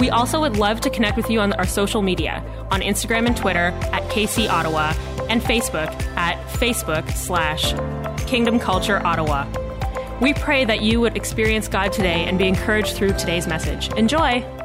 We 0.00 0.08
also 0.08 0.40
would 0.40 0.56
love 0.56 0.80
to 0.80 0.90
connect 0.90 1.18
with 1.18 1.28
you 1.28 1.40
on 1.40 1.52
our 1.52 1.66
social 1.66 2.00
media 2.00 2.42
on 2.70 2.80
Instagram 2.80 3.26
and 3.26 3.36
Twitter 3.36 3.68
at 3.92 4.02
KC 4.04 4.48
Ottawa 4.48 4.94
and 5.28 5.42
Facebook 5.42 5.92
at 6.16 6.42
Facebook 6.54 7.08
slash 7.12 7.74
Kingdom 8.26 8.58
Culture 8.58 9.04
Ottawa. 9.06 9.46
We 10.22 10.32
pray 10.32 10.64
that 10.64 10.80
you 10.80 11.00
would 11.00 11.16
experience 11.16 11.68
God 11.68 11.92
today 11.92 12.24
and 12.24 12.38
be 12.38 12.48
encouraged 12.48 12.96
through 12.96 13.12
today's 13.12 13.46
message. 13.46 13.92
Enjoy! 13.92 14.59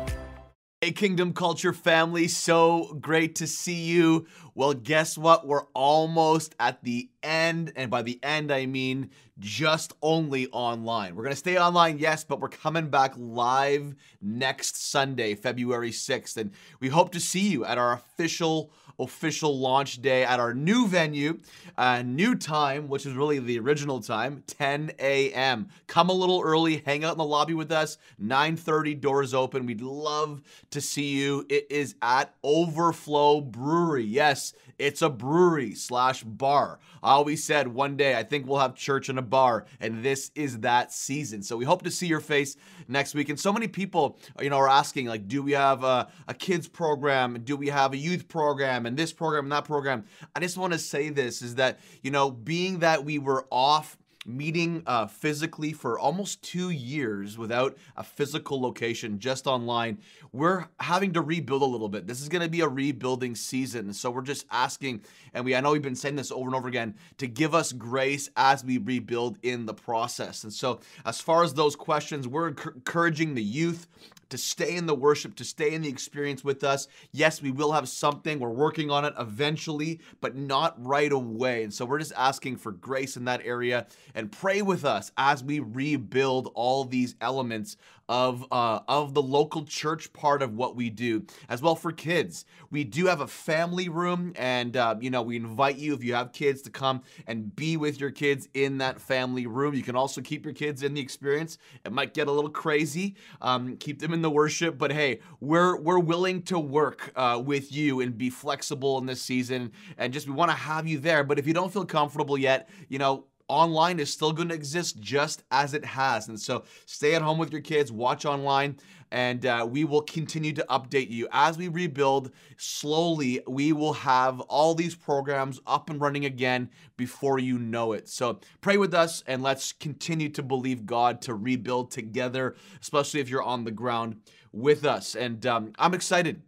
Hey, 0.85 0.91
Kingdom 0.91 1.33
Culture 1.33 1.73
family, 1.73 2.27
so 2.27 2.95
great 3.01 3.33
to 3.37 3.47
see 3.47 3.85
you. 3.85 4.27
Well, 4.53 4.75
guess 4.75 5.17
what? 5.17 5.47
We're 5.47 5.65
almost 5.73 6.53
at 6.59 6.83
the 6.83 7.09
end, 7.23 7.73
and 7.75 7.89
by 7.89 8.03
the 8.03 8.19
end, 8.21 8.51
I 8.51 8.67
mean 8.67 9.09
just 9.39 9.93
only 10.03 10.45
online. 10.51 11.15
We're 11.15 11.23
going 11.23 11.33
to 11.33 11.37
stay 11.37 11.57
online, 11.57 11.97
yes, 11.97 12.23
but 12.23 12.39
we're 12.39 12.49
coming 12.49 12.91
back 12.91 13.15
live 13.17 13.95
next 14.21 14.91
Sunday, 14.91 15.33
February 15.33 15.89
6th, 15.89 16.37
and 16.37 16.51
we 16.79 16.89
hope 16.89 17.11
to 17.13 17.19
see 17.19 17.49
you 17.49 17.65
at 17.65 17.79
our 17.79 17.93
official 17.93 18.71
official 18.99 19.57
launch 19.57 20.01
day 20.01 20.23
at 20.23 20.39
our 20.39 20.53
new 20.53 20.87
venue, 20.87 21.39
uh, 21.77 22.01
new 22.01 22.35
time, 22.35 22.87
which 22.87 23.05
is 23.05 23.13
really 23.13 23.39
the 23.39 23.59
original 23.59 23.99
time, 23.99 24.43
10 24.47 24.91
a.m. 24.99 25.69
Come 25.87 26.09
a 26.09 26.13
little 26.13 26.41
early, 26.41 26.83
hang 26.85 27.03
out 27.03 27.13
in 27.13 27.17
the 27.17 27.25
lobby 27.25 27.53
with 27.53 27.71
us. 27.71 27.97
9:30 28.21 28.99
doors 28.99 29.33
open. 29.33 29.65
We'd 29.65 29.81
love 29.81 30.41
to 30.71 30.81
see 30.81 31.09
you. 31.09 31.45
It 31.49 31.67
is 31.69 31.95
at 32.01 32.33
Overflow 32.43 33.41
Brewery. 33.41 34.05
Yes, 34.05 34.53
it's 34.77 35.01
a 35.01 35.09
brewery 35.09 35.73
slash 35.75 36.23
bar. 36.23 36.79
I 37.01 37.11
always 37.11 37.43
said 37.43 37.67
one 37.67 37.97
day 37.97 38.17
I 38.17 38.23
think 38.23 38.47
we'll 38.47 38.59
have 38.59 38.75
church 38.75 39.09
and 39.09 39.19
a 39.19 39.21
bar, 39.21 39.65
and 39.79 40.03
this 40.03 40.31
is 40.35 40.59
that 40.59 40.91
season. 40.91 41.43
So 41.43 41.57
we 41.57 41.65
hope 41.65 41.83
to 41.83 41.91
see 41.91 42.07
your 42.07 42.19
face 42.19 42.57
next 42.87 43.13
week. 43.13 43.29
And 43.29 43.39
so 43.39 43.53
many 43.53 43.67
people, 43.67 44.17
you 44.41 44.49
know, 44.49 44.57
are 44.57 44.69
asking 44.69 45.07
like, 45.07 45.27
do 45.27 45.41
we 45.43 45.53
have 45.53 45.83
a, 45.83 46.07
a 46.27 46.33
kids 46.33 46.67
program? 46.67 47.41
Do 47.43 47.55
we 47.55 47.67
have 47.69 47.93
a 47.93 47.97
youth 47.97 48.27
program? 48.27 48.85
And 48.85 48.97
this 48.97 49.13
program 49.13 49.45
and 49.45 49.51
that 49.51 49.65
program. 49.65 50.05
I 50.35 50.39
just 50.39 50.57
want 50.57 50.73
to 50.73 50.79
say 50.79 51.09
this 51.09 51.41
is 51.41 51.55
that 51.55 51.79
you 52.01 52.11
know, 52.11 52.31
being 52.31 52.79
that 52.79 53.03
we 53.03 53.19
were 53.19 53.45
off 53.49 53.97
meeting 54.25 54.81
uh, 54.87 55.05
physically 55.05 55.71
for 55.71 55.99
almost 55.99 56.41
two 56.41 56.71
years 56.71 57.37
without 57.37 57.77
a 57.95 58.03
physical 58.03 58.59
location, 58.59 59.19
just 59.19 59.45
online. 59.45 59.99
We're 60.35 60.65
having 60.81 61.13
to 61.13 61.21
rebuild 61.21 61.61
a 61.61 61.65
little 61.65 61.87
bit. 61.87 62.07
This 62.07 62.19
is 62.19 62.27
going 62.27 62.41
to 62.41 62.49
be 62.49 62.59
a 62.59 62.67
rebuilding 62.67 63.35
season. 63.35 63.93
So 63.93 64.11
we're 64.11 64.21
just 64.21 64.45
asking, 64.51 64.99
and 65.33 65.45
we 65.45 65.55
I 65.55 65.61
know 65.61 65.71
we've 65.71 65.81
been 65.81 65.95
saying 65.95 66.17
this 66.17 66.29
over 66.29 66.47
and 66.47 66.55
over 66.55 66.67
again, 66.67 66.95
to 67.19 67.27
give 67.27 67.55
us 67.55 67.71
grace 67.71 68.29
as 68.35 68.61
we 68.61 68.77
rebuild 68.77 69.37
in 69.43 69.65
the 69.65 69.73
process. 69.73 70.43
And 70.43 70.51
so, 70.51 70.81
as 71.05 71.21
far 71.21 71.45
as 71.45 71.53
those 71.53 71.77
questions, 71.77 72.27
we're 72.27 72.49
encouraging 72.49 73.33
the 73.33 73.43
youth 73.43 73.87
to 74.29 74.37
stay 74.37 74.75
in 74.75 74.87
the 74.87 74.95
worship, 74.95 75.35
to 75.35 75.45
stay 75.45 75.73
in 75.73 75.83
the 75.83 75.87
experience 75.87 76.43
with 76.43 76.65
us. 76.65 76.89
Yes, 77.13 77.41
we 77.41 77.51
will 77.51 77.71
have 77.71 77.87
something. 77.87 78.39
We're 78.39 78.49
working 78.49 78.91
on 78.91 79.05
it 79.05 79.13
eventually, 79.17 80.01
but 80.19 80.35
not 80.35 80.75
right 80.83 81.11
away. 81.11 81.63
And 81.63 81.73
so 81.73 81.85
we're 81.85 81.99
just 81.99 82.11
asking 82.17 82.57
for 82.57 82.73
grace 82.73 83.15
in 83.15 83.25
that 83.25 83.45
area 83.45 83.87
and 84.13 84.29
pray 84.29 84.61
with 84.61 84.83
us 84.83 85.11
as 85.17 85.43
we 85.43 85.59
rebuild 85.59 86.51
all 86.55 86.83
these 86.83 87.15
elements 87.21 87.77
of 88.07 88.45
uh, 88.51 88.79
of 88.87 89.13
the 89.13 89.21
local 89.21 89.65
church 89.65 90.13
part 90.13 90.41
of 90.41 90.53
what 90.55 90.75
we 90.75 90.89
do. 90.89 91.25
As 91.49 91.61
well 91.61 91.75
for 91.75 91.91
kids 91.91 92.45
we 92.75 92.83
do 92.83 93.05
have 93.05 93.21
a 93.21 93.27
family 93.27 93.87
room 93.87 94.33
and 94.35 94.75
uh, 94.75 94.95
you 94.99 95.09
know 95.09 95.21
we 95.21 95.37
invite 95.37 95.77
you 95.77 95.93
if 95.93 96.03
you 96.03 96.13
have 96.13 96.31
kids 96.33 96.61
to 96.63 96.69
come 96.69 97.01
and 97.25 97.55
be 97.55 97.77
with 97.77 97.99
your 97.99 98.11
kids 98.11 98.49
in 98.53 98.79
that 98.79 98.99
family 98.99 99.47
room. 99.47 99.73
You 99.73 99.83
can 99.83 99.95
also 99.95 100.21
keep 100.21 100.43
your 100.45 100.53
kids 100.53 100.83
in 100.83 100.93
the 100.93 101.01
experience. 101.01 101.57
It 101.85 101.91
might 101.91 102.13
get 102.13 102.27
a 102.27 102.31
little 102.31 102.49
crazy 102.49 103.15
um, 103.41 103.77
keep 103.77 103.99
them 103.99 104.13
in 104.13 104.21
the 104.21 104.29
worship 104.29 104.77
but 104.77 104.91
hey 104.91 105.19
we're 105.39 105.77
we're 105.77 105.99
willing 105.99 106.41
to 106.43 106.59
work 106.59 107.11
uh, 107.15 107.41
with 107.43 107.71
you 107.71 108.01
and 108.01 108.17
be 108.17 108.29
flexible 108.29 108.97
in 108.97 109.05
this 109.05 109.21
season 109.21 109.71
and 109.97 110.11
just 110.11 110.27
we 110.27 110.33
want 110.33 110.51
to 110.51 110.57
have 110.57 110.87
you 110.87 110.99
there. 110.99 111.23
But 111.23 111.39
if 111.39 111.47
you 111.47 111.53
don't 111.53 111.71
feel 111.71 111.85
comfortable 111.85 112.37
yet 112.37 112.69
you 112.89 112.99
know 112.99 113.25
online 113.47 113.99
is 113.99 114.11
still 114.11 114.31
going 114.31 114.49
to 114.49 114.55
exist 114.55 114.99
just 114.99 115.43
as 115.51 115.73
it 115.73 115.85
has. 115.85 116.27
And 116.27 116.39
so 116.39 116.63
stay 116.85 117.15
at 117.15 117.21
home 117.21 117.37
with 117.37 117.51
your 117.51 117.61
kids, 117.61 117.91
watch 117.91 118.25
online, 118.25 118.77
and 119.11 119.45
uh, 119.45 119.67
we 119.69 119.85
will 119.85 120.01
continue 120.01 120.51
to 120.53 120.65
update 120.69 121.09
you. 121.09 121.27
As 121.31 121.57
we 121.57 121.67
rebuild 121.67 122.31
slowly, 122.57 123.41
we 123.47 123.71
will 123.71 123.93
have 123.93 124.39
all 124.41 124.73
these 124.73 124.95
programs 124.95 125.59
up 125.67 125.89
and 125.89 126.01
running 126.01 126.25
again 126.25 126.69
before 126.97 127.39
you 127.39 127.59
know 127.59 127.93
it. 127.93 128.09
So 128.09 128.39
pray 128.61 128.77
with 128.77 128.93
us 128.93 129.23
and 129.27 129.43
let's 129.43 129.73
continue 129.73 130.29
to 130.29 130.43
believe 130.43 130.85
God 130.85 131.21
to 131.23 131.35
rebuild 131.35 131.91
together, 131.91 132.55
especially 132.81 133.19
if 133.19 133.29
you're 133.29 133.43
on 133.43 133.63
the 133.63 133.71
ground 133.71 134.17
with 134.51 134.85
us. 134.85 135.15
And 135.15 135.45
um, 135.45 135.73
I'm 135.77 135.93
excited. 135.93 136.41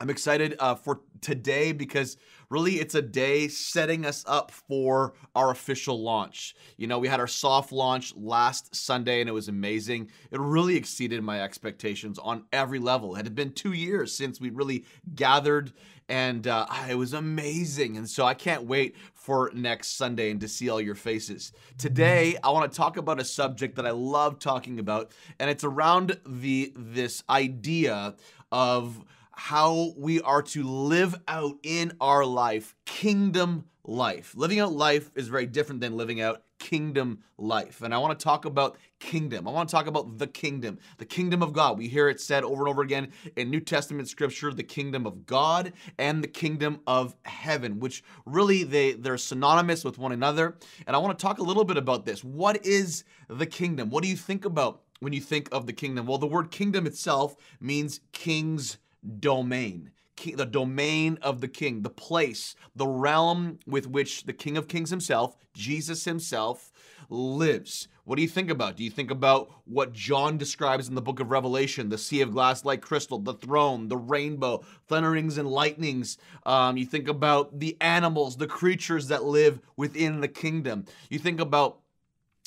I'm 0.00 0.10
excited 0.10 0.56
uh, 0.58 0.74
for 0.74 1.00
today 1.20 1.72
because 1.72 2.16
really 2.50 2.74
it's 2.74 2.94
a 2.94 3.02
day 3.02 3.48
setting 3.48 4.04
us 4.04 4.24
up 4.26 4.50
for 4.50 5.14
our 5.34 5.50
official 5.50 6.02
launch. 6.02 6.54
You 6.76 6.86
know, 6.86 6.98
we 6.98 7.08
had 7.08 7.20
our 7.20 7.26
soft 7.26 7.72
launch 7.72 8.14
last 8.16 8.74
Sunday 8.74 9.20
and 9.20 9.28
it 9.28 9.32
was 9.32 9.48
amazing. 9.48 10.10
It 10.30 10.40
really 10.40 10.76
exceeded 10.76 11.22
my 11.22 11.42
expectations 11.42 12.18
on 12.18 12.44
every 12.52 12.78
level. 12.78 13.16
It 13.16 13.24
had 13.24 13.34
been 13.34 13.52
two 13.52 13.72
years 13.72 14.14
since 14.14 14.40
we 14.40 14.50
really 14.50 14.84
gathered 15.14 15.72
and 16.08 16.46
uh, 16.46 16.66
it 16.88 16.96
was 16.96 17.12
amazing. 17.12 17.96
And 17.96 18.08
so 18.08 18.26
I 18.26 18.34
can't 18.34 18.64
wait 18.64 18.96
for 19.14 19.50
next 19.54 19.96
Sunday 19.96 20.30
and 20.30 20.40
to 20.40 20.48
see 20.48 20.68
all 20.68 20.80
your 20.80 20.94
faces. 20.94 21.52
Today, 21.78 22.36
I 22.42 22.50
want 22.50 22.70
to 22.70 22.76
talk 22.76 22.96
about 22.96 23.20
a 23.20 23.24
subject 23.24 23.76
that 23.76 23.86
I 23.86 23.90
love 23.90 24.38
talking 24.38 24.78
about, 24.78 25.12
and 25.38 25.48
it's 25.48 25.64
around 25.64 26.20
the 26.26 26.72
this 26.76 27.22
idea 27.30 28.14
of 28.52 29.02
how 29.36 29.92
we 29.96 30.20
are 30.20 30.42
to 30.42 30.62
live 30.62 31.16
out 31.28 31.56
in 31.62 31.92
our 32.00 32.24
life 32.24 32.74
kingdom 32.84 33.64
life. 33.84 34.34
Living 34.36 34.60
out 34.60 34.72
life 34.72 35.10
is 35.14 35.28
very 35.28 35.46
different 35.46 35.80
than 35.80 35.96
living 35.96 36.20
out 36.20 36.42
kingdom 36.58 37.18
life. 37.36 37.82
And 37.82 37.92
I 37.92 37.98
want 37.98 38.18
to 38.18 38.24
talk 38.24 38.46
about 38.46 38.78
kingdom. 38.98 39.46
I 39.46 39.50
want 39.50 39.68
to 39.68 39.74
talk 39.74 39.86
about 39.86 40.16
the 40.18 40.26
kingdom, 40.26 40.78
the 40.96 41.04
kingdom 41.04 41.42
of 41.42 41.52
God. 41.52 41.76
We 41.76 41.88
hear 41.88 42.08
it 42.08 42.20
said 42.20 42.42
over 42.42 42.62
and 42.62 42.68
over 42.68 42.80
again 42.80 43.12
in 43.36 43.50
New 43.50 43.60
Testament 43.60 44.08
scripture, 44.08 44.52
the 44.52 44.62
kingdom 44.62 45.06
of 45.06 45.26
God 45.26 45.74
and 45.98 46.24
the 46.24 46.28
kingdom 46.28 46.80
of 46.86 47.14
heaven, 47.24 47.80
which 47.80 48.02
really 48.24 48.64
they 48.64 48.92
they're 48.92 49.18
synonymous 49.18 49.84
with 49.84 49.98
one 49.98 50.12
another. 50.12 50.56
And 50.86 50.96
I 50.96 50.98
want 50.98 51.18
to 51.18 51.22
talk 51.22 51.38
a 51.38 51.42
little 51.42 51.64
bit 51.64 51.76
about 51.76 52.06
this. 52.06 52.24
What 52.24 52.64
is 52.64 53.04
the 53.28 53.46
kingdom? 53.46 53.90
What 53.90 54.02
do 54.02 54.08
you 54.08 54.16
think 54.16 54.46
about 54.46 54.82
when 55.00 55.12
you 55.12 55.20
think 55.20 55.50
of 55.52 55.66
the 55.66 55.72
kingdom? 55.74 56.06
Well, 56.06 56.18
the 56.18 56.26
word 56.26 56.50
kingdom 56.50 56.86
itself 56.86 57.36
means 57.60 58.00
king's 58.12 58.78
domain. 59.20 59.90
the 60.36 60.46
domain 60.46 61.18
of 61.22 61.40
the 61.40 61.48
king, 61.48 61.82
the 61.82 61.90
place, 61.90 62.54
the 62.74 62.86
realm 62.86 63.58
with 63.66 63.86
which 63.86 64.24
the 64.24 64.32
King 64.32 64.56
of 64.56 64.68
Kings 64.68 64.90
himself, 64.90 65.36
Jesus 65.54 66.04
himself, 66.04 66.72
lives. 67.10 67.88
What 68.04 68.16
do 68.16 68.22
you 68.22 68.28
think 68.28 68.50
about? 68.50 68.76
Do 68.76 68.84
you 68.84 68.90
think 68.90 69.10
about 69.10 69.50
what 69.64 69.92
John 69.92 70.36
describes 70.36 70.88
in 70.88 70.94
the 70.94 71.00
book 71.02 71.20
of 71.20 71.30
Revelation 71.30 71.88
the 71.88 71.96
sea 71.96 72.20
of 72.20 72.32
glass 72.32 72.64
like 72.64 72.82
crystal, 72.82 73.18
the 73.18 73.34
throne, 73.34 73.88
the 73.88 73.96
rainbow, 73.96 74.62
thunderings 74.88 75.38
and 75.38 75.48
lightnings? 75.48 76.18
Um, 76.44 76.76
you 76.76 76.84
think 76.84 77.08
about 77.08 77.58
the 77.58 77.76
animals, 77.80 78.36
the 78.36 78.46
creatures 78.46 79.08
that 79.08 79.24
live 79.24 79.60
within 79.76 80.20
the 80.20 80.28
kingdom. 80.28 80.84
You 81.08 81.18
think 81.18 81.40
about 81.40 81.78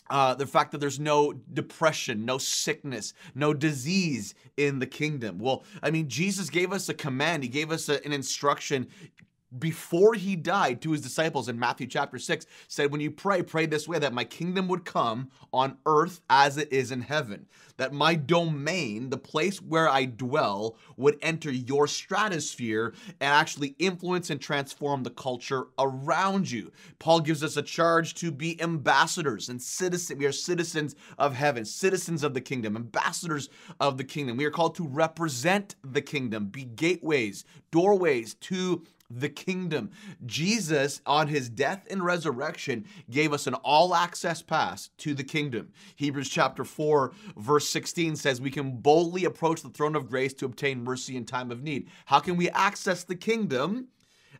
uh, 0.09 0.35
the 0.35 0.45
fact 0.45 0.71
that 0.71 0.79
there's 0.79 0.99
no 0.99 1.33
depression, 1.53 2.25
no 2.25 2.37
sickness, 2.37 3.13
no 3.35 3.53
disease 3.53 4.33
in 4.57 4.79
the 4.79 4.87
kingdom. 4.87 5.39
Well, 5.39 5.63
I 5.83 5.91
mean, 5.91 6.07
Jesus 6.07 6.49
gave 6.49 6.71
us 6.71 6.89
a 6.89 6.93
command, 6.93 7.43
He 7.43 7.49
gave 7.49 7.71
us 7.71 7.89
a, 7.89 8.03
an 8.05 8.13
instruction 8.13 8.87
before 9.57 10.13
he 10.13 10.35
died 10.35 10.81
to 10.81 10.91
his 10.91 11.01
disciples 11.01 11.47
in 11.47 11.57
Matthew 11.57 11.87
chapter 11.87 12.19
6 12.19 12.45
said 12.67 12.91
when 12.91 12.99
you 12.99 13.09
pray 13.09 13.41
pray 13.41 13.65
this 13.65 13.87
way 13.87 13.97
that 13.97 14.13
my 14.13 14.25
kingdom 14.25 14.67
would 14.67 14.83
come 14.83 15.29
on 15.53 15.77
earth 15.85 16.19
as 16.29 16.57
it 16.57 16.71
is 16.71 16.91
in 16.91 17.01
heaven 17.01 17.45
that 17.77 17.93
my 17.93 18.15
domain 18.15 19.09
the 19.09 19.17
place 19.17 19.61
where 19.61 19.89
I 19.89 20.05
dwell 20.05 20.77
would 20.97 21.17
enter 21.21 21.51
your 21.51 21.87
stratosphere 21.87 22.93
and 23.19 23.33
actually 23.33 23.75
influence 23.79 24.29
and 24.29 24.41
transform 24.41 25.03
the 25.03 25.09
culture 25.09 25.67
around 25.79 26.49
you. 26.49 26.71
Paul 26.99 27.21
gives 27.21 27.43
us 27.43 27.57
a 27.57 27.61
charge 27.61 28.15
to 28.15 28.31
be 28.31 28.61
ambassadors 28.61 29.49
and 29.49 29.61
citizens 29.61 30.17
we 30.17 30.25
are 30.25 30.31
citizens 30.31 30.95
of 31.17 31.33
heaven 31.33 31.65
citizens 31.65 32.23
of 32.23 32.33
the 32.33 32.41
kingdom 32.41 32.75
ambassadors 32.75 33.49
of 33.79 33.97
the 33.97 34.03
kingdom. 34.03 34.37
We 34.37 34.45
are 34.45 34.51
called 34.51 34.75
to 34.75 34.87
represent 34.87 35.75
the 35.83 36.01
kingdom 36.01 36.47
be 36.47 36.65
gateways 36.65 37.45
doorways 37.71 38.33
to 38.35 38.83
the 39.09 39.29
kingdom. 39.29 39.91
Jesus, 40.25 41.01
on 41.05 41.27
his 41.27 41.49
death 41.49 41.85
and 41.89 42.03
resurrection, 42.03 42.85
gave 43.09 43.33
us 43.33 43.47
an 43.47 43.53
all 43.55 43.95
access 43.95 44.41
pass 44.41 44.89
to 44.97 45.13
the 45.13 45.23
kingdom. 45.23 45.71
Hebrews 45.95 46.29
chapter 46.29 46.63
4, 46.63 47.13
verse 47.37 47.69
16 47.69 48.15
says, 48.15 48.41
We 48.41 48.51
can 48.51 48.77
boldly 48.77 49.25
approach 49.25 49.61
the 49.61 49.69
throne 49.69 49.95
of 49.95 50.09
grace 50.09 50.33
to 50.35 50.45
obtain 50.45 50.83
mercy 50.83 51.15
in 51.15 51.25
time 51.25 51.51
of 51.51 51.63
need. 51.63 51.89
How 52.05 52.19
can 52.19 52.37
we 52.37 52.49
access 52.49 53.03
the 53.03 53.15
kingdom? 53.15 53.87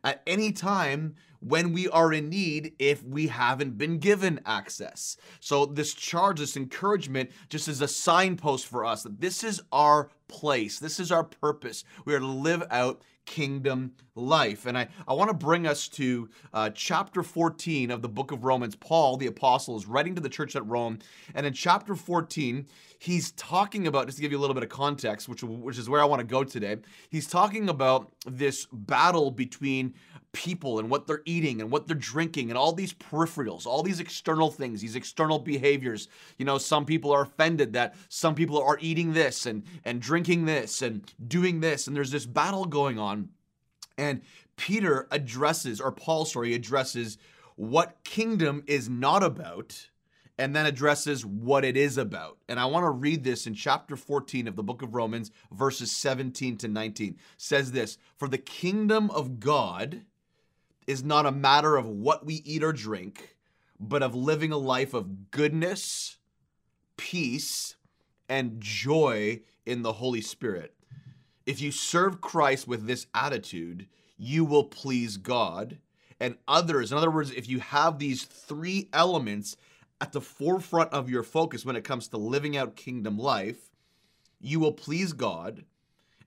At 0.04 0.22
any 0.28 0.52
time 0.52 1.16
when 1.40 1.74
we 1.74 1.88
are 1.90 2.14
in 2.14 2.30
need 2.30 2.74
if 2.80 3.04
we 3.04 3.28
haven't 3.28 3.78
been 3.78 3.98
given 3.98 4.40
access. 4.46 5.18
So, 5.40 5.66
this 5.66 5.94
charge, 5.94 6.40
this 6.40 6.58
encouragement, 6.58 7.31
just 7.50 7.68
is 7.68 7.81
a 7.81 7.88
signpost 7.88 8.68
for 8.68 8.86
us 8.86 9.04
that 9.04 9.19
this 9.19 9.44
is 9.44 9.62
our 9.72 10.10
place, 10.28 10.80
this 10.80 11.00
is 11.00 11.12
our 11.12 11.24
purpose. 11.24 11.84
We 12.06 12.14
are 12.14 12.19
to 12.19 12.25
live 12.25 12.64
out 12.69 13.02
kingdom 13.25 13.92
life. 14.18 14.66
And 14.66 14.78
I, 14.78 14.88
I 15.08 15.14
want 15.14 15.30
to 15.30 15.34
bring 15.34 15.68
us 15.68 15.88
to 15.90 16.30
uh, 16.54 16.69
chapter 16.72 17.24
14 17.24 17.92
of 17.92 18.02
the 18.02 18.10
book 18.10 18.31
of 18.31 18.44
Romans. 18.44 18.75
Paul, 18.75 19.18
the 19.18 19.28
apostle, 19.28 19.78
is 19.78 19.86
writing 19.86 20.16
to 20.16 20.22
the 20.22 20.30
church 20.30 20.56
at 20.56 20.66
Rome. 20.66 21.00
And 21.36 21.46
in 21.46 21.54
chapter 21.54 21.96
14, 21.96 22.66
he's 23.00 23.31
talking 23.34 23.88
about, 23.88 24.08
just 24.08 24.18
to 24.18 24.22
give 24.22 24.31
you 24.31 24.38
a 24.38 24.42
little 24.42 24.54
bit 24.54 24.64
of 24.64 24.69
context, 24.69 25.30
which, 25.30 25.44
which 25.44 25.78
is 25.78 25.90
where 25.90 26.02
I 26.02 26.06
want 26.06 26.19
to 26.19 26.28
go 26.28 26.44
today, 26.44 26.78
he's 27.10 27.28
talking 27.28 27.69
about 27.69 28.12
this 28.25 28.68
battle 28.72 29.31
between 29.31 29.94
people 30.34 30.78
and 30.78 30.90
what 30.90 31.08
they're 31.08 31.24
eating 31.25 31.62
and 31.62 31.72
what 31.72 31.88
they're 31.88 31.96
drinking 31.96 32.50
and 32.50 32.58
all 32.58 32.72
these 32.74 32.94
peripherals, 32.94 33.66
all 33.66 33.81
these 33.81 34.00
external 34.00 34.52
things, 34.52 34.81
these 34.81 34.96
external 34.96 35.40
behaviors. 35.40 36.10
You 36.38 36.46
know, 36.46 36.58
some 36.58 36.86
people 36.86 37.12
are 37.12 37.24
offended 37.24 37.74
that 37.74 37.96
some 38.10 38.36
people 38.36 38.62
are 38.62 38.78
eating 38.80 39.14
this 39.14 39.46
and 39.46 39.64
and 39.86 40.02
drinking 40.02 40.46
this 40.46 40.81
and 40.81 41.02
doing 41.28 41.60
this 41.60 41.88
and 41.88 41.96
there's 41.96 42.12
this 42.12 42.25
battle 42.25 42.66
going 42.66 43.00
on. 43.00 43.30
And 43.97 44.21
Peter 44.55 45.07
addresses 45.11 45.81
or 45.81 45.91
Paul 45.91 46.25
sorry 46.25 46.53
addresses 46.53 47.17
what 47.55 48.03
kingdom 48.03 48.63
is 48.67 48.88
not 48.88 49.23
about 49.23 49.89
and 50.38 50.55
then 50.55 50.65
addresses 50.65 51.25
what 51.25 51.65
it 51.65 51.75
is 51.75 51.97
about. 51.97 52.38
And 52.47 52.59
I 52.59 52.65
want 52.65 52.85
to 52.85 52.91
read 52.91 53.23
this 53.23 53.47
in 53.47 53.55
chapter 53.55 53.95
14 53.95 54.47
of 54.47 54.55
the 54.55 54.63
book 54.63 54.81
of 54.81 54.94
Romans, 54.94 55.31
verses 55.51 55.91
17 55.91 56.57
to 56.57 56.67
19. 56.67 57.13
It 57.13 57.19
says 57.38 57.71
this 57.71 57.97
For 58.17 58.27
the 58.27 58.38
kingdom 58.38 59.09
of 59.09 59.39
God 59.39 60.03
is 60.85 61.03
not 61.03 61.25
a 61.25 61.31
matter 61.31 61.75
of 61.75 61.85
what 61.88 62.25
we 62.25 62.35
eat 62.45 62.63
or 62.63 62.71
drink, 62.71 63.35
but 63.79 64.03
of 64.03 64.15
living 64.15 64.51
a 64.51 64.57
life 64.57 64.94
of 64.94 65.31
goodness, 65.31 66.17
peace, 66.97 67.75
and 68.29 68.61
joy 68.61 69.41
in 69.65 69.81
the 69.81 69.94
Holy 69.94 70.21
Spirit. 70.21 70.73
If 71.47 71.61
you 71.61 71.71
serve 71.71 72.19
Christ 72.19 72.67
with 72.67 72.85
this 72.85 73.07
attitude, 73.15 73.88
you 74.17 74.44
will 74.44 74.65
please 74.65 75.15
God 75.15 75.77
and 76.19 76.35
others. 76.45 76.91
In 76.91 76.97
other 76.97 77.09
words, 77.09 77.31
if 77.31 77.47
you 77.47 77.59
have 77.59 77.97
these 77.97 78.25
three 78.25 78.89
elements 78.91 79.55
at 80.01 80.11
the 80.11 80.19
forefront 80.19 80.91
of 80.91 81.09
your 81.09 81.23
focus 81.23 81.65
when 81.65 81.77
it 81.77 81.85
comes 81.85 82.09
to 82.09 82.17
living 82.17 82.57
out 82.57 82.75
kingdom 82.75 83.17
life, 83.17 83.71
you 84.41 84.59
will 84.59 84.73
please 84.73 85.13
God 85.13 85.63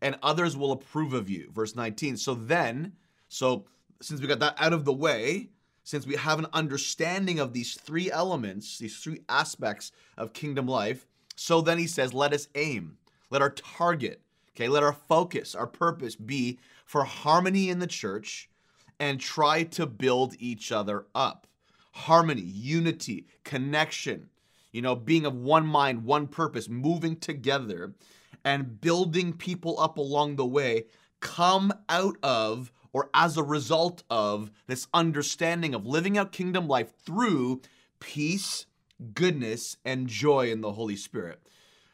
and 0.01 0.17
others 0.23 0.57
will 0.57 0.73
approve 0.73 1.13
of 1.13 1.29
you. 1.29 1.51
Verse 1.55 1.77
19. 1.77 2.17
So 2.17 2.35
then, 2.35 2.95
so 3.29 3.67
since 4.01 4.23
we 4.23 4.27
got 4.27 4.39
that 4.39 4.57
out 4.59 4.73
of 4.73 4.87
the 4.87 4.93
way, 4.93 5.51
since 5.85 6.07
we 6.07 6.17
have 6.17 6.39
an 6.39 6.47
understanding 6.55 7.39
of 7.39 7.53
these 7.53 7.75
three 7.75 8.11
elements, 8.11 8.79
these 8.79 8.97
three 8.97 9.21
aspects 9.29 9.93
of 10.17 10.33
kingdom 10.33 10.67
life, 10.67 11.07
so 11.37 11.61
then 11.61 11.77
he 11.77 11.87
says, 11.87 12.15
let 12.15 12.33
us 12.33 12.49
aim, 12.55 12.97
let 13.29 13.43
our 13.43 13.51
target, 13.51 14.23
okay, 14.55 14.69
let 14.69 14.83
our 14.83 14.93
focus, 14.93 15.55
our 15.55 15.67
purpose 15.67 16.17
be 16.17 16.59
for 16.85 17.05
harmony 17.05 17.71
in 17.71 17.79
the 17.79 17.87
church 17.87 18.49
and 18.99 19.21
try 19.21 19.63
to 19.65 19.87
build 19.87 20.35
each 20.39 20.71
other 20.71 21.07
up. 21.15 21.47
Harmony, 21.93 22.43
unity, 22.43 23.27
connection, 23.45 24.29
you 24.73 24.83
know, 24.83 24.95
being 24.95 25.27
of 25.27 25.35
one 25.35 25.67
mind, 25.67 26.05
one 26.05 26.27
purpose, 26.27 26.69
moving 26.69 27.17
together 27.17 27.95
and 28.45 28.81
building 28.81 29.33
people 29.33 29.79
up 29.81 29.99
along 29.99 30.37
the 30.37 30.47
way 30.47 30.85
come 31.21 31.73
out 31.89 32.17
of 32.23 32.73
or 32.93 33.11
as 33.15 33.37
a 33.37 33.43
result 33.43 34.03
of 34.11 34.51
this 34.67 34.89
understanding 34.93 35.75
of 35.75 35.87
living 35.87 36.19
out 36.19 36.33
kingdom 36.33 36.67
life 36.67 36.93
through 37.05 37.61
peace, 38.01 38.67
goodness, 39.15 39.77
and 39.85 40.09
joy 40.09 40.51
in 40.51 40.61
the 40.61 40.73
Holy 40.73 40.97
Spirit. 40.97 41.41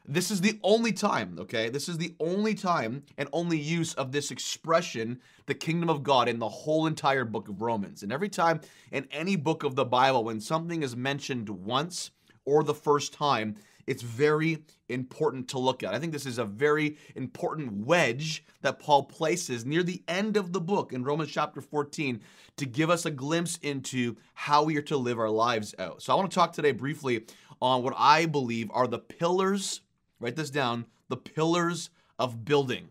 This 0.09 0.31
is 0.31 0.41
the 0.41 0.61
only 0.63 0.93
time, 0.93 1.37
okay? 1.41 1.69
This 1.69 1.89
is 1.89 1.99
the 1.99 2.15
only 2.21 2.55
time 2.55 3.03
and 3.19 3.29
only 3.33 3.59
use 3.59 3.93
of 3.95 4.13
this 4.13 4.31
expression, 4.31 5.21
the 5.47 5.55
kingdom 5.55 5.91
of 5.91 6.05
God, 6.05 6.29
in 6.29 6.39
the 6.39 6.49
whole 6.49 6.87
entire 6.87 7.25
book 7.25 7.49
of 7.49 7.61
Romans. 7.61 8.05
And 8.05 8.13
every 8.13 8.29
time 8.29 8.61
in 8.93 9.09
any 9.11 9.35
book 9.35 9.65
of 9.65 9.75
the 9.75 9.85
Bible, 9.85 10.23
when 10.23 10.41
something 10.41 10.83
is 10.83 10.95
mentioned 10.95 11.49
once 11.49 12.13
or 12.45 12.63
the 12.63 12.75
first 12.75 13.13
time, 13.13 13.57
it's 13.89 14.03
very 14.03 14.65
important 14.89 15.49
to 15.49 15.59
look 15.59 15.83
at. 15.83 15.95
I 15.95 15.99
think 15.99 16.13
this 16.13 16.27
is 16.27 16.39
a 16.39 16.45
very 16.45 16.99
important 17.15 17.87
wedge 17.87 18.45
that 18.63 18.79
Paul 18.79 19.05
places 19.05 19.65
near 19.65 19.83
the 19.83 20.03
end 20.09 20.37
of 20.37 20.53
the 20.53 20.61
book 20.61 20.93
in 20.93 21.05
Romans 21.05 21.31
chapter 21.31 21.61
14 21.61 22.21
to 22.57 22.67
give 22.67 22.91
us 22.91 23.07
a 23.07 23.11
glimpse 23.11 23.59
into 23.63 24.17
how 24.35 24.65
we 24.65 24.77
are 24.77 24.83
to 24.83 24.97
live 24.97 25.19
our 25.19 25.31
lives 25.31 25.75
out. 25.79 26.03
So 26.03 26.13
I 26.13 26.17
want 26.17 26.31
to 26.31 26.35
talk 26.35 26.53
today 26.53 26.73
briefly 26.73 27.27
on 27.61 27.83
what 27.83 27.95
I 27.97 28.27
believe 28.27 28.71
are 28.73 28.87
the 28.87 28.99
pillars, 28.99 29.83
write 30.21 30.37
this 30.37 30.51
down, 30.51 30.87
the 31.09 31.17
pillars 31.17 31.91
of 32.19 32.45
building. 32.45 32.89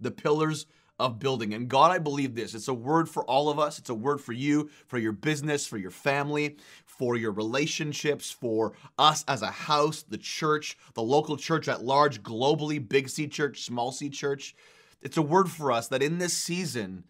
The 0.00 0.10
pillars 0.10 0.66
of 0.98 1.18
building. 1.18 1.52
And 1.52 1.68
God, 1.68 1.90
I 1.90 1.98
believe 1.98 2.34
this. 2.34 2.54
It's 2.54 2.68
a 2.68 2.74
word 2.74 3.08
for 3.08 3.24
all 3.24 3.50
of 3.50 3.58
us. 3.58 3.78
It's 3.78 3.90
a 3.90 3.94
word 3.94 4.20
for 4.20 4.32
you, 4.32 4.70
for 4.86 4.98
your 4.98 5.12
business, 5.12 5.66
for 5.66 5.76
your 5.76 5.90
family, 5.90 6.56
for 6.84 7.16
your 7.16 7.32
relationships, 7.32 8.30
for 8.30 8.72
us 8.98 9.24
as 9.28 9.42
a 9.42 9.50
house, 9.50 10.02
the 10.02 10.18
church, 10.18 10.78
the 10.94 11.02
local 11.02 11.36
church 11.36 11.68
at 11.68 11.84
large, 11.84 12.22
globally, 12.22 12.86
big 12.86 13.08
C 13.08 13.28
church, 13.28 13.62
small 13.64 13.92
C 13.92 14.08
church. 14.08 14.54
It's 15.02 15.18
a 15.18 15.22
word 15.22 15.50
for 15.50 15.70
us 15.70 15.88
that 15.88 16.02
in 16.02 16.18
this 16.18 16.32
season, 16.36 17.04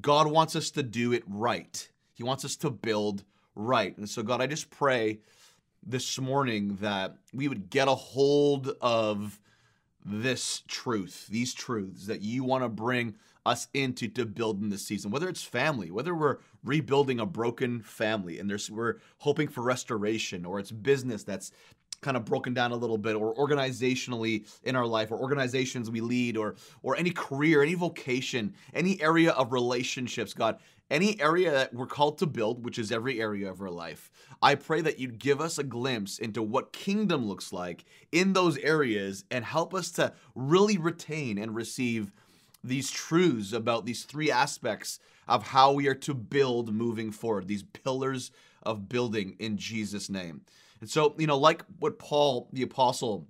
God 0.00 0.26
wants 0.26 0.54
us 0.54 0.70
to 0.72 0.82
do 0.82 1.12
it 1.12 1.24
right. 1.26 1.88
He 2.12 2.22
wants 2.22 2.44
us 2.44 2.56
to 2.56 2.70
build 2.70 3.24
right. 3.54 3.96
And 3.96 4.08
so, 4.08 4.22
God, 4.22 4.42
I 4.42 4.46
just 4.46 4.70
pray 4.70 5.20
this 5.84 6.18
morning 6.18 6.76
that 6.80 7.16
we 7.32 7.48
would 7.48 7.70
get 7.70 7.88
a 7.88 7.94
hold 7.94 8.72
of 8.80 9.38
this 10.04 10.62
truth, 10.66 11.26
these 11.28 11.54
truths 11.54 12.06
that 12.06 12.22
you 12.22 12.44
want 12.44 12.64
to 12.64 12.68
bring 12.68 13.14
us 13.46 13.68
into 13.72 14.08
to 14.08 14.26
build 14.26 14.60
in 14.62 14.68
this 14.68 14.84
season, 14.84 15.10
whether 15.10 15.28
it's 15.28 15.42
family, 15.42 15.90
whether 15.90 16.14
we're 16.14 16.38
rebuilding 16.64 17.20
a 17.20 17.26
broken 17.26 17.80
family 17.80 18.38
and 18.38 18.48
there's 18.48 18.70
we're 18.70 18.96
hoping 19.18 19.48
for 19.48 19.62
restoration, 19.62 20.44
or 20.44 20.58
it's 20.58 20.70
business 20.70 21.24
that's 21.24 21.52
kind 22.02 22.16
of 22.16 22.24
broken 22.24 22.54
down 22.54 22.72
a 22.72 22.76
little 22.76 22.98
bit 22.98 23.14
or 23.14 23.34
organizationally 23.34 24.46
in 24.62 24.74
our 24.74 24.86
life 24.86 25.10
or 25.10 25.18
organizations 25.18 25.90
we 25.90 26.00
lead 26.00 26.36
or 26.36 26.56
or 26.82 26.96
any 26.96 27.10
career 27.10 27.62
any 27.62 27.74
vocation 27.74 28.54
any 28.72 29.00
area 29.02 29.32
of 29.32 29.52
relationships 29.52 30.32
god 30.32 30.58
any 30.90 31.20
area 31.20 31.50
that 31.50 31.72
we're 31.72 31.86
called 31.86 32.18
to 32.18 32.26
build 32.26 32.64
which 32.64 32.78
is 32.78 32.90
every 32.90 33.20
area 33.20 33.50
of 33.50 33.60
our 33.60 33.70
life 33.70 34.10
i 34.42 34.54
pray 34.54 34.80
that 34.80 34.98
you'd 34.98 35.18
give 35.18 35.40
us 35.40 35.58
a 35.58 35.64
glimpse 35.64 36.18
into 36.18 36.42
what 36.42 36.72
kingdom 36.72 37.26
looks 37.26 37.52
like 37.52 37.84
in 38.12 38.32
those 38.32 38.58
areas 38.58 39.24
and 39.30 39.44
help 39.44 39.74
us 39.74 39.90
to 39.90 40.12
really 40.34 40.78
retain 40.78 41.38
and 41.38 41.54
receive 41.54 42.12
these 42.62 42.90
truths 42.90 43.52
about 43.52 43.86
these 43.86 44.04
three 44.04 44.30
aspects 44.30 44.98
of 45.28 45.48
how 45.48 45.72
we 45.72 45.86
are 45.86 45.94
to 45.94 46.14
build 46.14 46.74
moving 46.74 47.10
forward, 47.10 47.48
these 47.48 47.62
pillars 47.62 48.30
of 48.62 48.88
building 48.88 49.36
in 49.38 49.56
Jesus' 49.56 50.10
name. 50.10 50.42
And 50.80 50.90
so, 50.90 51.14
you 51.18 51.26
know, 51.26 51.38
like 51.38 51.64
what 51.78 51.98
Paul 51.98 52.48
the 52.52 52.62
apostle 52.62 53.28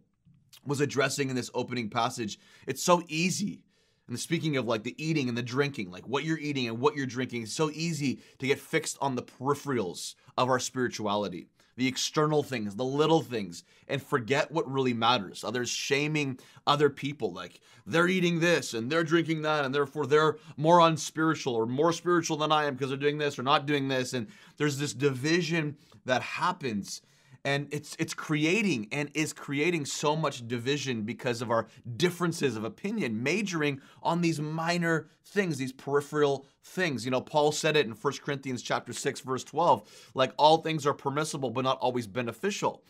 was 0.66 0.80
addressing 0.80 1.30
in 1.30 1.36
this 1.36 1.50
opening 1.54 1.90
passage, 1.90 2.38
it's 2.66 2.82
so 2.82 3.02
easy. 3.08 3.64
And 4.10 4.20
speaking 4.20 4.56
of 4.58 4.66
like 4.66 4.82
the 4.82 5.02
eating 5.02 5.28
and 5.28 5.38
the 5.38 5.42
drinking, 5.42 5.90
like 5.90 6.06
what 6.06 6.24
you're 6.24 6.38
eating 6.38 6.68
and 6.68 6.80
what 6.80 6.96
you're 6.96 7.06
drinking, 7.06 7.44
it's 7.44 7.52
so 7.52 7.70
easy 7.70 8.20
to 8.40 8.46
get 8.46 8.60
fixed 8.60 8.98
on 9.00 9.14
the 9.14 9.22
peripherals 9.22 10.16
of 10.36 10.50
our 10.50 10.58
spirituality 10.58 11.46
the 11.80 11.88
external 11.88 12.42
things, 12.42 12.74
the 12.76 12.84
little 12.84 13.22
things, 13.22 13.64
and 13.88 14.02
forget 14.02 14.52
what 14.52 14.70
really 14.70 14.92
matters. 14.92 15.42
Others 15.42 15.70
shaming 15.70 16.38
other 16.66 16.90
people, 16.90 17.32
like 17.32 17.62
they're 17.86 18.06
eating 18.06 18.40
this 18.40 18.74
and 18.74 18.92
they're 18.92 19.02
drinking 19.02 19.40
that, 19.42 19.64
and 19.64 19.74
therefore 19.74 20.06
they're 20.06 20.36
more 20.58 20.80
unspiritual 20.80 21.54
or 21.54 21.64
more 21.64 21.94
spiritual 21.94 22.36
than 22.36 22.52
I 22.52 22.66
am 22.66 22.74
because 22.74 22.90
they're 22.90 22.98
doing 22.98 23.16
this 23.16 23.38
or 23.38 23.42
not 23.42 23.64
doing 23.64 23.88
this. 23.88 24.12
And 24.12 24.26
there's 24.58 24.76
this 24.76 24.92
division 24.92 25.78
that 26.04 26.20
happens 26.20 27.00
and 27.44 27.68
it's 27.70 27.96
it's 27.98 28.14
creating 28.14 28.88
and 28.92 29.10
is 29.14 29.32
creating 29.32 29.84
so 29.84 30.14
much 30.14 30.46
division 30.46 31.02
because 31.02 31.40
of 31.42 31.50
our 31.50 31.66
differences 31.96 32.56
of 32.56 32.64
opinion 32.64 33.22
majoring 33.22 33.80
on 34.02 34.20
these 34.20 34.40
minor 34.40 35.08
things 35.24 35.58
these 35.58 35.72
peripheral 35.72 36.46
things. 36.62 37.04
You 37.04 37.10
know 37.10 37.20
paul 37.20 37.52
said 37.52 37.76
it 37.76 37.86
in 37.86 37.92
1 37.92 38.12
corinthians 38.22 38.62
chapter 38.62 38.92
6 38.92 39.20
verse 39.20 39.44
12 39.44 40.10
like 40.14 40.32
all 40.36 40.58
things 40.58 40.86
are 40.86 40.94
permissible 40.94 41.50
but 41.50 41.64
not 41.64 41.78
always 41.80 42.06
beneficial. 42.06 42.82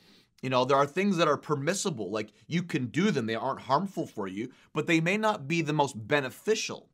You 0.42 0.50
know 0.50 0.64
there 0.64 0.76
are 0.76 0.86
things 0.86 1.16
that 1.18 1.28
are 1.28 1.36
permissible 1.36 2.10
like 2.10 2.32
you 2.46 2.62
can 2.62 2.86
do 2.86 3.10
them 3.10 3.26
they 3.26 3.34
aren't 3.34 3.60
harmful 3.60 4.06
for 4.06 4.26
you 4.26 4.50
but 4.72 4.86
they 4.86 5.00
may 5.00 5.16
not 5.16 5.46
be 5.46 5.62
the 5.62 5.72
most 5.72 5.94
beneficial. 6.08 6.88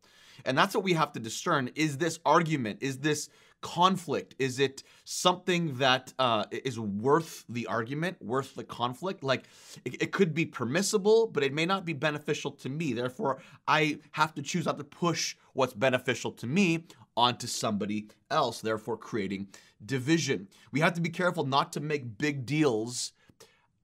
And 0.45 0.57
that's 0.57 0.75
what 0.75 0.85
we 0.85 0.93
have 0.93 1.13
to 1.15 1.21
discern. 1.21 1.71
Is 1.75 1.97
this 1.97 2.19
argument 2.25 2.79
is 2.83 2.99
this 2.99 3.31
conflict? 3.61 4.35
Is 4.39 4.59
it 4.59 4.83
something 5.05 5.75
that 5.79 6.13
uh, 6.19 6.45
is 6.51 6.79
worth 6.79 7.45
the 7.49 7.67
argument, 7.67 8.21
worth 8.21 8.55
the 8.55 8.65
conflict? 8.65 9.23
Like 9.23 9.45
it, 9.85 10.03
it 10.03 10.13
could 10.13 10.35
be 10.35 10.47
permissible, 10.47 11.27
but 11.27 11.43
it 11.43 11.53
may 11.53 11.67
not 11.67 11.85
be 11.85 11.93
beneficial 11.93 12.51
to 12.53 12.69
me. 12.69 12.93
Therefore, 12.93 13.41
I 13.67 13.99
have 14.13 14.35
to 14.35 14.43
choose 14.43 14.67
not 14.67 14.79
to 14.79 14.85
push 14.85 15.37
what's 15.53 15.75
beneficial 15.75 16.33
to 16.33 16.47
me 16.47 16.87
onto 17.17 17.47
somebody 17.47 18.09
else, 18.31 18.61
therefore 18.61 18.97
creating 18.97 19.49
division. 19.85 20.49
We 20.73 20.81
have 20.81 20.95
to 20.95 21.01
be 21.01 21.09
careful 21.09 21.45
not 21.45 21.73
to 21.73 21.81
make 21.81 22.19
big 22.19 22.47
deals 22.47 23.13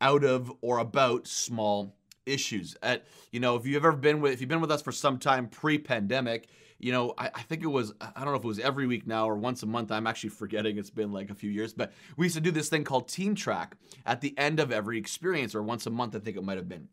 out 0.00 0.24
of 0.24 0.52
or 0.60 0.78
about 0.78 1.26
small 1.26 1.96
issues. 2.26 2.76
At 2.82 3.06
you 3.30 3.40
know, 3.40 3.56
if 3.56 3.66
you've 3.66 3.76
ever 3.84 3.92
been 3.92 4.20
with 4.20 4.32
if 4.32 4.40
you've 4.40 4.50
been 4.50 4.60
with 4.60 4.70
us 4.70 4.82
for 4.82 4.92
some 4.92 5.18
time 5.18 5.48
pre-pandemic, 5.48 6.48
you 6.82 6.90
know, 6.90 7.14
I, 7.16 7.30
I, 7.32 7.42
think 7.42 7.62
it 7.62 7.68
was, 7.68 7.94
I 8.00 8.10
don't 8.16 8.32
know 8.32 8.34
if 8.34 8.44
it 8.44 8.46
was 8.46 8.58
every 8.58 8.88
week 8.88 9.06
now 9.06 9.28
or 9.30 9.36
once 9.36 9.62
a 9.62 9.66
month. 9.66 9.92
I'm 9.92 10.06
actually 10.08 10.30
forgetting. 10.30 10.78
It's 10.78 10.90
been 10.90 11.12
like 11.12 11.30
a 11.30 11.34
few 11.34 11.48
years, 11.48 11.72
but 11.72 11.92
we 12.16 12.26
used 12.26 12.34
to 12.34 12.40
do 12.40 12.50
this 12.50 12.68
thing 12.68 12.82
called 12.82 13.08
Team 13.08 13.36
Track 13.36 13.76
at 14.04 14.20
the 14.20 14.36
end 14.36 14.58
of 14.58 14.72
every 14.72 14.98
experience, 14.98 15.54
or 15.54 15.62
once 15.62 15.86
a 15.86 15.90
month, 15.90 16.16
I 16.16 16.18
think 16.18 16.36
it 16.36 16.42
might 16.42 16.56
have 16.56 16.68
been 16.68 16.88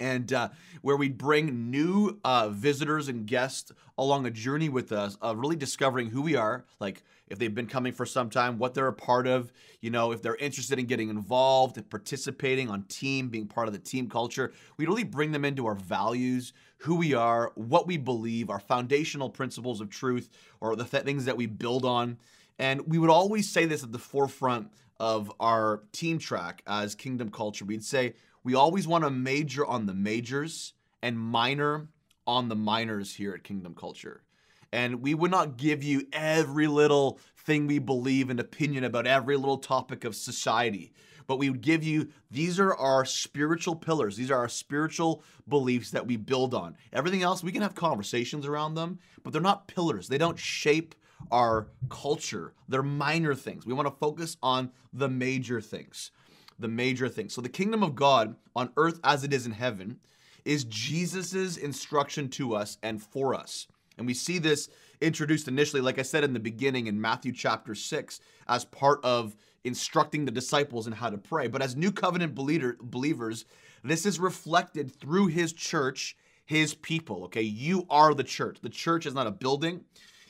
and 0.00 0.32
uh, 0.32 0.48
where 0.82 0.96
we 0.96 1.08
bring 1.08 1.70
new 1.70 2.18
uh, 2.24 2.48
visitors 2.48 3.08
and 3.08 3.26
guests 3.26 3.72
along 3.96 4.26
a 4.26 4.30
journey 4.30 4.68
with 4.68 4.92
us 4.92 5.16
of 5.20 5.38
really 5.38 5.56
discovering 5.56 6.10
who 6.10 6.22
we 6.22 6.34
are 6.34 6.64
like 6.80 7.02
if 7.28 7.38
they've 7.38 7.54
been 7.54 7.66
coming 7.66 7.92
for 7.92 8.04
some 8.04 8.28
time 8.28 8.58
what 8.58 8.74
they're 8.74 8.88
a 8.88 8.92
part 8.92 9.26
of 9.26 9.52
you 9.80 9.90
know 9.90 10.12
if 10.12 10.20
they're 10.20 10.36
interested 10.36 10.78
in 10.78 10.86
getting 10.86 11.08
involved 11.08 11.76
and 11.76 11.88
participating 11.88 12.68
on 12.68 12.82
team 12.84 13.28
being 13.28 13.46
part 13.46 13.68
of 13.68 13.72
the 13.72 13.80
team 13.80 14.08
culture. 14.08 14.52
We 14.76 14.86
really 14.86 15.04
bring 15.04 15.32
them 15.32 15.44
into 15.44 15.66
our 15.66 15.74
values 15.74 16.52
who 16.78 16.96
we 16.96 17.14
are 17.14 17.52
what 17.54 17.86
we 17.86 17.96
believe 17.96 18.50
our 18.50 18.60
foundational 18.60 19.30
principles 19.30 19.80
of 19.80 19.90
truth 19.90 20.30
or 20.60 20.76
the 20.76 20.84
th- 20.84 21.04
things 21.04 21.24
that 21.24 21.36
we 21.36 21.46
build 21.46 21.84
on. 21.84 22.18
And 22.58 22.86
we 22.86 22.98
would 22.98 23.10
always 23.10 23.50
say 23.50 23.64
this 23.64 23.82
at 23.82 23.92
the 23.92 23.98
forefront 23.98 24.70
of 25.00 25.32
our 25.40 25.82
team 25.92 26.18
track 26.18 26.62
as 26.66 26.94
kingdom 26.94 27.30
culture. 27.30 27.64
We'd 27.64 27.84
say 27.84 28.14
we 28.44 28.54
always 28.54 28.86
want 28.86 29.04
to 29.04 29.10
major 29.10 29.64
on 29.64 29.86
the 29.86 29.94
majors 29.94 30.74
and 31.02 31.18
minor 31.18 31.88
on 32.26 32.48
the 32.48 32.56
minors 32.56 33.14
here 33.14 33.34
at 33.34 33.42
Kingdom 33.42 33.74
Culture. 33.74 34.22
And 34.70 35.00
we 35.00 35.14
would 35.14 35.30
not 35.30 35.56
give 35.56 35.82
you 35.82 36.06
every 36.12 36.66
little 36.66 37.18
thing 37.38 37.66
we 37.66 37.78
believe 37.78 38.28
and 38.28 38.38
opinion 38.38 38.84
about 38.84 39.06
every 39.06 39.36
little 39.36 39.58
topic 39.58 40.04
of 40.04 40.14
society. 40.14 40.92
But 41.26 41.38
we 41.38 41.48
would 41.48 41.62
give 41.62 41.82
you 41.82 42.08
these 42.30 42.60
are 42.60 42.74
our 42.74 43.04
spiritual 43.06 43.76
pillars. 43.76 44.16
These 44.16 44.30
are 44.30 44.38
our 44.38 44.48
spiritual 44.48 45.22
beliefs 45.48 45.90
that 45.92 46.06
we 46.06 46.16
build 46.16 46.54
on. 46.54 46.76
Everything 46.92 47.22
else, 47.22 47.42
we 47.42 47.52
can 47.52 47.62
have 47.62 47.74
conversations 47.74 48.46
around 48.46 48.74
them, 48.74 48.98
but 49.22 49.32
they're 49.32 49.40
not 49.40 49.68
pillars. 49.68 50.08
They 50.08 50.18
don't 50.18 50.38
shape 50.38 50.94
our 51.30 51.68
culture. 51.88 52.52
They're 52.68 52.82
minor 52.82 53.34
things. 53.34 53.64
We 53.64 53.72
want 53.72 53.88
to 53.88 53.98
focus 53.98 54.36
on 54.42 54.70
the 54.92 55.08
major 55.08 55.62
things 55.62 56.10
the 56.58 56.68
major 56.68 57.08
thing. 57.08 57.28
So 57.28 57.40
the 57.40 57.48
kingdom 57.48 57.82
of 57.82 57.94
God 57.94 58.36
on 58.54 58.70
earth 58.76 59.00
as 59.02 59.24
it 59.24 59.32
is 59.32 59.46
in 59.46 59.52
heaven 59.52 59.98
is 60.44 60.64
Jesus's 60.64 61.56
instruction 61.56 62.28
to 62.30 62.54
us 62.54 62.78
and 62.82 63.02
for 63.02 63.34
us. 63.34 63.66
And 63.96 64.06
we 64.06 64.14
see 64.14 64.38
this 64.38 64.68
introduced 65.00 65.48
initially, 65.48 65.80
like 65.80 65.98
I 65.98 66.02
said 66.02 66.24
in 66.24 66.32
the 66.32 66.40
beginning 66.40 66.86
in 66.86 67.00
Matthew 67.00 67.32
chapter 67.32 67.74
6, 67.74 68.20
as 68.48 68.64
part 68.64 69.00
of 69.04 69.36
instructing 69.64 70.24
the 70.24 70.30
disciples 70.30 70.86
in 70.86 70.92
how 70.92 71.10
to 71.10 71.18
pray. 71.18 71.48
But 71.48 71.62
as 71.62 71.76
new 71.76 71.90
covenant 71.90 72.34
believers, 72.34 73.44
this 73.82 74.04
is 74.04 74.18
reflected 74.20 74.94
through 74.94 75.28
his 75.28 75.52
church, 75.52 76.16
his 76.44 76.74
people. 76.74 77.24
Okay, 77.24 77.42
you 77.42 77.86
are 77.88 78.14
the 78.14 78.24
church. 78.24 78.58
The 78.60 78.68
church 78.68 79.06
is 79.06 79.14
not 79.14 79.26
a 79.26 79.30
building, 79.30 79.84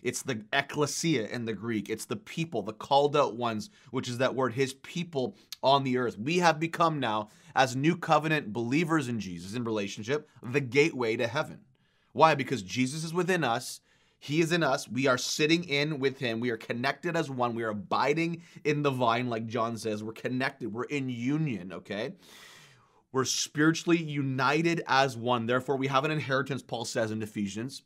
it's 0.04 0.22
the 0.22 0.44
ecclesia 0.52 1.26
in 1.28 1.46
the 1.46 1.54
Greek. 1.54 1.88
It's 1.88 2.04
the 2.04 2.16
people, 2.16 2.62
the 2.62 2.74
called 2.74 3.16
out 3.16 3.36
ones, 3.36 3.70
which 3.90 4.06
is 4.06 4.18
that 4.18 4.34
word, 4.34 4.52
his 4.52 4.74
people 4.74 5.34
on 5.62 5.82
the 5.82 5.96
earth. 5.96 6.18
We 6.18 6.38
have 6.38 6.60
become 6.60 7.00
now, 7.00 7.30
as 7.56 7.74
new 7.74 7.96
covenant 7.96 8.52
believers 8.52 9.08
in 9.08 9.18
Jesus 9.18 9.54
in 9.54 9.64
relationship, 9.64 10.28
the 10.42 10.60
gateway 10.60 11.16
to 11.16 11.26
heaven. 11.26 11.60
Why? 12.12 12.34
Because 12.34 12.62
Jesus 12.62 13.02
is 13.02 13.14
within 13.14 13.42
us. 13.42 13.80
He 14.18 14.40
is 14.40 14.52
in 14.52 14.62
us. 14.62 14.88
We 14.88 15.06
are 15.06 15.18
sitting 15.18 15.64
in 15.64 15.98
with 15.98 16.18
him. 16.18 16.38
We 16.38 16.50
are 16.50 16.56
connected 16.58 17.16
as 17.16 17.30
one. 17.30 17.54
We 17.54 17.62
are 17.64 17.70
abiding 17.70 18.42
in 18.62 18.82
the 18.82 18.90
vine, 18.90 19.28
like 19.28 19.46
John 19.46 19.76
says. 19.76 20.04
We're 20.04 20.12
connected. 20.12 20.72
We're 20.72 20.84
in 20.84 21.08
union, 21.08 21.72
okay? 21.72 22.12
We're 23.10 23.24
spiritually 23.24 24.02
united 24.02 24.82
as 24.86 25.16
one. 25.16 25.46
Therefore, 25.46 25.76
we 25.76 25.86
have 25.86 26.04
an 26.04 26.10
inheritance, 26.10 26.62
Paul 26.62 26.84
says 26.84 27.10
in 27.10 27.22
Ephesians 27.22 27.82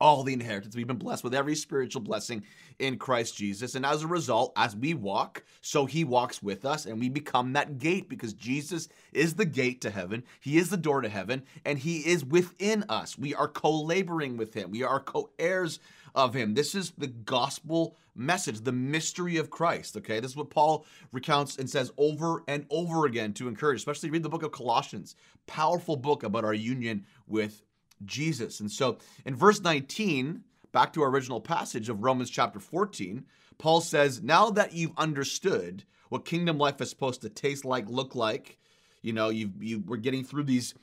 all 0.00 0.22
the 0.22 0.32
inheritance. 0.32 0.76
We've 0.76 0.86
been 0.86 0.96
blessed 0.96 1.24
with 1.24 1.34
every 1.34 1.54
spiritual 1.54 2.02
blessing 2.02 2.44
in 2.78 2.98
Christ 2.98 3.36
Jesus. 3.36 3.74
And 3.74 3.86
as 3.86 4.02
a 4.02 4.06
result, 4.06 4.52
as 4.56 4.76
we 4.76 4.94
walk, 4.94 5.44
so 5.60 5.86
he 5.86 6.04
walks 6.04 6.42
with 6.42 6.64
us 6.64 6.86
and 6.86 7.00
we 7.00 7.08
become 7.08 7.52
that 7.54 7.78
gate 7.78 8.08
because 8.08 8.32
Jesus 8.32 8.88
is 9.12 9.34
the 9.34 9.44
gate 9.46 9.80
to 9.82 9.90
heaven. 9.90 10.22
He 10.40 10.58
is 10.58 10.70
the 10.70 10.76
door 10.76 11.00
to 11.00 11.08
heaven 11.08 11.42
and 11.64 11.78
he 11.78 11.98
is 11.98 12.24
within 12.24 12.84
us. 12.88 13.18
We 13.18 13.34
are 13.34 13.48
co 13.48 13.80
laboring 13.80 14.36
with 14.36 14.54
him, 14.54 14.70
we 14.70 14.82
are 14.82 15.00
co 15.00 15.30
heirs 15.38 15.80
of 16.14 16.34
him. 16.34 16.54
This 16.54 16.74
is 16.74 16.92
the 16.96 17.06
gospel 17.06 17.96
message, 18.14 18.60
the 18.60 18.72
mystery 18.72 19.36
of 19.36 19.50
Christ. 19.50 19.96
Okay, 19.96 20.18
this 20.20 20.32
is 20.32 20.36
what 20.36 20.50
Paul 20.50 20.86
recounts 21.12 21.58
and 21.58 21.68
says 21.68 21.92
over 21.98 22.42
and 22.48 22.64
over 22.70 23.04
again 23.04 23.34
to 23.34 23.48
encourage, 23.48 23.78
especially 23.78 24.10
read 24.10 24.22
the 24.22 24.28
book 24.28 24.42
of 24.42 24.52
Colossians, 24.52 25.14
powerful 25.46 25.96
book 25.96 26.22
about 26.22 26.44
our 26.44 26.54
union 26.54 27.04
with 27.26 27.62
Jesus. 28.04 28.60
And 28.60 28.70
so 28.70 28.98
in 29.24 29.34
verse 29.34 29.60
19, 29.60 30.42
back 30.72 30.92
to 30.92 31.02
our 31.02 31.08
original 31.08 31.40
passage 31.40 31.88
of 31.88 32.02
Romans 32.02 32.30
chapter 32.30 32.60
14, 32.60 33.24
Paul 33.58 33.80
says, 33.80 34.22
Now 34.22 34.50
that 34.50 34.74
you've 34.74 34.96
understood 34.96 35.84
what 36.08 36.24
kingdom 36.24 36.58
life 36.58 36.80
is 36.80 36.90
supposed 36.90 37.22
to 37.22 37.28
taste 37.28 37.64
like, 37.64 37.88
look 37.88 38.14
like, 38.14 38.58
you 39.02 39.12
know, 39.12 39.28
you 39.28 39.52
you 39.60 39.82
we're 39.86 39.96
getting 39.96 40.24
through 40.24 40.44
these 40.44 40.74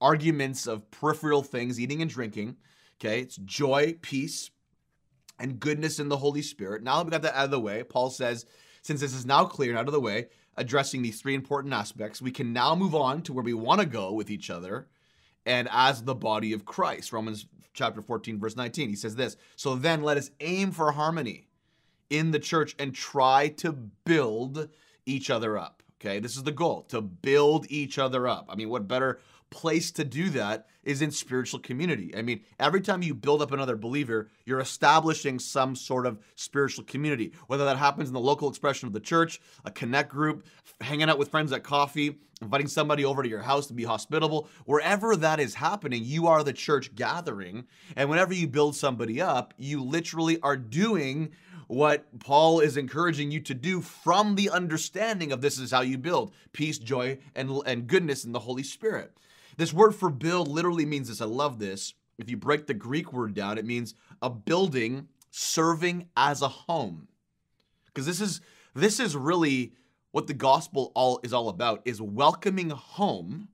arguments 0.00 0.66
of 0.66 0.90
peripheral 0.90 1.42
things, 1.42 1.80
eating 1.80 2.02
and 2.02 2.10
drinking. 2.10 2.56
Okay, 3.00 3.20
it's 3.20 3.36
joy, 3.36 3.96
peace, 4.00 4.50
and 5.38 5.58
goodness 5.58 5.98
in 5.98 6.08
the 6.08 6.16
Holy 6.16 6.42
Spirit. 6.42 6.82
Now 6.82 6.98
that 6.98 7.04
we 7.04 7.10
got 7.10 7.22
that 7.22 7.36
out 7.36 7.46
of 7.46 7.50
the 7.50 7.60
way, 7.60 7.82
Paul 7.82 8.10
says, 8.10 8.46
since 8.82 9.00
this 9.00 9.14
is 9.14 9.26
now 9.26 9.44
clear 9.44 9.70
and 9.70 9.78
out 9.78 9.88
of 9.88 9.92
the 9.92 10.00
way, 10.00 10.28
addressing 10.56 11.02
these 11.02 11.20
three 11.20 11.34
important 11.34 11.74
aspects, 11.74 12.22
we 12.22 12.30
can 12.30 12.52
now 12.52 12.74
move 12.74 12.94
on 12.94 13.22
to 13.22 13.32
where 13.32 13.44
we 13.44 13.54
want 13.54 13.80
to 13.80 13.86
go 13.86 14.12
with 14.12 14.30
each 14.30 14.50
other 14.50 14.88
and 15.46 15.68
as 15.70 16.04
the 16.04 16.14
body 16.14 16.52
of 16.52 16.64
Christ. 16.64 17.12
Romans 17.12 17.46
chapter 17.72 18.02
14, 18.02 18.38
verse 18.38 18.56
19. 18.56 18.88
He 18.88 18.96
says 18.96 19.16
this 19.16 19.36
So 19.56 19.74
then 19.74 20.02
let 20.02 20.16
us 20.16 20.30
aim 20.40 20.72
for 20.72 20.92
harmony 20.92 21.48
in 22.10 22.30
the 22.30 22.38
church 22.38 22.74
and 22.78 22.94
try 22.94 23.48
to 23.48 23.72
build 23.72 24.68
each 25.06 25.30
other 25.30 25.58
up. 25.58 25.82
Okay, 26.00 26.18
this 26.18 26.36
is 26.36 26.42
the 26.42 26.52
goal 26.52 26.82
to 26.88 27.00
build 27.00 27.66
each 27.70 27.98
other 27.98 28.26
up. 28.26 28.46
I 28.48 28.56
mean, 28.56 28.68
what 28.68 28.88
better 28.88 29.20
place 29.52 29.92
to 29.92 30.04
do 30.04 30.30
that 30.30 30.66
is 30.82 31.02
in 31.02 31.12
spiritual 31.12 31.60
community. 31.60 32.12
I 32.16 32.22
mean, 32.22 32.40
every 32.58 32.80
time 32.80 33.02
you 33.02 33.14
build 33.14 33.42
up 33.42 33.52
another 33.52 33.76
believer, 33.76 34.30
you're 34.44 34.58
establishing 34.58 35.38
some 35.38 35.76
sort 35.76 36.06
of 36.06 36.18
spiritual 36.34 36.84
community, 36.84 37.32
whether 37.46 37.64
that 37.66 37.76
happens 37.76 38.08
in 38.08 38.14
the 38.14 38.20
local 38.20 38.48
expression 38.48 38.88
of 38.88 38.92
the 38.92 38.98
church, 38.98 39.40
a 39.64 39.70
connect 39.70 40.08
group, 40.08 40.44
hanging 40.80 41.08
out 41.08 41.18
with 41.18 41.30
friends 41.30 41.52
at 41.52 41.62
coffee, 41.62 42.18
inviting 42.40 42.66
somebody 42.66 43.04
over 43.04 43.22
to 43.22 43.28
your 43.28 43.42
house 43.42 43.66
to 43.68 43.74
be 43.74 43.84
hospitable, 43.84 44.48
wherever 44.64 45.14
that 45.14 45.38
is 45.38 45.54
happening, 45.54 46.02
you 46.04 46.26
are 46.26 46.42
the 46.42 46.52
church 46.52 46.92
gathering. 46.96 47.64
And 47.94 48.10
whenever 48.10 48.34
you 48.34 48.48
build 48.48 48.74
somebody 48.74 49.20
up, 49.20 49.54
you 49.56 49.84
literally 49.84 50.40
are 50.40 50.56
doing 50.56 51.30
what 51.68 52.18
Paul 52.18 52.60
is 52.60 52.76
encouraging 52.76 53.30
you 53.30 53.40
to 53.40 53.54
do 53.54 53.80
from 53.80 54.34
the 54.34 54.50
understanding 54.50 55.32
of 55.32 55.40
this 55.40 55.58
is 55.58 55.70
how 55.70 55.80
you 55.80 55.96
build 55.96 56.34
peace, 56.52 56.78
joy, 56.78 57.18
and, 57.34 57.50
and 57.64 57.86
goodness 57.86 58.24
in 58.24 58.32
the 58.32 58.40
Holy 58.40 58.62
Spirit. 58.62 59.12
This 59.56 59.72
word 59.72 59.94
for 59.94 60.10
build 60.10 60.48
literally 60.48 60.86
means 60.86 61.08
this. 61.08 61.20
I 61.20 61.26
love 61.26 61.58
this. 61.58 61.94
If 62.18 62.30
you 62.30 62.36
break 62.36 62.66
the 62.66 62.74
Greek 62.74 63.12
word 63.12 63.34
down, 63.34 63.58
it 63.58 63.64
means 63.64 63.94
a 64.20 64.30
building 64.30 65.08
serving 65.30 66.08
as 66.16 66.42
a 66.42 66.48
home. 66.48 67.08
Because 67.86 68.06
this 68.06 68.20
is 68.20 68.40
this 68.74 69.00
is 69.00 69.16
really 69.16 69.74
what 70.12 70.26
the 70.26 70.34
gospel 70.34 70.92
all 70.94 71.20
is 71.22 71.32
all 71.32 71.48
about 71.48 71.82
is 71.84 72.00
welcoming 72.00 72.70
home 72.70 73.48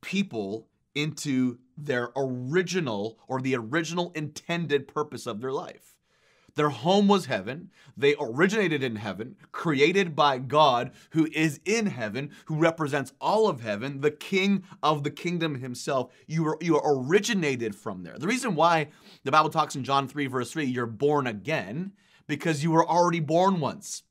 people 0.00 0.68
into 0.94 1.58
their 1.76 2.10
original 2.16 3.18
or 3.28 3.40
the 3.40 3.56
original 3.56 4.12
intended 4.14 4.88
purpose 4.88 5.26
of 5.26 5.40
their 5.40 5.52
life. 5.52 5.95
Their 6.56 6.70
home 6.70 7.06
was 7.06 7.26
heaven. 7.26 7.70
They 7.96 8.16
originated 8.18 8.82
in 8.82 8.96
heaven, 8.96 9.36
created 9.52 10.16
by 10.16 10.38
God 10.38 10.90
who 11.10 11.28
is 11.32 11.60
in 11.64 11.86
heaven, 11.86 12.30
who 12.46 12.56
represents 12.56 13.12
all 13.20 13.48
of 13.48 13.60
heaven, 13.60 14.00
the 14.00 14.10
king 14.10 14.64
of 14.82 15.04
the 15.04 15.10
kingdom 15.10 15.56
himself. 15.60 16.12
You 16.26 16.44
were 16.44 16.58
you 16.60 16.76
are 16.76 16.98
originated 16.98 17.76
from 17.76 18.02
there. 18.02 18.18
The 18.18 18.26
reason 18.26 18.54
why 18.54 18.88
the 19.22 19.30
Bible 19.30 19.50
talks 19.50 19.76
in 19.76 19.84
John 19.84 20.08
3 20.08 20.26
verse 20.26 20.50
3 20.50 20.64
you're 20.64 20.86
born 20.86 21.26
again 21.26 21.92
because 22.26 22.62
you 22.62 22.70
were 22.70 22.86
already 22.86 23.20
born 23.20 23.60
once. 23.60 24.02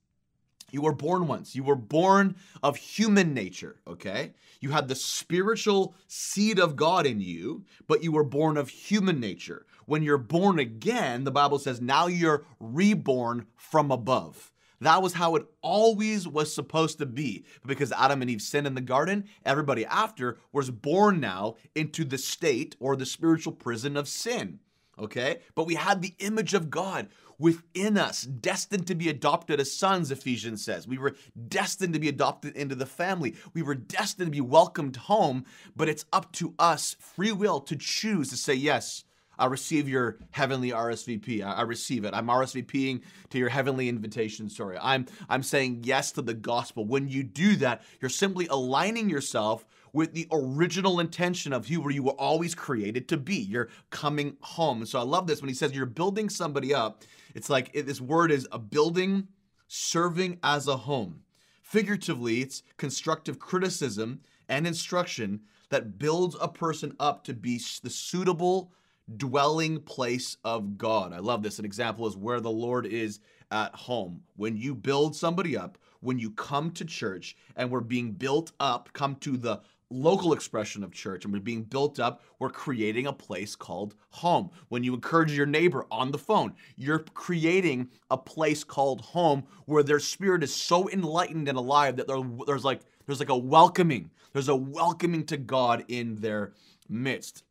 You 0.71 0.81
were 0.81 0.93
born 0.93 1.27
once. 1.27 1.55
You 1.55 1.63
were 1.63 1.75
born 1.75 2.35
of 2.61 2.75
human 2.75 3.33
nature, 3.33 3.77
okay? 3.87 4.33
You 4.59 4.71
had 4.71 4.87
the 4.87 4.95
spiritual 4.95 5.95
seed 6.07 6.59
of 6.59 6.75
God 6.75 7.05
in 7.05 7.21
you, 7.21 7.65
but 7.87 8.03
you 8.03 8.11
were 8.11 8.23
born 8.23 8.57
of 8.57 8.69
human 8.69 9.19
nature. 9.19 9.65
When 9.85 10.03
you're 10.03 10.17
born 10.17 10.59
again, 10.59 11.23
the 11.23 11.31
Bible 11.31 11.59
says 11.59 11.81
now 11.81 12.07
you're 12.07 12.45
reborn 12.59 13.47
from 13.55 13.91
above. 13.91 14.51
That 14.81 15.01
was 15.01 15.13
how 15.13 15.35
it 15.35 15.45
always 15.61 16.27
was 16.27 16.53
supposed 16.53 16.97
to 16.99 17.05
be. 17.05 17.45
Because 17.65 17.91
Adam 17.91 18.21
and 18.21 18.29
Eve 18.29 18.41
sinned 18.41 18.67
in 18.67 18.75
the 18.75 18.81
garden, 18.81 19.25
everybody 19.45 19.85
after 19.85 20.37
was 20.51 20.69
born 20.69 21.19
now 21.19 21.55
into 21.73 22.03
the 22.03 22.17
state 22.17 22.75
or 22.79 22.95
the 22.95 23.05
spiritual 23.05 23.53
prison 23.53 23.95
of 23.95 24.07
sin. 24.07 24.59
Okay? 24.97 25.39
But 25.55 25.65
we 25.65 25.75
had 25.75 26.01
the 26.01 26.15
image 26.19 26.53
of 26.53 26.69
God 26.69 27.09
within 27.37 27.97
us, 27.97 28.21
destined 28.21 28.87
to 28.87 28.95
be 28.95 29.09
adopted 29.09 29.59
as 29.59 29.73
sons, 29.73 30.09
Ephesians 30.09 30.63
says. 30.63 30.87
We 30.87 30.97
were 30.97 31.15
destined 31.47 31.93
to 31.93 31.99
be 31.99 32.07
adopted 32.07 32.55
into 32.55 32.75
the 32.75 32.85
family. 32.85 33.35
We 33.53 33.61
were 33.61 33.75
destined 33.75 34.27
to 34.27 34.31
be 34.31 34.41
welcomed 34.41 34.95
home, 34.95 35.45
but 35.75 35.89
it's 35.89 36.05
up 36.13 36.31
to 36.33 36.53
us, 36.57 36.95
free 36.99 37.33
will, 37.33 37.59
to 37.61 37.75
choose 37.75 38.29
to 38.29 38.37
say, 38.37 38.53
Yes, 38.53 39.03
I 39.37 39.45
receive 39.47 39.89
your 39.89 40.17
heavenly 40.31 40.71
RSVP. 40.71 41.45
I, 41.45 41.61
receive 41.63 42.05
it. 42.05 42.13
I'm 42.13 42.27
RSVPing 42.27 43.01
to 43.29 43.37
your 43.37 43.49
heavenly 43.49 43.89
invitation. 43.89 44.49
Sorry. 44.49 44.77
I'm 44.81 45.05
I'm 45.29 45.43
saying 45.43 45.81
yes 45.83 46.11
to 46.13 46.21
the 46.21 46.33
gospel. 46.33 46.85
When 46.85 47.07
you 47.07 47.23
do 47.23 47.55
that, 47.57 47.83
you're 47.99 48.09
simply 48.09 48.47
aligning 48.47 49.09
yourself 49.09 49.65
with 49.93 50.13
the 50.13 50.27
original 50.31 50.99
intention 50.99 51.53
of 51.53 51.67
who 51.67 51.89
you 51.89 52.03
were 52.03 52.11
always 52.11 52.53
created 52.53 53.07
to 53.07 53.17
be. 53.17 53.35
You're 53.37 53.69
coming 53.91 54.35
home. 54.41 54.85
so 54.85 54.99
I 54.99 55.03
love 55.03 55.25
this 55.25 55.41
when 55.41 55.47
he 55.47 55.55
says 55.55 55.73
you're 55.73 55.85
building 55.85 56.29
somebody 56.29 56.73
up. 56.73 57.03
It's 57.33 57.49
like 57.49 57.71
it, 57.73 57.85
this 57.85 58.01
word 58.01 58.31
is 58.31 58.47
a 58.51 58.59
building 58.59 59.29
serving 59.67 60.39
as 60.43 60.67
a 60.67 60.77
home. 60.77 61.21
Figuratively, 61.61 62.41
it's 62.41 62.61
constructive 62.77 63.39
criticism 63.39 64.19
and 64.47 64.67
instruction 64.67 65.41
that 65.69 65.97
builds 65.97 66.35
a 66.39 66.47
person 66.47 66.95
up 66.99 67.23
to 67.23 67.33
be 67.33 67.59
the 67.81 67.89
suitable 67.89 68.71
dwelling 69.17 69.79
place 69.81 70.37
of 70.43 70.77
God. 70.77 71.13
I 71.13 71.19
love 71.19 71.43
this. 71.43 71.59
An 71.59 71.65
example 71.65 72.07
is 72.07 72.17
where 72.17 72.39
the 72.39 72.49
Lord 72.49 72.85
is 72.85 73.19
at 73.51 73.75
home. 73.75 74.21
When 74.35 74.57
you 74.57 74.73
build 74.73 75.15
somebody 75.15 75.55
up, 75.55 75.77
when 75.99 76.19
you 76.19 76.31
come 76.31 76.71
to 76.71 76.85
church 76.85 77.35
and 77.55 77.69
we're 77.69 77.81
being 77.81 78.11
built 78.11 78.51
up, 78.59 78.89
come 78.93 79.15
to 79.17 79.37
the 79.37 79.61
local 79.91 80.33
expression 80.33 80.83
of 80.83 80.91
church 80.91 81.23
and 81.23 81.33
we're 81.33 81.39
being 81.39 81.63
built 81.63 81.99
up, 81.99 82.23
we're 82.39 82.49
creating 82.49 83.07
a 83.07 83.13
place 83.13 83.55
called 83.55 83.95
home. 84.09 84.49
When 84.69 84.83
you 84.83 84.93
encourage 84.93 85.31
your 85.31 85.45
neighbor 85.45 85.85
on 85.91 86.11
the 86.11 86.17
phone, 86.17 86.53
you're 86.75 86.99
creating 86.99 87.89
a 88.09 88.17
place 88.17 88.63
called 88.63 89.01
home 89.01 89.43
where 89.65 89.83
their 89.83 89.99
spirit 89.99 90.43
is 90.43 90.53
so 90.53 90.89
enlightened 90.89 91.47
and 91.47 91.57
alive 91.57 91.97
that 91.97 92.07
there's 92.47 92.65
like 92.65 92.81
there's 93.05 93.19
like 93.19 93.29
a 93.29 93.37
welcoming. 93.37 94.09
There's 94.33 94.49
a 94.49 94.55
welcoming 94.55 95.25
to 95.27 95.37
God 95.37 95.85
in 95.87 96.15
their 96.15 96.53
midst. 96.89 97.43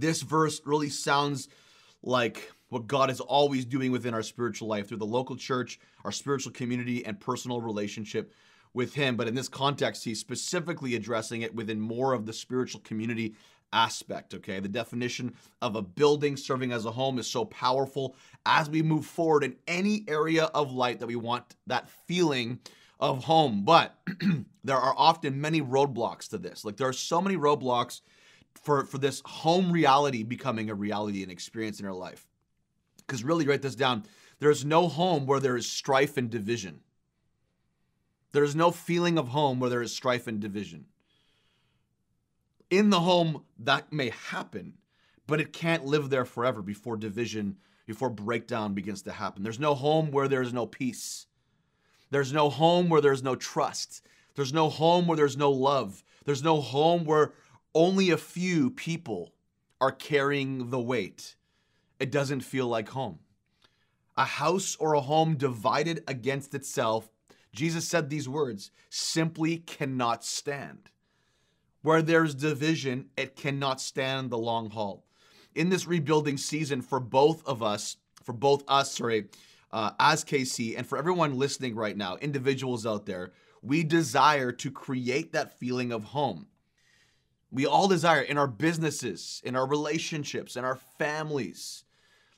This 0.00 0.22
verse 0.22 0.60
really 0.64 0.90
sounds 0.90 1.48
like 2.02 2.52
what 2.68 2.86
God 2.86 3.10
is 3.10 3.20
always 3.20 3.64
doing 3.64 3.92
within 3.92 4.14
our 4.14 4.22
spiritual 4.22 4.68
life 4.68 4.88
through 4.88 4.96
the 4.98 5.06
local 5.06 5.36
church, 5.36 5.78
our 6.04 6.12
spiritual 6.12 6.52
community, 6.52 7.04
and 7.04 7.18
personal 7.18 7.60
relationship 7.60 8.32
with 8.74 8.94
Him. 8.94 9.16
But 9.16 9.28
in 9.28 9.34
this 9.34 9.48
context, 9.48 10.04
He's 10.04 10.20
specifically 10.20 10.94
addressing 10.96 11.42
it 11.42 11.54
within 11.54 11.80
more 11.80 12.12
of 12.12 12.26
the 12.26 12.32
spiritual 12.32 12.80
community 12.80 13.34
aspect. 13.72 14.34
Okay. 14.34 14.60
The 14.60 14.68
definition 14.68 15.34
of 15.62 15.76
a 15.76 15.82
building 15.82 16.36
serving 16.36 16.72
as 16.72 16.84
a 16.84 16.90
home 16.90 17.18
is 17.18 17.26
so 17.26 17.44
powerful 17.44 18.16
as 18.44 18.70
we 18.70 18.82
move 18.82 19.06
forward 19.06 19.44
in 19.44 19.56
any 19.66 20.04
area 20.08 20.44
of 20.46 20.72
light 20.72 21.00
that 21.00 21.06
we 21.06 21.16
want 21.16 21.56
that 21.66 21.88
feeling 22.06 22.60
of 23.00 23.24
home. 23.24 23.64
But 23.64 23.98
there 24.64 24.76
are 24.76 24.94
often 24.96 25.40
many 25.40 25.60
roadblocks 25.60 26.28
to 26.30 26.38
this. 26.38 26.64
Like 26.64 26.76
there 26.76 26.88
are 26.88 26.92
so 26.92 27.20
many 27.20 27.36
roadblocks 27.36 28.00
for 28.58 28.84
for 28.84 28.98
this 28.98 29.22
home 29.24 29.72
reality 29.72 30.22
becoming 30.22 30.70
a 30.70 30.74
reality 30.74 31.22
and 31.22 31.30
experience 31.30 31.80
in 31.80 31.86
our 31.86 31.92
life. 31.92 32.26
Because 32.98 33.24
really, 33.24 33.46
write 33.46 33.62
this 33.62 33.76
down. 33.76 34.04
There's 34.38 34.64
no 34.64 34.88
home 34.88 35.26
where 35.26 35.40
there 35.40 35.56
is 35.56 35.70
strife 35.70 36.16
and 36.16 36.28
division. 36.28 36.80
There 38.32 38.44
is 38.44 38.56
no 38.56 38.70
feeling 38.70 39.16
of 39.16 39.28
home 39.28 39.60
where 39.60 39.70
there 39.70 39.82
is 39.82 39.94
strife 39.94 40.26
and 40.26 40.40
division. 40.40 40.86
In 42.68 42.90
the 42.90 43.00
home, 43.00 43.44
that 43.58 43.92
may 43.92 44.10
happen, 44.10 44.74
but 45.26 45.40
it 45.40 45.52
can't 45.52 45.86
live 45.86 46.10
there 46.10 46.24
forever 46.24 46.60
before 46.60 46.96
division, 46.96 47.56
before 47.86 48.10
breakdown 48.10 48.74
begins 48.74 49.02
to 49.02 49.12
happen. 49.12 49.42
There's 49.42 49.60
no 49.60 49.74
home 49.74 50.10
where 50.10 50.28
there 50.28 50.42
is 50.42 50.52
no 50.52 50.66
peace. 50.66 51.26
There's 52.10 52.32
no 52.32 52.50
home 52.50 52.88
where 52.88 53.00
there's 53.00 53.22
no 53.22 53.36
trust. 53.36 54.02
There's 54.34 54.52
no 54.52 54.68
home 54.68 55.06
where 55.06 55.16
there's 55.16 55.36
no 55.36 55.50
love. 55.50 56.04
There's 56.24 56.42
no 56.42 56.60
home 56.60 57.04
where 57.04 57.32
only 57.76 58.08
a 58.08 58.16
few 58.16 58.70
people 58.70 59.34
are 59.82 59.92
carrying 59.92 60.70
the 60.70 60.80
weight, 60.80 61.36
it 62.00 62.10
doesn't 62.10 62.40
feel 62.40 62.66
like 62.66 62.88
home. 62.88 63.18
A 64.16 64.24
house 64.24 64.76
or 64.80 64.94
a 64.94 65.02
home 65.02 65.36
divided 65.36 66.02
against 66.08 66.54
itself, 66.54 67.10
Jesus 67.52 67.86
said 67.86 68.08
these 68.08 68.30
words, 68.30 68.70
simply 68.88 69.58
cannot 69.58 70.24
stand. 70.24 70.88
Where 71.82 72.00
there's 72.00 72.34
division, 72.34 73.10
it 73.14 73.36
cannot 73.36 73.82
stand 73.82 74.30
the 74.30 74.38
long 74.38 74.70
haul. 74.70 75.04
In 75.54 75.68
this 75.68 75.86
rebuilding 75.86 76.38
season 76.38 76.80
for 76.80 76.98
both 76.98 77.46
of 77.46 77.62
us, 77.62 77.98
for 78.22 78.32
both 78.32 78.64
us, 78.68 78.96
sorry, 78.96 79.26
uh, 79.70 79.90
as 80.00 80.24
KC, 80.24 80.78
and 80.78 80.86
for 80.86 80.96
everyone 80.96 81.38
listening 81.38 81.74
right 81.74 81.96
now, 81.96 82.16
individuals 82.16 82.86
out 82.86 83.04
there, 83.04 83.32
we 83.60 83.84
desire 83.84 84.50
to 84.52 84.70
create 84.70 85.34
that 85.34 85.58
feeling 85.58 85.92
of 85.92 86.04
home. 86.04 86.46
We 87.50 87.66
all 87.66 87.88
desire 87.88 88.22
in 88.22 88.38
our 88.38 88.48
businesses, 88.48 89.40
in 89.44 89.56
our 89.56 89.66
relationships, 89.66 90.56
in 90.56 90.64
our 90.64 90.76
families. 90.98 91.84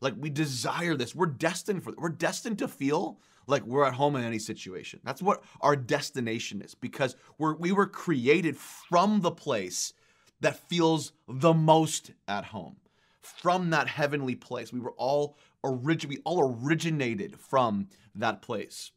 Like 0.01 0.14
we 0.16 0.31
desire 0.31 0.94
this. 0.94 1.14
We're 1.14 1.27
destined 1.27 1.83
for 1.83 1.90
it. 1.90 1.99
we're 1.99 2.11
destined 2.11 2.59
to 2.59 2.68
feel 2.68 3.18
like 3.47 3.64
we're 3.64 3.85
at 3.85 3.94
home 3.94 4.14
in 4.14 4.25
any 4.25 4.38
situation. 4.38 5.01
That's 5.03 5.23
what 5.23 5.42
our 5.61 5.75
destination 5.75 6.62
is 6.62 6.75
because 6.75 7.16
we're 7.38 7.57
we 7.57 7.73
were 7.73 7.87
created 7.87 8.57
from 8.57 9.23
the 9.23 9.31
place 9.31 9.94
that 10.40 10.68
feels 10.68 11.12
the 11.27 11.55
most 11.55 12.12
at 12.29 12.44
home. 12.44 12.77
From 13.23 13.71
that 13.71 13.88
heavenly 13.88 14.35
place. 14.37 14.73
We 14.73 14.81
were 14.81 14.92
all 14.92 15.37
origin 15.62 16.11
we 16.11 16.18
all 16.25 16.57
originated 16.62 17.38
from 17.40 17.88
that 18.14 18.42
place. 18.42 18.92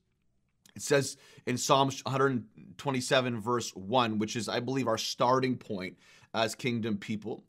It 0.76 0.82
says 0.82 1.18
in 1.46 1.58
Psalms 1.58 2.04
127, 2.06 3.40
verse 3.40 3.76
1, 3.76 4.18
which 4.20 4.36
is, 4.36 4.48
I 4.48 4.60
believe, 4.60 4.88
our 4.88 4.98
starting 4.98 5.58
point 5.58 5.98
as 6.34 6.56
kingdom 6.56 6.98
people. 6.98 7.44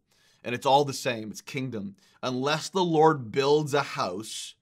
And 0.44 0.54
it's 0.54 0.66
all 0.66 0.84
the 0.84 0.92
same, 0.92 1.30
it's 1.30 1.40
kingdom. 1.40 1.94
Unless 2.22 2.70
the 2.70 2.84
Lord 2.84 3.30
builds 3.30 3.74
a 3.74 3.82
house, 3.82 4.54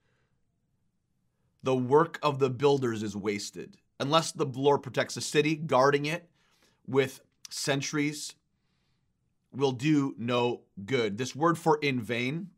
the 1.63 1.77
work 1.77 2.19
of 2.23 2.39
the 2.39 2.51
builders 2.51 3.03
is 3.03 3.17
wasted. 3.17 3.77
Unless 3.99 4.33
the 4.33 4.47
Lord 4.47 4.83
protects 4.83 5.17
a 5.17 5.21
city, 5.21 5.57
guarding 5.57 6.07
it 6.07 6.29
with 6.87 7.21
sentries 7.49 8.35
will 9.53 9.73
do 9.73 10.15
no 10.19 10.63
good. 10.85 11.19
This 11.19 11.35
word 11.35 11.59
for 11.59 11.79
in 11.79 12.01
vain 12.01 12.51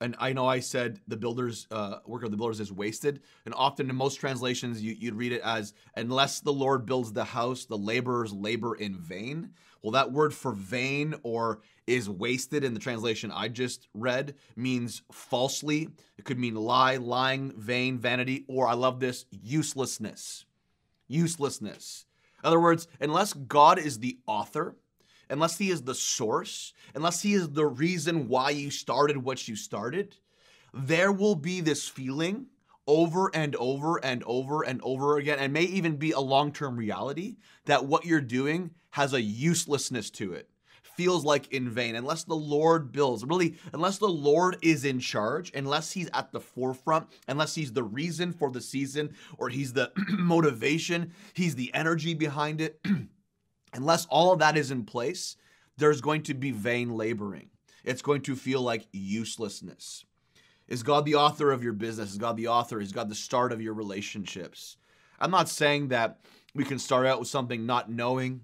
and 0.00 0.14
I 0.18 0.32
know 0.32 0.46
I 0.46 0.60
said 0.60 1.00
the 1.08 1.16
builder's 1.16 1.66
uh, 1.70 1.98
work 2.06 2.22
of 2.22 2.30
the 2.30 2.36
builders 2.36 2.60
is 2.60 2.72
wasted, 2.72 3.20
and 3.44 3.54
often 3.54 3.90
in 3.90 3.96
most 3.96 4.16
translations 4.16 4.82
you, 4.82 4.96
would 5.10 5.18
read 5.18 5.32
it 5.32 5.42
as 5.42 5.74
unless 5.96 6.40
the 6.40 6.52
Lord 6.52 6.86
builds 6.86 7.12
the 7.12 7.24
house, 7.24 7.64
the 7.64 7.76
laborers 7.76 8.32
labor 8.32 8.76
in 8.76 8.96
vain. 8.96 9.50
Well, 9.82 9.92
that 9.92 10.12
word 10.12 10.32
for 10.34 10.52
vain 10.52 11.14
or 11.22 11.60
is 11.86 12.08
wasted 12.08 12.64
in 12.64 12.74
the 12.74 12.80
translation 12.80 13.32
I 13.32 13.48
just 13.48 13.88
read 13.94 14.34
means 14.56 15.02
falsely. 15.10 15.88
It 16.16 16.24
could 16.24 16.38
mean 16.38 16.54
lie, 16.54 16.96
lying, 16.96 17.52
vain, 17.56 17.98
vanity, 17.98 18.44
or 18.46 18.68
I 18.68 18.74
love 18.74 19.00
this 19.00 19.24
uselessness. 19.30 20.44
Uselessness. 21.08 22.06
In 22.42 22.46
other 22.46 22.60
words, 22.60 22.86
unless 23.00 23.32
God 23.32 23.78
is 23.78 23.98
the 23.98 24.18
author 24.26 24.76
unless 25.30 25.58
he 25.58 25.70
is 25.70 25.82
the 25.82 25.94
source, 25.94 26.72
unless 26.94 27.22
he 27.22 27.34
is 27.34 27.50
the 27.50 27.66
reason 27.66 28.28
why 28.28 28.50
you 28.50 28.70
started 28.70 29.16
what 29.16 29.46
you 29.48 29.56
started, 29.56 30.16
there 30.72 31.12
will 31.12 31.34
be 31.34 31.60
this 31.60 31.88
feeling 31.88 32.46
over 32.86 33.30
and 33.34 33.54
over 33.56 34.02
and 34.02 34.24
over 34.24 34.62
and 34.62 34.80
over 34.82 35.18
again, 35.18 35.38
and 35.38 35.52
may 35.52 35.64
even 35.64 35.96
be 35.96 36.12
a 36.12 36.20
long 36.20 36.50
term 36.50 36.76
reality 36.76 37.36
that 37.66 37.84
what 37.84 38.04
you're 38.04 38.20
doing 38.20 38.70
has 38.90 39.12
a 39.12 39.20
uselessness 39.20 40.10
to 40.10 40.32
it. 40.32 40.48
Feels 40.96 41.24
like 41.24 41.52
in 41.52 41.70
vain, 41.70 41.94
unless 41.94 42.24
the 42.24 42.34
Lord 42.34 42.90
builds. 42.90 43.24
Really, 43.24 43.56
unless 43.72 43.98
the 43.98 44.08
Lord 44.08 44.56
is 44.62 44.84
in 44.84 44.98
charge, 44.98 45.52
unless 45.54 45.92
He's 45.92 46.10
at 46.12 46.32
the 46.32 46.40
forefront, 46.40 47.06
unless 47.28 47.54
He's 47.54 47.72
the 47.72 47.84
reason 47.84 48.32
for 48.32 48.50
the 48.50 48.60
season, 48.60 49.14
or 49.36 49.48
He's 49.48 49.74
the 49.74 49.92
motivation, 50.08 51.12
He's 51.34 51.54
the 51.54 51.72
energy 51.72 52.14
behind 52.14 52.60
it, 52.60 52.80
unless 53.72 54.06
all 54.06 54.32
of 54.32 54.38
that 54.38 54.56
is 54.56 54.70
in 54.70 54.84
place, 54.84 55.36
there's 55.76 56.00
going 56.00 56.22
to 56.24 56.34
be 56.34 56.50
vain 56.50 56.90
laboring. 56.90 57.50
It's 57.84 58.02
going 58.02 58.22
to 58.22 58.36
feel 58.36 58.60
like 58.60 58.88
uselessness. 58.92 60.04
Is 60.66 60.82
God 60.82 61.04
the 61.04 61.14
author 61.14 61.50
of 61.50 61.62
your 61.62 61.72
business? 61.72 62.10
Is 62.10 62.18
God 62.18 62.36
the 62.36 62.48
author? 62.48 62.80
Is 62.80 62.92
God 62.92 63.08
the 63.08 63.14
start 63.14 63.52
of 63.52 63.62
your 63.62 63.74
relationships? 63.74 64.76
I'm 65.18 65.30
not 65.30 65.48
saying 65.48 65.88
that 65.88 66.20
we 66.54 66.64
can 66.64 66.78
start 66.78 67.06
out 67.06 67.18
with 67.18 67.28
something 67.28 67.64
not 67.64 67.90
knowing, 67.90 68.42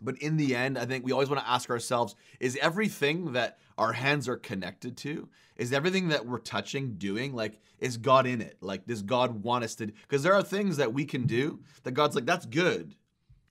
but 0.00 0.18
in 0.18 0.36
the 0.36 0.54
end, 0.54 0.78
I 0.78 0.86
think 0.86 1.04
we 1.04 1.12
always 1.12 1.28
want 1.28 1.40
to 1.40 1.48
ask 1.48 1.70
ourselves 1.70 2.14
is 2.40 2.58
everything 2.60 3.32
that 3.32 3.58
our 3.76 3.92
hands 3.92 4.28
are 4.28 4.36
connected 4.36 4.96
to, 4.98 5.28
is 5.56 5.72
everything 5.72 6.08
that 6.08 6.26
we're 6.26 6.38
touching, 6.38 6.94
doing, 6.94 7.34
like, 7.34 7.60
is 7.78 7.96
God 7.96 8.26
in 8.26 8.40
it? 8.40 8.56
Like, 8.60 8.86
does 8.86 9.02
God 9.02 9.42
want 9.42 9.64
us 9.64 9.74
to? 9.76 9.86
Because 9.86 10.22
there 10.22 10.34
are 10.34 10.42
things 10.42 10.76
that 10.76 10.92
we 10.92 11.04
can 11.04 11.26
do 11.26 11.60
that 11.84 11.92
God's 11.92 12.16
like, 12.16 12.26
that's 12.26 12.46
good. 12.46 12.94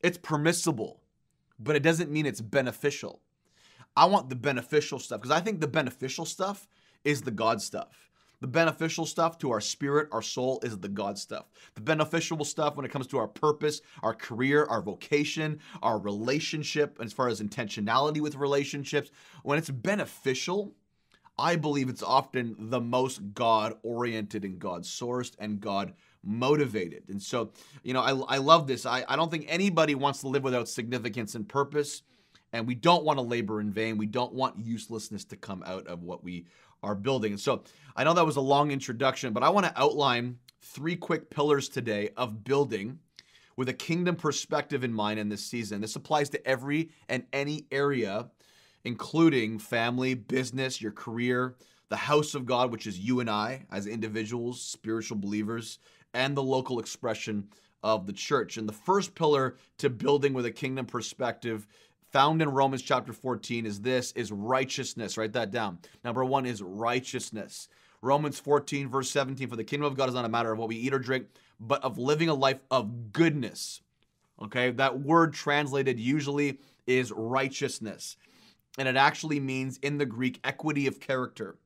It's 0.01 0.17
permissible, 0.17 1.01
but 1.59 1.75
it 1.75 1.83
doesn't 1.83 2.11
mean 2.11 2.25
it's 2.25 2.41
beneficial. 2.41 3.21
I 3.95 4.05
want 4.05 4.29
the 4.29 4.35
beneficial 4.35 4.99
stuff 4.99 5.21
because 5.21 5.35
I 5.35 5.41
think 5.41 5.59
the 5.59 5.67
beneficial 5.67 6.25
stuff 6.25 6.67
is 7.03 7.21
the 7.21 7.31
God 7.31 7.61
stuff. 7.61 8.09
The 8.39 8.47
beneficial 8.47 9.07
stuff 9.07 9.39
to 9.39 9.49
our 9.49 9.61
spirit, 9.61 10.09
our 10.11 10.21
soul 10.21 10.59
is 10.61 10.77
the 10.77 10.89
God 10.89 11.17
stuff. 11.17 11.45
The 11.73 11.81
beneficial 11.81 12.43
stuff 12.45 12.75
when 12.75 12.85
it 12.85 12.91
comes 12.91 13.07
to 13.07 13.17
our 13.17 13.27
purpose, 13.27 13.81
our 14.03 14.13
career, 14.13 14.65
our 14.65 14.83
vocation, 14.83 15.59
our 15.81 15.97
relationship, 15.97 16.99
as 17.01 17.13
far 17.13 17.29
as 17.29 17.41
intentionality 17.41 18.21
with 18.21 18.35
relationships, 18.35 19.09
when 19.41 19.57
it's 19.57 19.71
beneficial, 19.71 20.75
I 21.39 21.55
believe 21.55 21.89
it's 21.89 22.03
often 22.03 22.55
the 22.59 22.81
most 22.81 23.33
God 23.33 23.73
oriented 23.81 24.45
and 24.45 24.59
God 24.59 24.83
sourced 24.83 25.33
and 25.39 25.59
God 25.59 25.93
motivated. 26.23 27.03
And 27.09 27.21
so, 27.21 27.51
you 27.83 27.93
know, 27.93 28.01
I, 28.01 28.35
I 28.35 28.37
love 28.37 28.67
this. 28.67 28.85
I, 28.85 29.05
I 29.07 29.15
don't 29.15 29.31
think 29.31 29.45
anybody 29.47 29.95
wants 29.95 30.21
to 30.21 30.27
live 30.27 30.43
without 30.43 30.67
significance 30.67 31.35
and 31.35 31.47
purpose. 31.47 32.03
And 32.53 32.65
we 32.65 32.75
don't 32.75 33.03
want 33.03 33.17
to 33.17 33.23
labor 33.23 33.59
in 33.59 33.71
vain. 33.71 33.97
We 33.97 34.05
don't 34.05 34.33
want 34.33 34.57
uselessness 34.57 35.25
to 35.25 35.35
come 35.35 35.63
out 35.65 35.87
of 35.87 36.03
what 36.03 36.23
we 36.23 36.47
are 36.83 36.95
building. 36.95 37.33
And 37.33 37.41
so 37.41 37.63
I 37.95 38.03
know 38.03 38.13
that 38.13 38.25
was 38.25 38.35
a 38.35 38.41
long 38.41 38.71
introduction, 38.71 39.33
but 39.33 39.43
I 39.43 39.49
want 39.49 39.65
to 39.65 39.79
outline 39.79 40.37
three 40.61 40.95
quick 40.95 41.29
pillars 41.29 41.69
today 41.69 42.09
of 42.15 42.43
building 42.43 42.99
with 43.55 43.69
a 43.69 43.73
kingdom 43.73 44.15
perspective 44.15 44.83
in 44.83 44.93
mind 44.93 45.19
in 45.19 45.29
this 45.29 45.43
season. 45.43 45.81
This 45.81 45.95
applies 45.95 46.29
to 46.29 46.47
every 46.47 46.91
and 47.09 47.25
any 47.33 47.65
area, 47.71 48.29
including 48.85 49.59
family, 49.59 50.13
business, 50.13 50.81
your 50.81 50.91
career, 50.91 51.55
the 51.89 51.95
house 51.95 52.35
of 52.35 52.45
God, 52.45 52.71
which 52.71 52.85
is 52.85 52.99
you 52.99 53.19
and 53.19 53.29
I 53.29 53.65
as 53.71 53.87
individuals, 53.87 54.61
spiritual 54.61 55.17
believers, 55.17 55.79
and 56.17 56.35
the 56.35 56.43
local 56.43 56.79
expression 56.79 57.47
of 57.83 58.07
the 58.07 58.13
church. 58.13 58.57
And 58.57 58.67
the 58.67 58.73
first 58.73 59.13
pillar 59.13 59.55
to 59.77 59.89
building 59.89 60.33
with 60.33 60.47
a 60.47 60.51
kingdom 60.51 60.87
perspective 60.87 61.67
found 62.11 62.41
in 62.41 62.49
Romans 62.49 62.81
chapter 62.81 63.13
14 63.13 63.67
is 63.67 63.81
this 63.81 64.11
is 64.13 64.31
righteousness. 64.31 65.15
Write 65.15 65.33
that 65.33 65.51
down. 65.51 65.77
Number 66.03 66.25
1 66.25 66.47
is 66.47 66.61
righteousness. 66.61 67.69
Romans 68.01 68.39
14 68.39 68.89
verse 68.89 69.09
17 69.11 69.47
for 69.47 69.55
the 69.55 69.63
kingdom 69.63 69.85
of 69.85 69.95
God 69.95 70.09
is 70.09 70.15
not 70.15 70.25
a 70.25 70.29
matter 70.29 70.51
of 70.51 70.57
what 70.57 70.69
we 70.69 70.75
eat 70.75 70.93
or 70.93 70.99
drink, 70.99 71.27
but 71.59 71.83
of 71.83 71.99
living 71.99 72.29
a 72.29 72.33
life 72.33 72.59
of 72.71 73.13
goodness. 73.13 73.81
Okay? 74.41 74.71
That 74.71 74.99
word 74.99 75.33
translated 75.33 75.99
usually 75.99 76.59
is 76.87 77.11
righteousness. 77.11 78.17
And 78.79 78.87
it 78.87 78.95
actually 78.95 79.39
means 79.39 79.77
in 79.77 79.99
the 79.99 80.05
Greek 80.05 80.39
equity 80.43 80.87
of 80.87 80.99
character. 80.99 81.57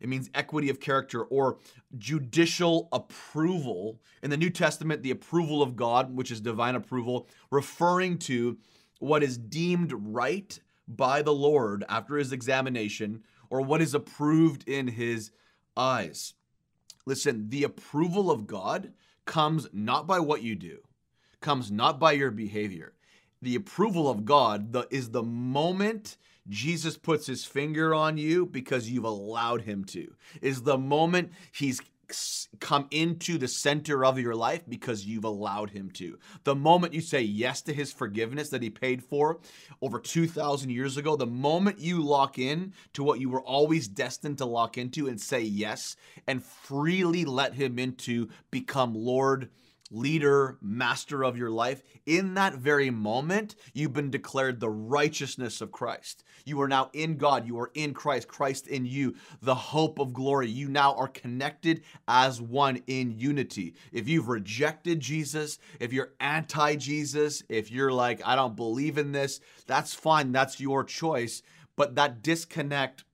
It 0.00 0.08
means 0.08 0.30
equity 0.34 0.70
of 0.70 0.80
character 0.80 1.22
or 1.22 1.58
judicial 1.96 2.88
approval. 2.92 4.00
In 4.22 4.30
the 4.30 4.36
New 4.36 4.50
Testament, 4.50 5.02
the 5.02 5.10
approval 5.10 5.62
of 5.62 5.76
God, 5.76 6.14
which 6.14 6.30
is 6.30 6.40
divine 6.40 6.74
approval, 6.74 7.28
referring 7.50 8.18
to 8.18 8.58
what 9.00 9.22
is 9.22 9.38
deemed 9.38 9.92
right 9.92 10.58
by 10.86 11.22
the 11.22 11.34
Lord 11.34 11.84
after 11.88 12.16
his 12.16 12.32
examination 12.32 13.22
or 13.50 13.60
what 13.60 13.80
is 13.80 13.94
approved 13.94 14.68
in 14.68 14.88
his 14.88 15.30
eyes. 15.76 16.34
Listen, 17.06 17.48
the 17.48 17.64
approval 17.64 18.30
of 18.30 18.46
God 18.46 18.92
comes 19.24 19.68
not 19.72 20.06
by 20.06 20.20
what 20.20 20.42
you 20.42 20.54
do, 20.54 20.80
comes 21.40 21.70
not 21.70 21.98
by 21.98 22.12
your 22.12 22.30
behavior. 22.30 22.94
The 23.40 23.54
approval 23.54 24.10
of 24.10 24.24
God 24.24 24.72
the, 24.72 24.86
is 24.90 25.10
the 25.10 25.22
moment 25.22 26.16
Jesus 26.48 26.96
puts 26.96 27.26
his 27.26 27.44
finger 27.44 27.94
on 27.94 28.16
you 28.16 28.46
because 28.46 28.90
you've 28.90 29.04
allowed 29.04 29.62
him 29.62 29.84
to. 29.86 30.14
Is 30.40 30.62
the 30.62 30.78
moment 30.78 31.32
he's 31.52 31.80
come 32.58 32.86
into 32.90 33.36
the 33.36 33.48
center 33.48 34.04
of 34.04 34.18
your 34.18 34.34
life 34.34 34.62
because 34.68 35.04
you've 35.04 35.24
allowed 35.24 35.70
him 35.70 35.90
to. 35.90 36.18
The 36.44 36.54
moment 36.54 36.94
you 36.94 37.00
say 37.00 37.20
yes 37.20 37.60
to 37.62 37.72
his 37.74 37.92
forgiveness 37.92 38.48
that 38.50 38.62
he 38.62 38.70
paid 38.70 39.02
for 39.02 39.40
over 39.82 39.98
2,000 39.98 40.70
years 40.70 40.96
ago, 40.96 41.16
the 41.16 41.26
moment 41.26 41.78
you 41.78 42.02
lock 42.02 42.38
in 42.38 42.72
to 42.94 43.02
what 43.02 43.20
you 43.20 43.28
were 43.28 43.42
always 43.42 43.88
destined 43.88 44.38
to 44.38 44.46
lock 44.46 44.78
into 44.78 45.06
and 45.06 45.20
say 45.20 45.42
yes 45.42 45.96
and 46.26 46.42
freely 46.42 47.24
let 47.24 47.54
him 47.54 47.78
into 47.78 48.28
become 48.50 48.94
Lord 48.94 49.50
leader, 49.90 50.58
master 50.60 51.24
of 51.24 51.36
your 51.36 51.50
life, 51.50 51.82
in 52.06 52.34
that 52.34 52.54
very 52.54 52.90
moment, 52.90 53.54
you've 53.72 53.92
been 53.92 54.10
declared 54.10 54.60
the 54.60 54.68
righteousness 54.68 55.60
of 55.60 55.72
Christ. 55.72 56.24
You 56.44 56.60
are 56.60 56.68
now 56.68 56.90
in 56.92 57.16
God. 57.16 57.46
You 57.46 57.58
are 57.60 57.70
in 57.74 57.94
Christ, 57.94 58.28
Christ 58.28 58.66
in 58.66 58.86
you, 58.86 59.14
the 59.42 59.54
hope 59.54 59.98
of 59.98 60.12
glory. 60.12 60.48
You 60.48 60.68
now 60.68 60.94
are 60.94 61.08
connected 61.08 61.82
as 62.06 62.40
one 62.40 62.82
in 62.86 63.18
unity. 63.18 63.74
If 63.92 64.08
you've 64.08 64.28
rejected 64.28 65.00
Jesus, 65.00 65.58
if 65.80 65.92
you're 65.92 66.12
anti 66.20 66.76
Jesus, 66.76 67.42
if 67.48 67.70
you're 67.70 67.92
like, 67.92 68.20
I 68.24 68.36
don't 68.36 68.56
believe 68.56 68.98
in 68.98 69.12
this, 69.12 69.40
that's 69.66 69.94
fine. 69.94 70.32
That's 70.32 70.60
your 70.60 70.84
choice. 70.84 71.42
But 71.76 71.94
that 71.96 72.22
disconnect 72.22 73.04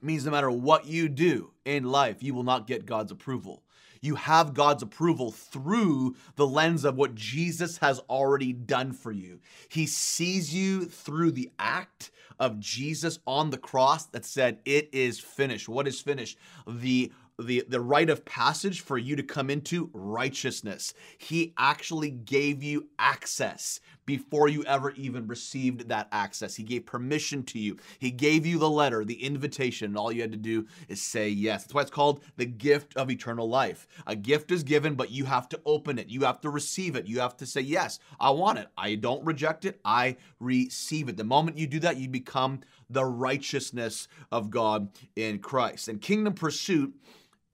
means 0.00 0.24
no 0.24 0.30
matter 0.30 0.50
what 0.50 0.86
you 0.86 1.08
do 1.08 1.52
in 1.64 1.84
life, 1.84 2.22
you 2.22 2.34
will 2.34 2.42
not 2.42 2.66
get 2.66 2.86
God's 2.86 3.12
approval 3.12 3.63
you 4.04 4.16
have 4.16 4.54
God's 4.54 4.82
approval 4.82 5.30
through 5.30 6.16
the 6.36 6.46
lens 6.46 6.84
of 6.84 6.96
what 6.96 7.14
Jesus 7.14 7.78
has 7.78 8.00
already 8.10 8.52
done 8.52 8.92
for 8.92 9.12
you. 9.12 9.40
He 9.68 9.86
sees 9.86 10.54
you 10.54 10.84
through 10.86 11.32
the 11.32 11.50
act 11.58 12.10
of 12.38 12.58
Jesus 12.58 13.18
on 13.26 13.50
the 13.50 13.58
cross 13.58 14.06
that 14.06 14.24
said, 14.24 14.58
It 14.64 14.90
is 14.92 15.20
finished. 15.20 15.68
What 15.68 15.88
is 15.88 16.00
finished? 16.00 16.38
The 16.66 17.12
the, 17.36 17.64
the 17.68 17.80
rite 17.80 18.10
of 18.10 18.24
passage 18.24 18.80
for 18.80 18.96
you 18.96 19.16
to 19.16 19.22
come 19.22 19.50
into 19.50 19.90
righteousness. 19.92 20.94
He 21.18 21.52
actually 21.58 22.10
gave 22.10 22.62
you 22.62 22.88
access 22.96 23.80
before 24.06 24.48
you 24.48 24.64
ever 24.64 24.90
even 24.92 25.26
received 25.26 25.88
that 25.88 26.08
access. 26.12 26.54
He 26.54 26.62
gave 26.62 26.86
permission 26.86 27.42
to 27.44 27.58
you. 27.58 27.76
He 27.98 28.10
gave 28.10 28.46
you 28.46 28.58
the 28.58 28.70
letter, 28.70 29.04
the 29.04 29.22
invitation, 29.22 29.86
and 29.86 29.96
all 29.96 30.12
you 30.12 30.22
had 30.22 30.32
to 30.32 30.38
do 30.38 30.66
is 30.88 31.00
say 31.00 31.28
yes. 31.28 31.62
That's 31.62 31.74
why 31.74 31.82
it's 31.82 31.90
called 31.90 32.22
the 32.36 32.46
gift 32.46 32.96
of 32.96 33.10
eternal 33.10 33.48
life. 33.48 33.86
A 34.06 34.16
gift 34.16 34.50
is 34.50 34.62
given, 34.62 34.94
but 34.94 35.10
you 35.10 35.24
have 35.24 35.48
to 35.50 35.60
open 35.64 35.98
it. 35.98 36.08
You 36.08 36.22
have 36.22 36.40
to 36.42 36.50
receive 36.50 36.96
it. 36.96 37.06
You 37.06 37.20
have 37.20 37.36
to 37.38 37.46
say, 37.46 37.60
Yes, 37.60 37.98
I 38.20 38.30
want 38.30 38.58
it. 38.58 38.68
I 38.76 38.94
don't 38.94 39.24
reject 39.24 39.64
it. 39.64 39.80
I 39.84 40.16
receive 40.40 41.08
it. 41.08 41.16
The 41.16 41.24
moment 41.24 41.58
you 41.58 41.66
do 41.66 41.80
that, 41.80 41.96
you 41.96 42.08
become 42.08 42.60
the 42.90 43.04
righteousness 43.04 44.08
of 44.30 44.50
God 44.50 44.88
in 45.16 45.38
Christ. 45.38 45.88
And 45.88 46.00
kingdom 46.00 46.34
pursuit 46.34 46.94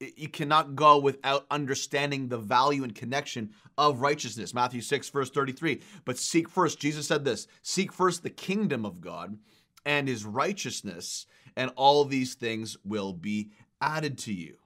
you 0.00 0.28
cannot 0.28 0.74
go 0.74 0.98
without 0.98 1.46
understanding 1.50 2.28
the 2.28 2.38
value 2.38 2.84
and 2.84 2.94
connection 2.94 3.50
of 3.76 4.00
righteousness. 4.00 4.54
Matthew 4.54 4.80
6, 4.80 5.08
verse 5.10 5.30
33. 5.30 5.80
But 6.04 6.18
seek 6.18 6.48
first, 6.48 6.80
Jesus 6.80 7.06
said 7.06 7.24
this 7.24 7.46
seek 7.62 7.92
first 7.92 8.22
the 8.22 8.30
kingdom 8.30 8.86
of 8.86 9.00
God 9.00 9.38
and 9.84 10.08
his 10.08 10.24
righteousness, 10.24 11.26
and 11.56 11.70
all 11.76 12.04
these 12.04 12.34
things 12.34 12.76
will 12.84 13.12
be 13.12 13.50
added 13.80 14.18
to 14.18 14.32
you. 14.32 14.56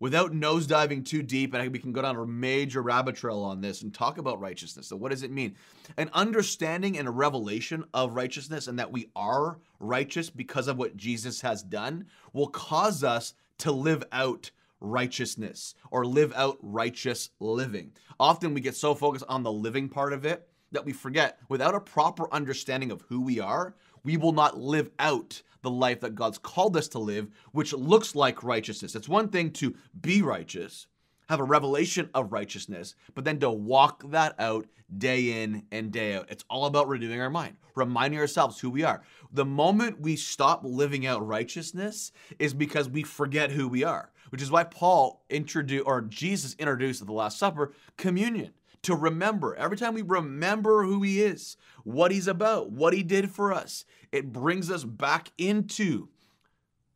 Without 0.00 0.32
nosediving 0.32 1.06
too 1.06 1.22
deep, 1.22 1.54
and 1.54 1.70
we 1.70 1.78
can 1.78 1.92
go 1.92 2.02
down 2.02 2.16
a 2.16 2.26
major 2.26 2.82
rabbit 2.82 3.14
trail 3.14 3.44
on 3.44 3.60
this 3.60 3.82
and 3.82 3.94
talk 3.94 4.18
about 4.18 4.40
righteousness. 4.40 4.88
So, 4.88 4.96
what 4.96 5.12
does 5.12 5.22
it 5.22 5.30
mean? 5.30 5.54
An 5.96 6.10
understanding 6.12 6.98
and 6.98 7.06
a 7.06 7.12
revelation 7.12 7.84
of 7.94 8.16
righteousness 8.16 8.66
and 8.66 8.80
that 8.80 8.90
we 8.90 9.10
are 9.14 9.58
righteous 9.78 10.28
because 10.28 10.66
of 10.66 10.76
what 10.76 10.96
Jesus 10.96 11.40
has 11.42 11.62
done 11.62 12.06
will 12.32 12.48
cause 12.48 13.04
us 13.04 13.34
to 13.58 13.70
live 13.70 14.02
out 14.10 14.50
righteousness 14.82 15.74
or 15.90 16.04
live 16.04 16.32
out 16.34 16.58
righteous 16.60 17.30
living. 17.40 17.92
Often 18.20 18.54
we 18.54 18.60
get 18.60 18.76
so 18.76 18.94
focused 18.94 19.24
on 19.28 19.42
the 19.42 19.52
living 19.52 19.88
part 19.88 20.12
of 20.12 20.26
it 20.26 20.48
that 20.72 20.84
we 20.84 20.92
forget 20.92 21.38
without 21.48 21.74
a 21.74 21.80
proper 21.80 22.32
understanding 22.32 22.90
of 22.90 23.02
who 23.08 23.20
we 23.20 23.40
are, 23.40 23.74
we 24.04 24.16
will 24.16 24.32
not 24.32 24.58
live 24.58 24.90
out 24.98 25.42
the 25.62 25.70
life 25.70 26.00
that 26.00 26.14
God's 26.14 26.38
called 26.38 26.76
us 26.76 26.88
to 26.88 26.98
live, 26.98 27.28
which 27.52 27.72
looks 27.72 28.14
like 28.14 28.42
righteousness. 28.42 28.94
It's 28.94 29.08
one 29.08 29.28
thing 29.28 29.52
to 29.52 29.74
be 30.00 30.22
righteous, 30.22 30.88
have 31.28 31.40
a 31.40 31.44
revelation 31.44 32.10
of 32.14 32.32
righteousness, 32.32 32.96
but 33.14 33.24
then 33.24 33.38
to 33.40 33.50
walk 33.50 34.10
that 34.10 34.34
out 34.40 34.66
day 34.98 35.42
in 35.42 35.64
and 35.70 35.92
day 35.92 36.16
out. 36.16 36.26
It's 36.28 36.44
all 36.50 36.66
about 36.66 36.88
renewing 36.88 37.20
our 37.20 37.30
mind, 37.30 37.56
reminding 37.74 38.18
ourselves 38.20 38.58
who 38.60 38.70
we 38.70 38.82
are. 38.82 39.02
The 39.32 39.44
moment 39.44 40.00
we 40.00 40.16
stop 40.16 40.62
living 40.64 41.06
out 41.06 41.26
righteousness 41.26 42.12
is 42.38 42.52
because 42.52 42.88
we 42.88 43.02
forget 43.02 43.50
who 43.50 43.68
we 43.68 43.84
are, 43.84 44.10
which 44.32 44.40
is 44.40 44.50
why 44.50 44.64
Paul 44.64 45.22
introduced, 45.28 45.86
or 45.86 46.00
Jesus 46.00 46.56
introduced 46.58 47.02
at 47.02 47.06
the 47.06 47.12
Last 47.12 47.38
Supper, 47.38 47.74
communion 47.98 48.54
to 48.80 48.96
remember. 48.96 49.54
Every 49.56 49.76
time 49.76 49.92
we 49.92 50.00
remember 50.00 50.84
who 50.84 51.02
He 51.02 51.20
is, 51.20 51.58
what 51.84 52.10
He's 52.10 52.26
about, 52.26 52.70
what 52.70 52.94
He 52.94 53.02
did 53.02 53.30
for 53.30 53.52
us, 53.52 53.84
it 54.10 54.32
brings 54.32 54.70
us 54.70 54.84
back 54.84 55.30
into 55.36 56.08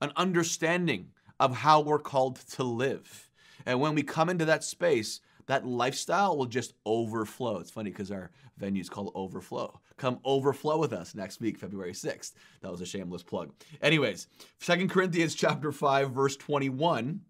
an 0.00 0.12
understanding 0.16 1.08
of 1.38 1.58
how 1.58 1.82
we're 1.82 1.98
called 1.98 2.36
to 2.52 2.64
live. 2.64 3.30
And 3.66 3.80
when 3.80 3.94
we 3.94 4.02
come 4.02 4.30
into 4.30 4.46
that 4.46 4.64
space, 4.64 5.20
that 5.46 5.66
lifestyle 5.66 6.36
will 6.36 6.46
just 6.46 6.74
overflow. 6.84 7.58
It's 7.58 7.70
funny 7.70 7.90
because 7.90 8.10
our 8.10 8.30
venue 8.58 8.80
is 8.80 8.88
called 8.88 9.12
Overflow. 9.14 9.80
Come 9.96 10.18
overflow 10.24 10.78
with 10.78 10.92
us 10.92 11.14
next 11.14 11.40
week, 11.40 11.58
February 11.58 11.92
6th. 11.92 12.32
That 12.62 12.70
was 12.70 12.80
a 12.80 12.86
shameless 12.86 13.22
plug. 13.22 13.52
Anyways, 13.80 14.26
Second 14.58 14.90
Corinthians 14.90 15.34
chapter 15.34 15.72
5, 15.72 16.10
verse 16.10 16.36
21. 16.36 17.20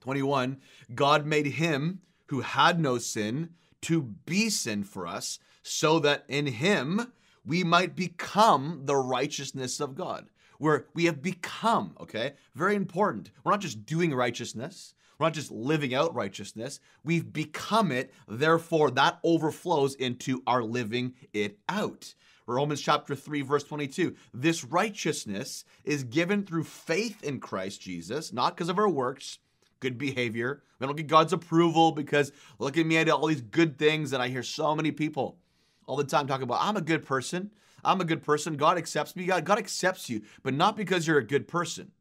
21, 0.00 0.58
God 0.94 1.26
made 1.26 1.46
him 1.46 2.00
who 2.26 2.40
had 2.40 2.78
no 2.78 2.98
sin 2.98 3.50
to 3.82 4.02
be 4.02 4.50
sin 4.50 4.84
for 4.84 5.06
us, 5.06 5.38
so 5.62 5.98
that 6.00 6.24
in 6.28 6.46
him 6.46 7.12
we 7.44 7.62
might 7.64 7.94
become 7.94 8.82
the 8.84 8.96
righteousness 8.96 9.80
of 9.80 9.94
God. 9.94 10.26
Where 10.58 10.86
we 10.94 11.04
have 11.04 11.22
become, 11.22 11.94
okay? 12.00 12.34
Very 12.54 12.74
important. 12.74 13.30
We're 13.44 13.52
not 13.52 13.60
just 13.60 13.84
doing 13.84 14.14
righteousness. 14.14 14.94
We're 15.18 15.26
not 15.26 15.34
just 15.34 15.50
living 15.50 15.94
out 15.94 16.14
righteousness, 16.14 16.80
we've 17.04 17.32
become 17.32 17.90
it. 17.92 18.12
Therefore, 18.28 18.90
that 18.92 19.18
overflows 19.24 19.94
into 19.94 20.42
our 20.46 20.62
living 20.62 21.14
it 21.32 21.58
out. 21.68 22.14
Romans 22.46 22.80
chapter 22.80 23.16
3, 23.16 23.42
verse 23.42 23.64
22. 23.64 24.14
This 24.32 24.62
righteousness 24.62 25.64
is 25.84 26.04
given 26.04 26.44
through 26.44 26.64
faith 26.64 27.22
in 27.24 27.40
Christ 27.40 27.80
Jesus, 27.80 28.32
not 28.32 28.54
because 28.54 28.68
of 28.68 28.78
our 28.78 28.88
works, 28.88 29.38
good 29.80 29.98
behavior. 29.98 30.62
We 30.78 30.86
don't 30.86 30.96
get 30.96 31.08
God's 31.08 31.32
approval 31.32 31.92
because 31.92 32.30
look 32.58 32.78
at 32.78 32.86
me, 32.86 32.98
I 32.98 33.04
did 33.04 33.10
all 33.10 33.26
these 33.26 33.40
good 33.40 33.78
things. 33.78 34.12
And 34.12 34.22
I 34.22 34.28
hear 34.28 34.44
so 34.44 34.76
many 34.76 34.92
people 34.92 35.38
all 35.86 35.96
the 35.96 36.04
time 36.04 36.26
talking 36.26 36.44
about, 36.44 36.60
I'm 36.60 36.76
a 36.76 36.82
good 36.82 37.04
person. 37.04 37.50
I'm 37.84 38.00
a 38.00 38.04
good 38.04 38.22
person. 38.22 38.56
God 38.56 38.78
accepts 38.78 39.16
me. 39.16 39.26
God, 39.26 39.44
God 39.44 39.58
accepts 39.58 40.10
you, 40.10 40.22
but 40.42 40.54
not 40.54 40.76
because 40.76 41.06
you're 41.06 41.18
a 41.18 41.26
good 41.26 41.48
person. 41.48 41.92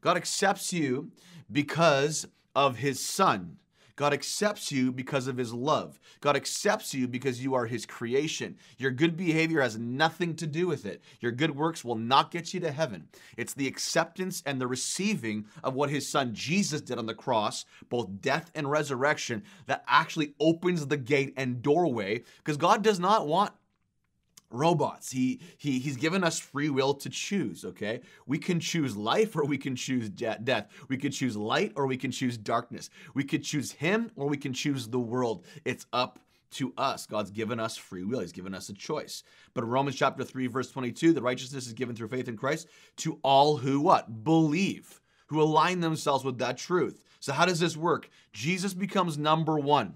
God 0.00 0.16
accepts 0.16 0.72
you 0.72 1.10
because 1.50 2.26
of 2.54 2.76
his 2.76 3.04
son. 3.04 3.58
God 3.96 4.14
accepts 4.14 4.72
you 4.72 4.90
because 4.90 5.26
of 5.26 5.36
his 5.36 5.52
love. 5.52 6.00
God 6.20 6.34
accepts 6.34 6.94
you 6.94 7.06
because 7.06 7.44
you 7.44 7.54
are 7.54 7.66
his 7.66 7.84
creation. 7.84 8.56
Your 8.78 8.90
good 8.90 9.16
behavior 9.16 9.60
has 9.60 9.78
nothing 9.78 10.34
to 10.36 10.46
do 10.46 10.66
with 10.66 10.86
it. 10.86 11.02
Your 11.20 11.32
good 11.32 11.54
works 11.54 11.84
will 11.84 11.96
not 11.96 12.30
get 12.30 12.54
you 12.54 12.60
to 12.60 12.72
heaven. 12.72 13.08
It's 13.36 13.54
the 13.54 13.66
acceptance 13.66 14.42
and 14.46 14.60
the 14.60 14.66
receiving 14.66 15.44
of 15.62 15.74
what 15.74 15.90
his 15.90 16.08
son 16.08 16.34
Jesus 16.34 16.80
did 16.80 16.98
on 16.98 17.06
the 17.06 17.14
cross, 17.14 17.64
both 17.90 18.20
death 18.20 18.50
and 18.54 18.70
resurrection, 18.70 19.42
that 19.66 19.84
actually 19.86 20.34
opens 20.40 20.86
the 20.86 20.96
gate 20.96 21.34
and 21.36 21.62
doorway 21.62 22.22
because 22.38 22.56
God 22.56 22.82
does 22.82 22.98
not 22.98 23.26
want 23.28 23.52
robots. 24.52 25.10
He, 25.10 25.40
he 25.56 25.78
he's 25.78 25.96
given 25.96 26.24
us 26.24 26.38
free 26.38 26.70
will 26.70 26.94
to 26.94 27.10
choose, 27.10 27.64
okay? 27.64 28.00
We 28.26 28.38
can 28.38 28.60
choose 28.60 28.96
life 28.96 29.36
or 29.36 29.44
we 29.44 29.58
can 29.58 29.76
choose 29.76 30.08
de- 30.08 30.38
death. 30.42 30.68
We 30.88 30.96
could 30.96 31.12
choose 31.12 31.36
light 31.36 31.72
or 31.76 31.86
we 31.86 31.96
can 31.96 32.10
choose 32.10 32.36
darkness. 32.36 32.90
We 33.14 33.24
could 33.24 33.44
choose 33.44 33.72
him 33.72 34.10
or 34.16 34.28
we 34.28 34.36
can 34.36 34.52
choose 34.52 34.88
the 34.88 35.00
world. 35.00 35.44
It's 35.64 35.86
up 35.92 36.18
to 36.52 36.72
us. 36.76 37.06
God's 37.06 37.30
given 37.30 37.58
us 37.58 37.76
free 37.76 38.04
will. 38.04 38.20
He's 38.20 38.32
given 38.32 38.54
us 38.54 38.68
a 38.68 38.74
choice. 38.74 39.22
But 39.54 39.66
Romans 39.66 39.96
chapter 39.96 40.24
3 40.24 40.46
verse 40.46 40.70
22, 40.70 41.12
the 41.12 41.22
righteousness 41.22 41.66
is 41.66 41.72
given 41.72 41.96
through 41.96 42.08
faith 42.08 42.28
in 42.28 42.36
Christ 42.36 42.68
to 42.98 43.18
all 43.22 43.56
who 43.56 43.80
what? 43.80 44.24
Believe, 44.24 45.00
who 45.26 45.40
align 45.40 45.80
themselves 45.80 46.24
with 46.24 46.38
that 46.38 46.58
truth. 46.58 47.02
So 47.20 47.32
how 47.32 47.46
does 47.46 47.60
this 47.60 47.76
work? 47.76 48.08
Jesus 48.32 48.74
becomes 48.74 49.16
number 49.16 49.58
1. 49.58 49.94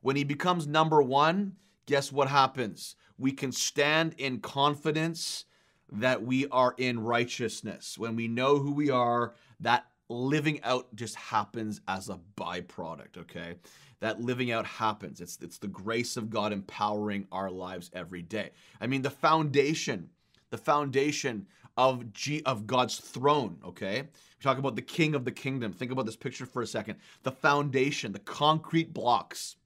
When 0.00 0.16
he 0.16 0.24
becomes 0.24 0.66
number 0.66 1.02
1, 1.02 1.52
guess 1.86 2.10
what 2.10 2.28
happens? 2.28 2.96
We 3.20 3.32
can 3.32 3.52
stand 3.52 4.14
in 4.16 4.40
confidence 4.40 5.44
that 5.92 6.22
we 6.22 6.48
are 6.48 6.74
in 6.78 7.00
righteousness. 7.00 7.98
When 7.98 8.16
we 8.16 8.26
know 8.26 8.58
who 8.58 8.72
we 8.72 8.90
are, 8.90 9.34
that 9.60 9.86
living 10.08 10.62
out 10.62 10.94
just 10.94 11.14
happens 11.16 11.82
as 11.86 12.08
a 12.08 12.18
byproduct, 12.36 13.18
okay? 13.18 13.54
That 14.00 14.20
living 14.22 14.50
out 14.50 14.64
happens. 14.64 15.20
It's 15.20 15.38
it's 15.42 15.58
the 15.58 15.68
grace 15.68 16.16
of 16.16 16.30
God 16.30 16.52
empowering 16.52 17.26
our 17.30 17.50
lives 17.50 17.90
every 17.92 18.22
day. 18.22 18.50
I 18.80 18.86
mean, 18.86 19.02
the 19.02 19.10
foundation, 19.10 20.08
the 20.48 20.58
foundation 20.58 21.46
of 21.76 22.12
G 22.14 22.42
of 22.46 22.66
God's 22.66 22.98
throne, 22.98 23.58
okay? 23.64 24.02
We 24.02 24.42
talk 24.42 24.58
about 24.58 24.76
the 24.76 24.82
king 24.82 25.14
of 25.14 25.26
the 25.26 25.32
kingdom. 25.32 25.72
Think 25.72 25.92
about 25.92 26.06
this 26.06 26.16
picture 26.16 26.46
for 26.46 26.62
a 26.62 26.66
second. 26.66 26.96
The 27.22 27.32
foundation, 27.32 28.12
the 28.12 28.18
concrete 28.20 28.94
blocks 28.94 29.56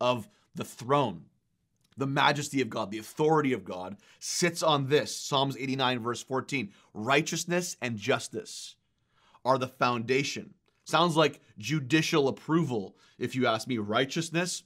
of 0.00 0.28
the 0.54 0.64
throne 0.64 1.24
the 2.00 2.06
majesty 2.06 2.60
of 2.60 2.70
God, 2.70 2.90
the 2.90 2.98
authority 2.98 3.52
of 3.52 3.64
God, 3.64 3.96
sits 4.18 4.62
on 4.62 4.88
this 4.88 5.14
Psalms 5.14 5.56
89, 5.56 6.00
verse 6.00 6.22
14. 6.22 6.72
Righteousness 6.94 7.76
and 7.80 7.96
justice 7.96 8.74
are 9.44 9.58
the 9.58 9.68
foundation. 9.68 10.54
Sounds 10.84 11.16
like 11.16 11.40
judicial 11.58 12.26
approval, 12.26 12.96
if 13.18 13.36
you 13.36 13.46
ask 13.46 13.68
me. 13.68 13.78
Righteousness 13.78 14.64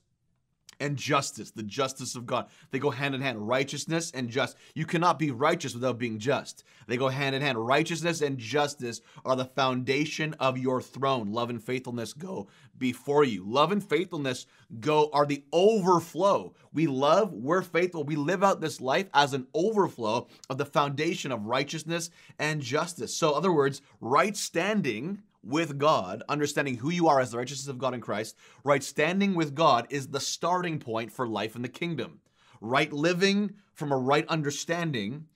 and 0.81 0.97
justice, 0.97 1.51
the 1.51 1.63
justice 1.63 2.15
of 2.15 2.27
God. 2.27 2.47
They 2.71 2.79
go 2.79 2.91
hand 2.91 3.15
in 3.15 3.21
hand. 3.21 3.47
Righteousness 3.47 4.11
and 4.13 4.29
just. 4.29 4.57
You 4.75 4.87
cannot 4.87 5.19
be 5.19 5.31
righteous 5.31 5.75
without 5.75 5.99
being 5.99 6.19
just. 6.19 6.65
They 6.87 6.97
go 6.97 7.09
hand 7.09 7.35
in 7.35 7.43
hand. 7.43 7.59
Righteousness 7.59 8.21
and 8.21 8.39
justice 8.39 9.01
are 9.25 9.37
the 9.37 9.45
foundation 9.45 10.35
of 10.35 10.59
your 10.59 10.81
throne. 10.81 11.33
Love 11.33 11.51
and 11.51 11.63
faithfulness 11.63 12.13
go 12.13 12.49
before 12.79 13.25
you. 13.25 13.45
Love 13.47 13.73
and 13.73 13.83
faithfulness 13.83 14.47
go 14.81 15.11
are 15.13 15.27
the 15.27 15.45
overflow. 15.53 16.55
We 16.73 16.87
love, 16.87 17.33
we're 17.33 17.63
faithful. 17.63 18.05
We 18.05 18.17
live 18.17 18.43
out 18.43 18.61
this 18.61 18.81
life 18.81 19.09
as 19.15 19.33
an 19.33 19.47
overflow 19.55 20.27
of 20.51 20.59
the 20.59 20.67
foundation 20.67 21.33
of 21.33 21.47
righteousness 21.47 22.11
and 22.39 22.61
justice. 22.61 23.17
So, 23.17 23.31
in 23.31 23.37
other 23.37 23.53
words, 23.53 23.81
right 24.01 24.37
standing 24.37 25.23
with 25.45 25.79
God, 25.79 26.23
understanding 26.29 26.77
who 26.77 26.91
you 26.91 27.09
are 27.09 27.21
as 27.21 27.31
the 27.31 27.39
righteousness 27.39 27.69
of 27.69 27.79
God 27.79 27.95
in 27.95 28.01
Christ, 28.01 28.37
right 28.65 28.83
standing 28.83 29.35
with 29.35 29.55
God 29.55 29.87
is 29.91 30.09
the 30.09 30.21
starting 30.21 30.79
point 30.79 31.13
for 31.13 31.27
life 31.27 31.57
in 31.57 31.63
the 31.63 31.69
kingdom. 31.69 32.21
Right 32.61 32.93
living 32.93 33.55
from 33.75 33.93
a 33.93 33.97
right 33.97 34.27
understanding 34.29 35.27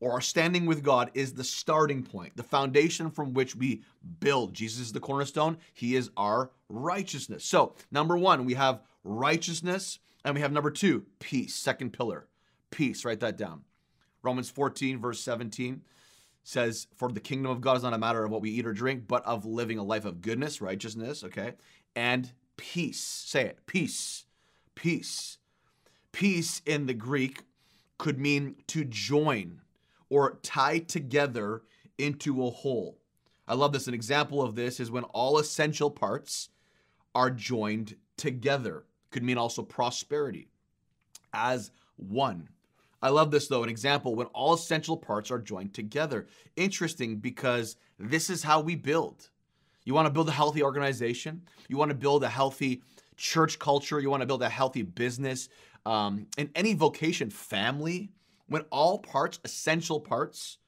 or 0.00 0.12
our 0.12 0.20
standing 0.20 0.64
with 0.64 0.82
God 0.82 1.10
is 1.14 1.34
the 1.34 1.44
starting 1.44 2.02
point, 2.02 2.36
the 2.36 2.42
foundation 2.42 3.10
from 3.10 3.34
which 3.34 3.56
we 3.56 3.82
build. 4.20 4.54
Jesus 4.54 4.80
is 4.80 4.92
the 4.92 5.00
cornerstone, 5.00 5.58
He 5.74 5.96
is 5.96 6.10
our 6.16 6.50
righteousness. 6.68 7.44
So, 7.44 7.74
number 7.90 8.16
one, 8.16 8.44
we 8.44 8.54
have 8.54 8.82
righteousness, 9.02 9.98
and 10.24 10.34
we 10.34 10.40
have 10.40 10.52
number 10.52 10.70
two, 10.70 11.04
peace, 11.18 11.54
second 11.54 11.92
pillar. 11.92 12.28
Peace, 12.70 13.04
write 13.04 13.20
that 13.20 13.36
down. 13.36 13.62
Romans 14.22 14.50
14, 14.50 14.98
verse 15.00 15.20
17 15.20 15.82
says, 16.48 16.86
For 16.96 17.12
the 17.12 17.20
kingdom 17.20 17.50
of 17.52 17.60
God 17.60 17.76
is 17.76 17.82
not 17.82 17.92
a 17.92 17.98
matter 17.98 18.24
of 18.24 18.30
what 18.30 18.40
we 18.40 18.50
eat 18.50 18.66
or 18.66 18.72
drink, 18.72 19.04
but 19.06 19.24
of 19.26 19.44
living 19.44 19.78
a 19.78 19.82
life 19.82 20.06
of 20.06 20.22
goodness, 20.22 20.62
righteousness, 20.62 21.22
okay, 21.22 21.52
and 21.94 22.32
peace. 22.56 23.00
Say 23.00 23.44
it 23.44 23.58
peace. 23.66 24.24
Peace. 24.74 25.36
Peace 26.10 26.62
in 26.64 26.86
the 26.86 26.94
Greek 26.94 27.42
could 27.98 28.18
mean 28.18 28.56
to 28.68 28.84
join 28.84 29.60
or 30.08 30.38
tie 30.42 30.78
together 30.78 31.62
into 31.98 32.42
a 32.42 32.50
whole. 32.50 32.96
I 33.46 33.54
love 33.54 33.72
this. 33.72 33.86
An 33.86 33.94
example 33.94 34.40
of 34.40 34.54
this 34.54 34.80
is 34.80 34.90
when 34.90 35.04
all 35.04 35.38
essential 35.38 35.90
parts 35.90 36.48
are 37.14 37.30
joined 37.30 37.94
together. 38.16 38.84
Could 39.10 39.22
mean 39.22 39.36
also 39.36 39.62
prosperity 39.62 40.48
as 41.34 41.70
one. 41.96 42.48
I 43.00 43.10
love 43.10 43.30
this 43.30 43.48
though, 43.48 43.62
an 43.62 43.68
example 43.68 44.14
when 44.14 44.26
all 44.28 44.54
essential 44.54 44.96
parts 44.96 45.30
are 45.30 45.38
joined 45.38 45.74
together. 45.74 46.26
Interesting 46.56 47.18
because 47.18 47.76
this 47.98 48.30
is 48.30 48.42
how 48.42 48.60
we 48.60 48.74
build. 48.74 49.28
You 49.84 49.94
want 49.94 50.06
to 50.06 50.12
build 50.12 50.28
a 50.28 50.32
healthy 50.32 50.62
organization, 50.62 51.42
you 51.68 51.76
want 51.76 51.90
to 51.90 51.96
build 51.96 52.22
a 52.24 52.28
healthy 52.28 52.82
church 53.16 53.58
culture, 53.58 54.00
you 54.00 54.10
want 54.10 54.20
to 54.20 54.26
build 54.26 54.42
a 54.42 54.48
healthy 54.48 54.82
business, 54.82 55.48
um, 55.86 56.26
in 56.36 56.50
any 56.54 56.74
vocation, 56.74 57.30
family, 57.30 58.10
when 58.46 58.62
all 58.70 58.98
parts, 58.98 59.40
essential 59.44 60.00
parts, 60.00 60.58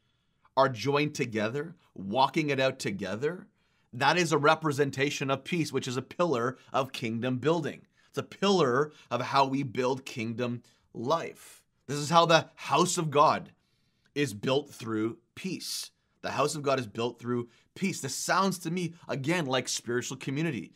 are 0.56 0.68
joined 0.68 1.14
together, 1.14 1.74
walking 1.94 2.50
it 2.50 2.60
out 2.60 2.78
together, 2.78 3.46
that 3.92 4.16
is 4.16 4.32
a 4.32 4.38
representation 4.38 5.30
of 5.30 5.44
peace, 5.44 5.72
which 5.72 5.88
is 5.88 5.96
a 5.96 6.02
pillar 6.02 6.56
of 6.72 6.92
kingdom 6.92 7.38
building. 7.38 7.82
It's 8.08 8.18
a 8.18 8.22
pillar 8.22 8.92
of 9.10 9.20
how 9.20 9.46
we 9.46 9.62
build 9.62 10.04
kingdom 10.04 10.62
life. 10.94 11.59
This 11.90 11.98
is 11.98 12.10
how 12.10 12.24
the 12.24 12.46
house 12.54 12.98
of 12.98 13.10
God 13.10 13.50
is 14.14 14.32
built 14.32 14.70
through 14.70 15.18
peace. 15.34 15.90
The 16.22 16.30
house 16.30 16.54
of 16.54 16.62
God 16.62 16.78
is 16.78 16.86
built 16.86 17.18
through 17.18 17.48
peace. 17.74 18.00
This 18.00 18.14
sounds 18.14 18.60
to 18.60 18.70
me, 18.70 18.94
again, 19.08 19.44
like 19.46 19.66
spiritual 19.66 20.16
community. 20.16 20.72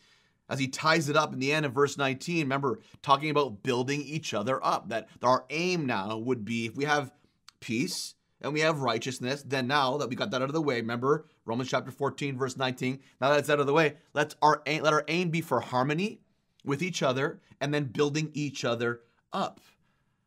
as 0.49 0.59
he 0.59 0.67
ties 0.67 1.09
it 1.09 1.15
up 1.15 1.33
in 1.33 1.39
the 1.39 1.53
end 1.53 1.67
of 1.67 1.73
verse 1.73 1.97
19, 1.97 2.41
remember, 2.41 2.81
talking 3.01 3.31
about 3.31 3.63
building 3.63 4.03
each 4.03 4.35
other 4.35 4.59
up. 4.67 4.89
That 4.89 5.07
our 5.23 5.45
aim 5.51 5.87
now 5.87 6.19
would 6.19 6.45
be 6.45 6.67
if 6.67 6.75
we 6.75 6.85
have 6.85 7.13
peace 7.61 8.17
and 8.41 8.53
we 8.53 8.59
have 8.61 8.81
righteousness, 8.81 9.45
then 9.47 9.69
now 9.69 9.97
that 9.99 10.09
we 10.09 10.17
got 10.17 10.33
that 10.33 10.43
out 10.43 10.49
of 10.49 10.53
the 10.53 10.61
way, 10.61 10.81
remember 10.81 11.27
Romans 11.45 11.71
chapter 11.71 11.93
14, 11.93 12.37
verse 12.37 12.57
19, 12.57 12.99
now 13.21 13.31
that 13.31 13.39
it's 13.39 13.51
out 13.51 13.61
of 13.61 13.69
the 13.69 13.73
way, 13.73 13.99
let 14.15 14.35
our 14.43 14.63
aim, 14.67 14.83
let 14.83 14.93
our 14.93 15.05
aim 15.07 15.31
be 15.31 15.43
for 15.43 15.61
harmony 15.61 16.23
with 16.65 16.83
each 16.83 17.05
other 17.05 17.41
and 17.61 17.73
then 17.73 17.85
building 17.85 18.33
each 18.35 18.65
other 18.65 19.03
up. 19.33 19.61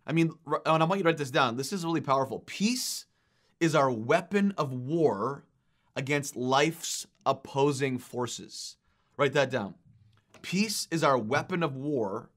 I 0.08 0.14
mean, 0.14 0.32
and 0.66 0.82
I 0.82 0.86
want 0.86 1.00
you 1.00 1.04
to 1.04 1.10
write 1.10 1.18
this 1.18 1.32
down. 1.32 1.58
This 1.58 1.74
is 1.74 1.84
really 1.84 2.02
powerful. 2.02 2.40
Peace 2.46 3.06
is 3.60 3.76
our 3.76 3.92
weapon 3.92 4.54
of 4.58 4.74
war 4.74 5.44
against 5.98 6.38
life's 6.38 7.06
opposing 7.26 8.00
forces. 8.00 8.78
Write 9.18 9.34
that 9.34 9.52
down. 9.52 9.76
Peace 10.42 10.88
is 10.92 11.04
our 11.04 11.18
weapon 11.18 11.62
of 11.62 11.76
war 11.76 12.30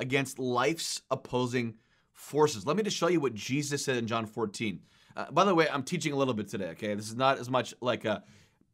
against 0.00 0.38
life's 0.38 1.02
opposing 1.10 1.74
forces. 2.12 2.64
Let 2.64 2.76
me 2.76 2.82
just 2.82 2.96
show 2.96 3.08
you 3.08 3.20
what 3.20 3.34
Jesus 3.34 3.84
said 3.84 3.96
in 3.96 4.06
John 4.06 4.24
14. 4.24 4.80
Uh, 5.16 5.30
by 5.30 5.44
the 5.44 5.54
way, 5.54 5.68
I'm 5.68 5.82
teaching 5.82 6.12
a 6.12 6.16
little 6.16 6.34
bit 6.34 6.48
today, 6.48 6.68
okay? 6.68 6.94
This 6.94 7.08
is 7.08 7.16
not 7.16 7.38
as 7.38 7.50
much 7.50 7.74
like 7.80 8.04
a 8.06 8.22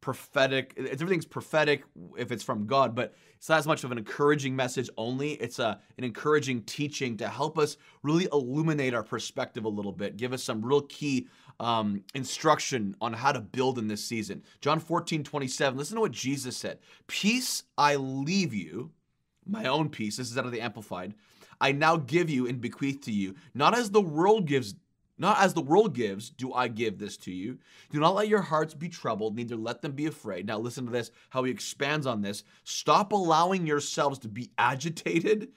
prophetic, 0.05 0.71
it's, 0.77 1.01
everything's 1.01 1.25
prophetic 1.25 1.83
if 2.15 2.31
it's 2.31 2.43
from 2.43 2.67
God, 2.67 2.93
but 2.93 3.15
it's 3.37 3.49
not 3.49 3.57
as 3.57 3.65
much 3.65 3.83
of 3.83 3.91
an 3.91 3.97
encouraging 3.97 4.55
message 4.55 4.87
only. 4.97 5.31
It's 5.31 5.57
a, 5.57 5.79
an 5.97 6.03
encouraging 6.03 6.61
teaching 6.61 7.17
to 7.17 7.27
help 7.27 7.57
us 7.57 7.77
really 8.03 8.27
illuminate 8.31 8.93
our 8.93 9.01
perspective 9.01 9.65
a 9.65 9.69
little 9.69 9.91
bit, 9.91 10.15
give 10.15 10.31
us 10.31 10.43
some 10.43 10.63
real 10.63 10.81
key 10.81 11.27
um, 11.59 12.03
instruction 12.13 12.95
on 13.01 13.13
how 13.13 13.31
to 13.31 13.41
build 13.41 13.79
in 13.79 13.87
this 13.87 14.05
season. 14.05 14.43
John 14.61 14.79
14, 14.79 15.23
27, 15.23 15.75
listen 15.75 15.95
to 15.95 16.01
what 16.01 16.11
Jesus 16.11 16.55
said 16.55 16.77
Peace 17.07 17.63
I 17.75 17.95
leave 17.95 18.53
you, 18.53 18.91
my 19.47 19.65
own 19.65 19.89
peace. 19.89 20.17
This 20.17 20.29
is 20.29 20.37
out 20.37 20.45
of 20.45 20.51
the 20.51 20.61
Amplified. 20.61 21.15
I 21.59 21.71
now 21.71 21.97
give 21.97 22.29
you 22.29 22.47
and 22.47 22.61
bequeath 22.61 23.01
to 23.05 23.11
you, 23.11 23.33
not 23.55 23.75
as 23.75 23.89
the 23.89 24.01
world 24.01 24.45
gives 24.45 24.75
not 25.17 25.39
as 25.39 25.53
the 25.53 25.61
world 25.61 25.93
gives, 25.93 26.29
do 26.29 26.53
I 26.53 26.67
give 26.67 26.97
this 26.97 27.17
to 27.17 27.31
you. 27.31 27.57
Do 27.91 27.99
not 27.99 28.15
let 28.15 28.27
your 28.27 28.41
hearts 28.41 28.73
be 28.73 28.89
troubled, 28.89 29.35
neither 29.35 29.55
let 29.55 29.81
them 29.81 29.93
be 29.93 30.07
afraid. 30.07 30.45
Now, 30.45 30.59
listen 30.59 30.85
to 30.85 30.91
this, 30.91 31.11
how 31.29 31.43
he 31.43 31.51
expands 31.51 32.05
on 32.05 32.21
this. 32.21 32.43
Stop 32.63 33.11
allowing 33.11 33.65
yourselves 33.65 34.19
to 34.19 34.27
be 34.27 34.51
agitated 34.57 35.49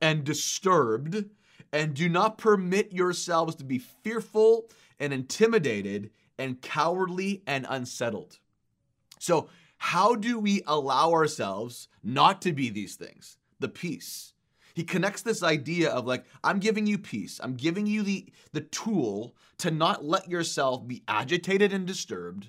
and 0.00 0.24
disturbed, 0.24 1.24
and 1.72 1.94
do 1.94 2.08
not 2.08 2.38
permit 2.38 2.92
yourselves 2.92 3.54
to 3.56 3.64
be 3.64 3.78
fearful 3.78 4.68
and 4.98 5.12
intimidated 5.12 6.10
and 6.38 6.60
cowardly 6.60 7.42
and 7.46 7.66
unsettled. 7.68 8.38
So, 9.20 9.48
how 9.78 10.14
do 10.14 10.38
we 10.38 10.62
allow 10.66 11.12
ourselves 11.12 11.88
not 12.02 12.42
to 12.42 12.52
be 12.52 12.70
these 12.70 12.96
things? 12.96 13.38
The 13.60 13.68
peace 13.68 14.33
he 14.74 14.84
connects 14.84 15.22
this 15.22 15.42
idea 15.42 15.90
of 15.90 16.06
like 16.06 16.24
i'm 16.42 16.58
giving 16.58 16.86
you 16.86 16.98
peace 16.98 17.40
i'm 17.42 17.54
giving 17.54 17.86
you 17.86 18.02
the 18.02 18.26
the 18.52 18.60
tool 18.60 19.34
to 19.58 19.70
not 19.70 20.04
let 20.04 20.28
yourself 20.28 20.86
be 20.86 21.02
agitated 21.08 21.72
and 21.72 21.86
disturbed 21.86 22.48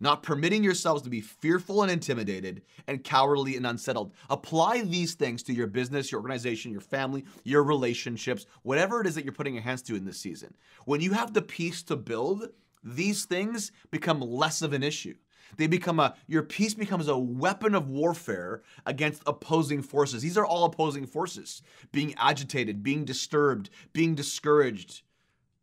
not 0.00 0.22
permitting 0.22 0.62
yourselves 0.62 1.02
to 1.02 1.10
be 1.10 1.20
fearful 1.20 1.82
and 1.82 1.90
intimidated 1.90 2.62
and 2.86 3.02
cowardly 3.02 3.56
and 3.56 3.66
unsettled. 3.66 4.12
Apply 4.28 4.82
these 4.82 5.14
things 5.14 5.42
to 5.44 5.54
your 5.54 5.66
business, 5.66 6.12
your 6.12 6.20
organization, 6.20 6.72
your 6.72 6.80
family, 6.80 7.24
your 7.44 7.62
relationships, 7.62 8.46
whatever 8.62 9.00
it 9.00 9.06
is 9.06 9.14
that 9.14 9.24
you're 9.24 9.32
putting 9.32 9.54
your 9.54 9.62
hands 9.62 9.82
to 9.82 9.96
in 9.96 10.04
this 10.04 10.18
season. 10.18 10.54
When 10.84 11.00
you 11.00 11.12
have 11.12 11.32
the 11.32 11.42
peace 11.42 11.82
to 11.84 11.96
build, 11.96 12.48
these 12.82 13.24
things 13.24 13.72
become 13.90 14.20
less 14.20 14.62
of 14.62 14.72
an 14.72 14.82
issue. 14.82 15.14
They 15.56 15.66
become 15.66 16.00
a 16.00 16.14
your 16.26 16.42
peace 16.42 16.74
becomes 16.74 17.08
a 17.08 17.18
weapon 17.18 17.74
of 17.74 17.88
warfare 17.88 18.62
against 18.86 19.22
opposing 19.26 19.82
forces. 19.82 20.22
These 20.22 20.38
are 20.38 20.46
all 20.46 20.64
opposing 20.64 21.06
forces. 21.06 21.62
Being 21.92 22.14
agitated, 22.16 22.82
being 22.82 23.04
disturbed, 23.04 23.70
being 23.92 24.14
discouraged, 24.14 25.02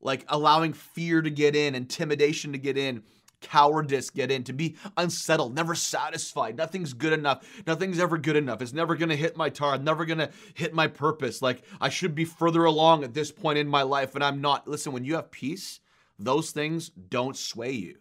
like 0.02 0.26
allowing 0.28 0.74
fear 0.74 1.22
to 1.22 1.30
get 1.30 1.56
in, 1.56 1.76
intimidation 1.76 2.52
to 2.54 2.58
get 2.58 2.78
in, 2.78 3.04
cowardice 3.42 4.10
get 4.10 4.32
in, 4.32 4.44
to 4.46 4.54
be 4.54 4.76
unsettled, 4.98 5.54
never 5.54 5.76
satisfied. 5.76 6.56
Nothing's 6.56 6.94
good 6.94 7.14
enough. 7.14 7.46
Nothing's 7.68 8.00
ever 8.00 8.18
good 8.18 8.36
enough. 8.36 8.62
It's 8.62 8.74
never 8.74 8.96
gonna 8.96 9.16
hit 9.16 9.36
my 9.36 9.50
tar. 9.50 9.78
never 9.78 10.06
gonna 10.06 10.30
hit 10.54 10.74
my 10.74 10.88
purpose. 10.88 11.42
Like 11.42 11.64
I 11.80 11.90
should 11.90 12.16
be 12.16 12.26
further 12.26 12.66
along 12.66 13.04
at 13.04 13.14
this 13.14 13.32
point 13.32 13.58
in 13.58 13.68
my 13.68 13.82
life, 13.82 14.16
and 14.16 14.24
I'm 14.24 14.42
not. 14.42 14.68
Listen, 14.68 14.94
when 14.94 15.06
you 15.06 15.16
have 15.16 15.32
peace, 15.32 15.80
those 16.18 16.52
things 16.52 16.90
don't 16.90 17.36
sway 17.36 17.72
you. 17.72 17.98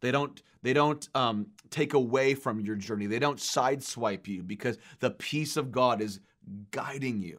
They 0.00 0.10
don't 0.10 0.40
they 0.62 0.72
don't 0.72 1.08
um, 1.14 1.46
take 1.70 1.94
away 1.94 2.34
from 2.34 2.60
your 2.60 2.76
journey. 2.76 3.06
They 3.06 3.18
don't 3.18 3.38
sideswipe 3.38 4.26
you 4.26 4.42
because 4.42 4.78
the 5.00 5.10
peace 5.10 5.56
of 5.56 5.70
God 5.70 6.00
is 6.00 6.20
guiding 6.70 7.20
you. 7.20 7.38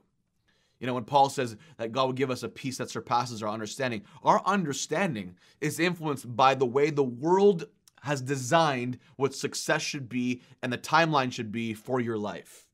You 0.80 0.88
know, 0.88 0.94
when 0.94 1.04
Paul 1.04 1.30
says 1.30 1.58
that 1.78 1.92
God 1.92 2.06
will 2.06 2.14
give 2.14 2.32
us 2.32 2.44
a 2.44 2.50
peace 2.50 2.78
that 2.78 2.90
surpasses 2.90 3.44
our 3.44 3.50
understanding, 3.50 4.04
our 4.24 4.42
understanding 4.46 5.36
is 5.60 5.80
influenced 5.80 6.34
by 6.36 6.56
the 6.56 6.66
way 6.66 6.90
the 6.90 7.04
world 7.04 7.66
has 8.04 8.22
designed 8.22 8.98
what 9.18 9.36
success 9.36 9.82
should 9.82 10.08
be 10.08 10.42
and 10.64 10.72
the 10.72 10.78
timeline 10.78 11.34
should 11.34 11.52
be 11.52 11.74
for 11.74 12.00
your 12.00 12.18
life. 12.18 12.69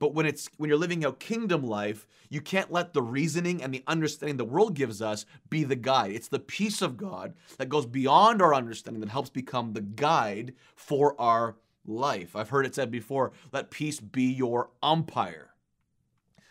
But 0.00 0.14
when 0.14 0.24
it's 0.26 0.48
when 0.56 0.68
you're 0.68 0.78
living 0.78 1.04
a 1.04 1.12
kingdom 1.12 1.62
life, 1.62 2.08
you 2.30 2.40
can't 2.40 2.72
let 2.72 2.94
the 2.94 3.02
reasoning 3.02 3.62
and 3.62 3.72
the 3.72 3.84
understanding 3.86 4.38
the 4.38 4.44
world 4.46 4.74
gives 4.74 5.00
us 5.02 5.26
be 5.50 5.62
the 5.62 5.76
guide. 5.76 6.12
It's 6.12 6.28
the 6.28 6.38
peace 6.40 6.80
of 6.80 6.96
God 6.96 7.34
that 7.58 7.68
goes 7.68 7.84
beyond 7.84 8.40
our 8.40 8.54
understanding 8.54 9.00
that 9.02 9.10
helps 9.10 9.28
become 9.28 9.74
the 9.74 9.82
guide 9.82 10.54
for 10.74 11.20
our 11.20 11.56
life. 11.84 12.34
I've 12.34 12.48
heard 12.48 12.64
it 12.64 12.74
said 12.74 12.90
before, 12.90 13.32
let 13.52 13.70
peace 13.70 14.00
be 14.00 14.24
your 14.24 14.70
umpire. 14.82 15.50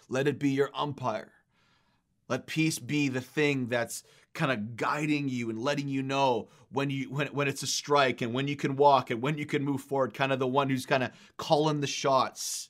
Let 0.09 0.27
it 0.27 0.37
be 0.37 0.51
your 0.51 0.69
umpire. 0.75 1.31
Let 2.27 2.45
peace 2.45 2.77
be 2.77 3.09
the 3.09 3.21
thing 3.21 3.67
that's 3.67 4.03
kind 4.35 4.51
of 4.51 4.77
guiding 4.77 5.27
you 5.27 5.49
and 5.49 5.57
letting 5.57 5.87
you 5.87 6.03
know 6.03 6.49
when 6.71 6.91
you 6.91 7.09
when 7.09 7.25
when 7.27 7.47
it's 7.47 7.63
a 7.63 7.67
strike 7.67 8.21
and 8.21 8.31
when 8.31 8.47
you 8.47 8.55
can 8.55 8.75
walk 8.75 9.09
and 9.09 9.23
when 9.23 9.39
you 9.39 9.47
can 9.47 9.65
move 9.65 9.81
forward, 9.81 10.13
kind 10.13 10.31
of 10.31 10.37
the 10.37 10.45
one 10.45 10.69
who's 10.69 10.85
kind 10.85 11.01
of 11.01 11.09
calling 11.37 11.81
the 11.81 11.87
shots 11.87 12.69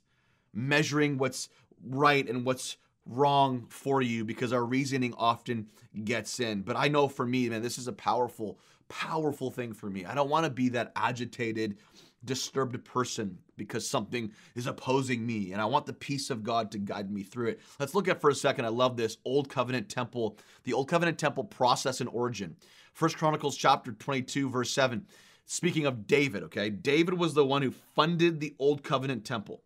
measuring 0.53 1.17
what's 1.17 1.49
right 1.83 2.27
and 2.27 2.45
what's 2.45 2.77
wrong 3.05 3.65
for 3.69 4.01
you 4.01 4.23
because 4.23 4.53
our 4.53 4.65
reasoning 4.65 5.13
often 5.17 5.67
gets 6.03 6.39
in. 6.39 6.62
But 6.62 6.75
I 6.75 6.88
know 6.88 7.07
for 7.07 7.25
me, 7.25 7.49
man, 7.49 7.62
this 7.62 7.77
is 7.77 7.88
a 7.88 7.93
powerful, 7.93 8.59
powerful 8.88 9.49
thing 9.51 9.73
for 9.73 9.89
me. 9.89 10.05
I 10.05 10.13
don't 10.13 10.29
want 10.29 10.45
to 10.45 10.51
be 10.51 10.69
that 10.69 10.91
agitated, 10.95 11.77
disturbed 12.23 12.83
person 12.85 13.39
because 13.57 13.88
something 13.88 14.31
is 14.55 14.67
opposing 14.67 15.25
me 15.25 15.51
and 15.53 15.62
I 15.62 15.65
want 15.65 15.85
the 15.85 15.93
peace 15.93 16.29
of 16.29 16.43
God 16.43 16.71
to 16.71 16.77
guide 16.77 17.12
me 17.12 17.23
through 17.23 17.49
it. 17.49 17.62
Let's 17.79 17.95
look 17.95 18.07
at 18.07 18.21
for 18.21 18.29
a 18.29 18.35
second. 18.35 18.65
I 18.65 18.69
love 18.69 18.95
this 18.95 19.17
Old 19.25 19.49
Covenant 19.49 19.89
temple, 19.89 20.38
the 20.63 20.73
Old 20.73 20.88
Covenant 20.88 21.17
temple 21.17 21.45
process 21.45 22.01
and 22.01 22.09
origin. 22.09 22.55
First 22.93 23.17
Chronicles 23.17 23.57
chapter 23.57 23.91
22 23.91 24.49
verse 24.49 24.71
7. 24.71 25.05
Speaking 25.45 25.88
of 25.88 26.05
David, 26.05 26.43
okay? 26.43 26.69
David 26.69 27.15
was 27.15 27.33
the 27.33 27.45
one 27.45 27.63
who 27.63 27.71
funded 27.71 28.39
the 28.39 28.53
Old 28.59 28.83
Covenant 28.83 29.25
temple. 29.25 29.63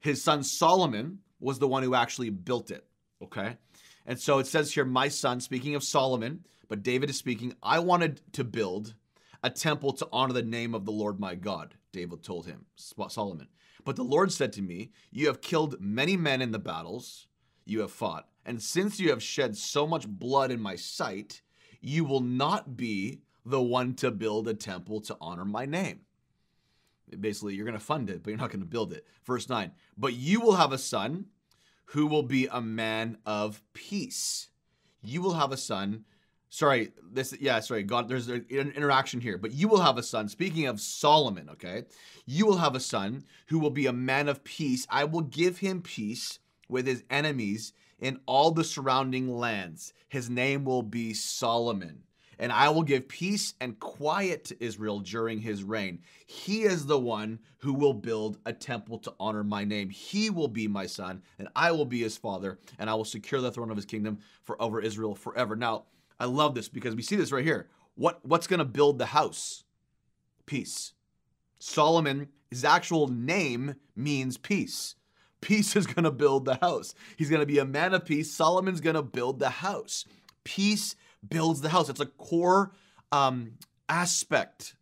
His 0.00 0.22
son 0.22 0.42
Solomon 0.42 1.20
was 1.40 1.58
the 1.58 1.68
one 1.68 1.82
who 1.82 1.94
actually 1.94 2.30
built 2.30 2.70
it. 2.70 2.86
Okay. 3.22 3.56
And 4.06 4.18
so 4.18 4.38
it 4.38 4.46
says 4.46 4.72
here, 4.72 4.84
my 4.84 5.08
son, 5.08 5.40
speaking 5.40 5.74
of 5.74 5.82
Solomon, 5.82 6.44
but 6.68 6.82
David 6.82 7.10
is 7.10 7.16
speaking, 7.16 7.54
I 7.62 7.78
wanted 7.80 8.20
to 8.32 8.44
build 8.44 8.94
a 9.42 9.50
temple 9.50 9.92
to 9.94 10.08
honor 10.12 10.32
the 10.32 10.42
name 10.42 10.74
of 10.74 10.84
the 10.84 10.92
Lord 10.92 11.20
my 11.20 11.34
God, 11.34 11.74
David 11.92 12.22
told 12.22 12.46
him, 12.46 12.66
Solomon. 12.76 13.48
But 13.84 13.96
the 13.96 14.04
Lord 14.04 14.32
said 14.32 14.52
to 14.54 14.62
me, 14.62 14.90
You 15.10 15.26
have 15.26 15.40
killed 15.40 15.80
many 15.80 16.16
men 16.16 16.42
in 16.42 16.50
the 16.50 16.58
battles 16.58 17.28
you 17.64 17.80
have 17.80 17.92
fought. 17.92 18.28
And 18.44 18.62
since 18.62 18.98
you 18.98 19.10
have 19.10 19.22
shed 19.22 19.56
so 19.56 19.86
much 19.86 20.08
blood 20.08 20.50
in 20.50 20.60
my 20.60 20.76
sight, 20.76 21.42
you 21.80 22.04
will 22.04 22.20
not 22.20 22.76
be 22.76 23.20
the 23.44 23.62
one 23.62 23.94
to 23.94 24.10
build 24.10 24.48
a 24.48 24.54
temple 24.54 25.00
to 25.02 25.16
honor 25.20 25.44
my 25.44 25.66
name. 25.66 26.00
Basically, 27.20 27.54
you're 27.54 27.66
going 27.66 27.78
to 27.78 27.84
fund 27.84 28.10
it, 28.10 28.22
but 28.22 28.30
you're 28.30 28.38
not 28.38 28.50
going 28.50 28.60
to 28.60 28.66
build 28.66 28.92
it. 28.92 29.06
Verse 29.24 29.48
9, 29.48 29.70
but 29.96 30.14
you 30.14 30.40
will 30.40 30.56
have 30.56 30.72
a 30.72 30.78
son 30.78 31.26
who 31.86 32.06
will 32.06 32.22
be 32.22 32.46
a 32.46 32.60
man 32.60 33.18
of 33.24 33.62
peace. 33.72 34.48
You 35.02 35.22
will 35.22 35.34
have 35.34 35.52
a 35.52 35.56
son. 35.56 36.04
Sorry, 36.48 36.92
this, 37.12 37.34
yeah, 37.40 37.60
sorry, 37.60 37.82
God, 37.82 38.08
there's 38.08 38.28
an 38.28 38.44
interaction 38.50 39.20
here, 39.20 39.38
but 39.38 39.52
you 39.52 39.68
will 39.68 39.80
have 39.80 39.98
a 39.98 40.02
son. 40.02 40.28
Speaking 40.28 40.66
of 40.66 40.80
Solomon, 40.80 41.48
okay, 41.50 41.84
you 42.24 42.46
will 42.46 42.56
have 42.58 42.74
a 42.74 42.80
son 42.80 43.24
who 43.48 43.58
will 43.58 43.70
be 43.70 43.86
a 43.86 43.92
man 43.92 44.28
of 44.28 44.42
peace. 44.42 44.86
I 44.90 45.04
will 45.04 45.22
give 45.22 45.58
him 45.58 45.82
peace 45.82 46.38
with 46.68 46.86
his 46.86 47.04
enemies 47.10 47.72
in 48.00 48.20
all 48.26 48.50
the 48.50 48.64
surrounding 48.64 49.36
lands. 49.36 49.92
His 50.08 50.28
name 50.30 50.64
will 50.64 50.82
be 50.82 51.14
Solomon 51.14 52.02
and 52.38 52.52
I 52.52 52.68
will 52.68 52.82
give 52.82 53.08
peace 53.08 53.54
and 53.60 53.78
quiet 53.80 54.44
to 54.46 54.64
Israel 54.64 55.00
during 55.00 55.40
his 55.40 55.64
reign. 55.64 56.00
He 56.26 56.62
is 56.62 56.86
the 56.86 56.98
one 56.98 57.38
who 57.58 57.72
will 57.72 57.94
build 57.94 58.38
a 58.46 58.52
temple 58.52 58.98
to 59.00 59.14
honor 59.18 59.44
my 59.44 59.64
name. 59.64 59.90
He 59.90 60.30
will 60.30 60.48
be 60.48 60.68
my 60.68 60.86
son, 60.86 61.22
and 61.38 61.48
I 61.56 61.72
will 61.72 61.86
be 61.86 62.00
his 62.00 62.16
father, 62.16 62.58
and 62.78 62.88
I 62.90 62.94
will 62.94 63.04
secure 63.04 63.40
the 63.40 63.50
throne 63.50 63.70
of 63.70 63.76
his 63.76 63.86
kingdom 63.86 64.18
for 64.44 64.60
over 64.60 64.80
Israel 64.80 65.14
forever. 65.14 65.56
Now, 65.56 65.84
I 66.18 66.26
love 66.26 66.54
this 66.54 66.68
because 66.68 66.94
we 66.94 67.02
see 67.02 67.16
this 67.16 67.32
right 67.32 67.44
here. 67.44 67.68
What 67.94 68.24
what's 68.24 68.46
going 68.46 68.58
to 68.58 68.64
build 68.64 68.98
the 68.98 69.06
house? 69.06 69.64
Peace. 70.44 70.92
Solomon, 71.58 72.28
his 72.50 72.64
actual 72.64 73.08
name 73.08 73.74
means 73.94 74.36
peace. 74.36 74.94
Peace 75.40 75.76
is 75.76 75.86
going 75.86 76.04
to 76.04 76.10
build 76.10 76.44
the 76.44 76.56
house. 76.56 76.94
He's 77.16 77.30
going 77.30 77.40
to 77.40 77.46
be 77.46 77.58
a 77.58 77.64
man 77.64 77.94
of 77.94 78.04
peace. 78.04 78.30
Solomon's 78.32 78.80
going 78.80 78.96
to 78.96 79.02
build 79.02 79.38
the 79.38 79.50
house. 79.50 80.04
Peace 80.44 80.96
builds 81.28 81.60
the 81.60 81.68
house. 81.68 81.88
It's 81.88 82.00
a 82.00 82.06
core 82.06 82.72
um, 83.12 83.52
aspect 83.88 84.74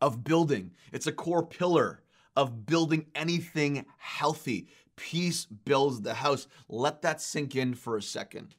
of 0.00 0.24
building, 0.24 0.72
it's 0.92 1.06
a 1.06 1.12
core 1.12 1.46
pillar 1.46 2.02
of 2.36 2.66
building 2.66 3.06
anything 3.14 3.86
healthy. 3.96 4.68
Peace 4.96 5.44
builds 5.46 6.02
the 6.02 6.14
house. 6.14 6.46
Let 6.68 7.02
that 7.02 7.20
sink 7.20 7.56
in 7.56 7.74
for 7.74 7.96
a 7.96 8.02
second. 8.02 8.54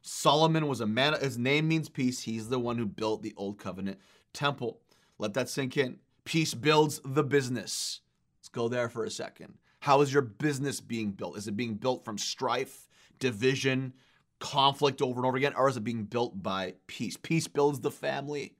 Solomon 0.00 0.68
was 0.68 0.80
a 0.80 0.86
man, 0.86 1.14
his 1.20 1.36
name 1.36 1.66
means 1.66 1.88
peace. 1.88 2.22
He's 2.22 2.48
the 2.48 2.58
one 2.58 2.78
who 2.78 2.86
built 2.86 3.22
the 3.22 3.34
old 3.36 3.58
covenant 3.58 3.98
temple. 4.32 4.80
Let 5.18 5.34
that 5.34 5.48
sink 5.48 5.76
in. 5.76 5.98
Peace 6.24 6.54
builds 6.54 7.00
the 7.04 7.24
business. 7.24 8.00
Let's 8.38 8.48
go 8.48 8.68
there 8.68 8.88
for 8.88 9.04
a 9.04 9.10
second. 9.10 9.54
How 9.80 10.00
is 10.02 10.12
your 10.12 10.22
business 10.22 10.80
being 10.80 11.10
built? 11.10 11.36
Is 11.36 11.48
it 11.48 11.56
being 11.56 11.74
built 11.74 12.04
from 12.04 12.18
strife, 12.18 12.88
division, 13.18 13.92
conflict 14.38 15.02
over 15.02 15.18
and 15.18 15.26
over 15.26 15.36
again, 15.36 15.54
or 15.56 15.68
is 15.68 15.76
it 15.76 15.84
being 15.84 16.04
built 16.04 16.42
by 16.42 16.74
peace? 16.86 17.16
Peace 17.16 17.48
builds 17.48 17.80
the 17.80 17.90
family. 17.90 18.54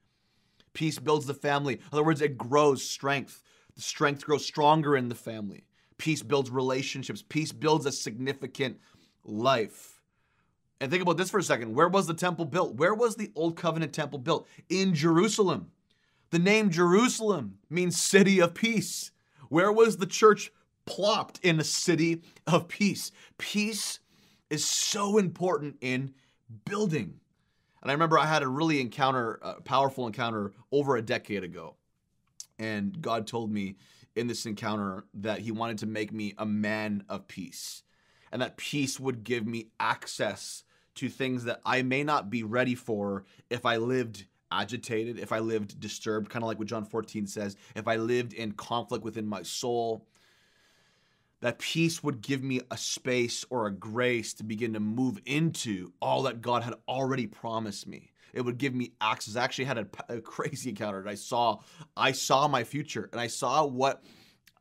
Peace 0.73 0.99
builds 0.99 1.27
the 1.27 1.35
family. 1.35 1.75
In 1.75 1.81
other 1.93 2.05
words, 2.05 2.21
it 2.21 2.37
grows 2.37 2.83
strength. 2.83 3.43
The 3.75 3.83
strength 3.83 4.25
grows 4.25 4.45
stronger 4.45 4.97
in 4.97 5.09
the 5.09 5.15
family. 5.15 5.65
Peace 5.99 6.23
builds 6.23 6.51
relationships. 6.51 7.25
Peace 7.27 7.53
builds 7.53 7.87
a 7.87 7.93
significant 7.93 8.79
life. 9.25 10.03
And 10.81 10.91
think 10.91 11.03
about 11.03 11.17
this 11.17 11.31
for 11.31 11.39
a 11.39 11.43
second. 11.43 11.75
Where 11.75 11.89
was 11.89 12.07
the 12.07 12.15
temple 12.15 12.45
built? 12.45 12.75
Where 12.75 12.95
was 12.95 13.17
the 13.17 13.33
Old 13.35 13.57
Covenant 13.57 13.93
temple 13.93 14.19
built? 14.19 14.47
In 14.69 14.95
Jerusalem. 14.95 15.71
The 16.31 16.39
name 16.39 16.71
Jerusalem 16.71 17.59
means 17.71 18.01
city 18.01 18.41
of 18.41 18.55
peace. 18.55 19.11
Where 19.49 19.73
was 19.73 19.97
the 19.97 20.07
church 20.07 20.53
plopped? 20.85 21.41
In 21.43 21.59
a 21.59 21.65
city 21.65 22.23
of 22.47 22.69
peace. 22.69 23.13
Peace 23.39 24.01
is 24.51 24.65
so 24.65 25.19
important 25.19 25.77
in 25.81 26.15
building. 26.65 27.21
And 27.83 27.91
I 27.91 27.95
remember 27.95 28.19
I 28.19 28.27
had 28.27 28.43
a 28.43 28.49
really 28.49 28.81
encounter, 28.81 29.39
a 29.43 29.61
powerful 29.61 30.07
encounter 30.07 30.53
over 30.73 30.97
a 30.97 31.03
decade 31.03 31.45
ago. 31.45 31.77
And 32.59 33.01
God 33.01 33.27
told 33.27 33.51
me 33.51 33.77
in 34.15 34.27
this 34.27 34.47
encounter 34.47 35.05
that 35.15 35.41
He 35.41 35.53
wanted 35.53 35.79
to 35.79 35.87
make 35.87 36.13
me 36.13 36.35
a 36.39 36.47
man 36.47 37.05
of 37.09 37.29
peace. 37.29 37.83
And 38.33 38.43
that 38.43 38.57
peace 38.57 38.99
would 38.99 39.25
give 39.25 39.47
me 39.47 39.69
access 39.79 40.65
to 40.97 41.09
things 41.09 41.45
that 41.45 41.61
I 41.65 41.83
may 41.83 42.03
not 42.03 42.31
be 42.31 42.43
ready 42.43 42.75
for 42.75 43.25
if 43.51 43.67
I 43.67 43.77
lived 43.77 44.25
agitated, 44.51 45.19
if 45.19 45.33
I 45.33 45.41
lived 45.41 45.79
disturbed, 45.79 46.31
kind 46.31 46.43
of 46.43 46.49
like 46.49 46.59
what 46.59 46.69
John 46.69 46.85
14 46.85 47.27
says, 47.27 47.57
if 47.75 47.87
I 47.87 47.97
lived 47.97 48.33
in 48.33 48.53
conflict 48.53 49.05
within 49.05 49.27
my 49.27 49.43
soul, 49.43 50.07
that 51.41 51.59
peace 51.59 52.03
would 52.03 52.21
give 52.21 52.43
me 52.43 52.61
a 52.71 52.77
space 52.77 53.45
or 53.51 53.67
a 53.67 53.73
grace 53.73 54.35
to 54.35 54.45
begin 54.45 54.73
to 54.73 54.81
move 54.81 55.21
into 55.27 55.93
all 56.01 56.23
that 56.23 56.41
God 56.41 56.63
had 56.63 56.75
already 56.89 57.27
promised 57.27 57.87
me. 57.87 58.13
It 58.33 58.41
would 58.43 58.59
give 58.59 58.75
me 58.75 58.93
access. 59.01 59.37
I 59.37 59.45
actually 59.45 59.67
had 59.67 59.79
a, 59.79 59.87
a 60.09 60.21
crazy 60.21 60.71
encounter. 60.71 61.01
And 61.01 61.09
I 61.09 61.15
saw, 61.15 61.59
I 61.97 62.13
saw 62.13 62.49
my 62.49 62.65
future, 62.65 63.09
and 63.13 63.21
I 63.21 63.27
saw 63.27 63.65
what 63.67 64.03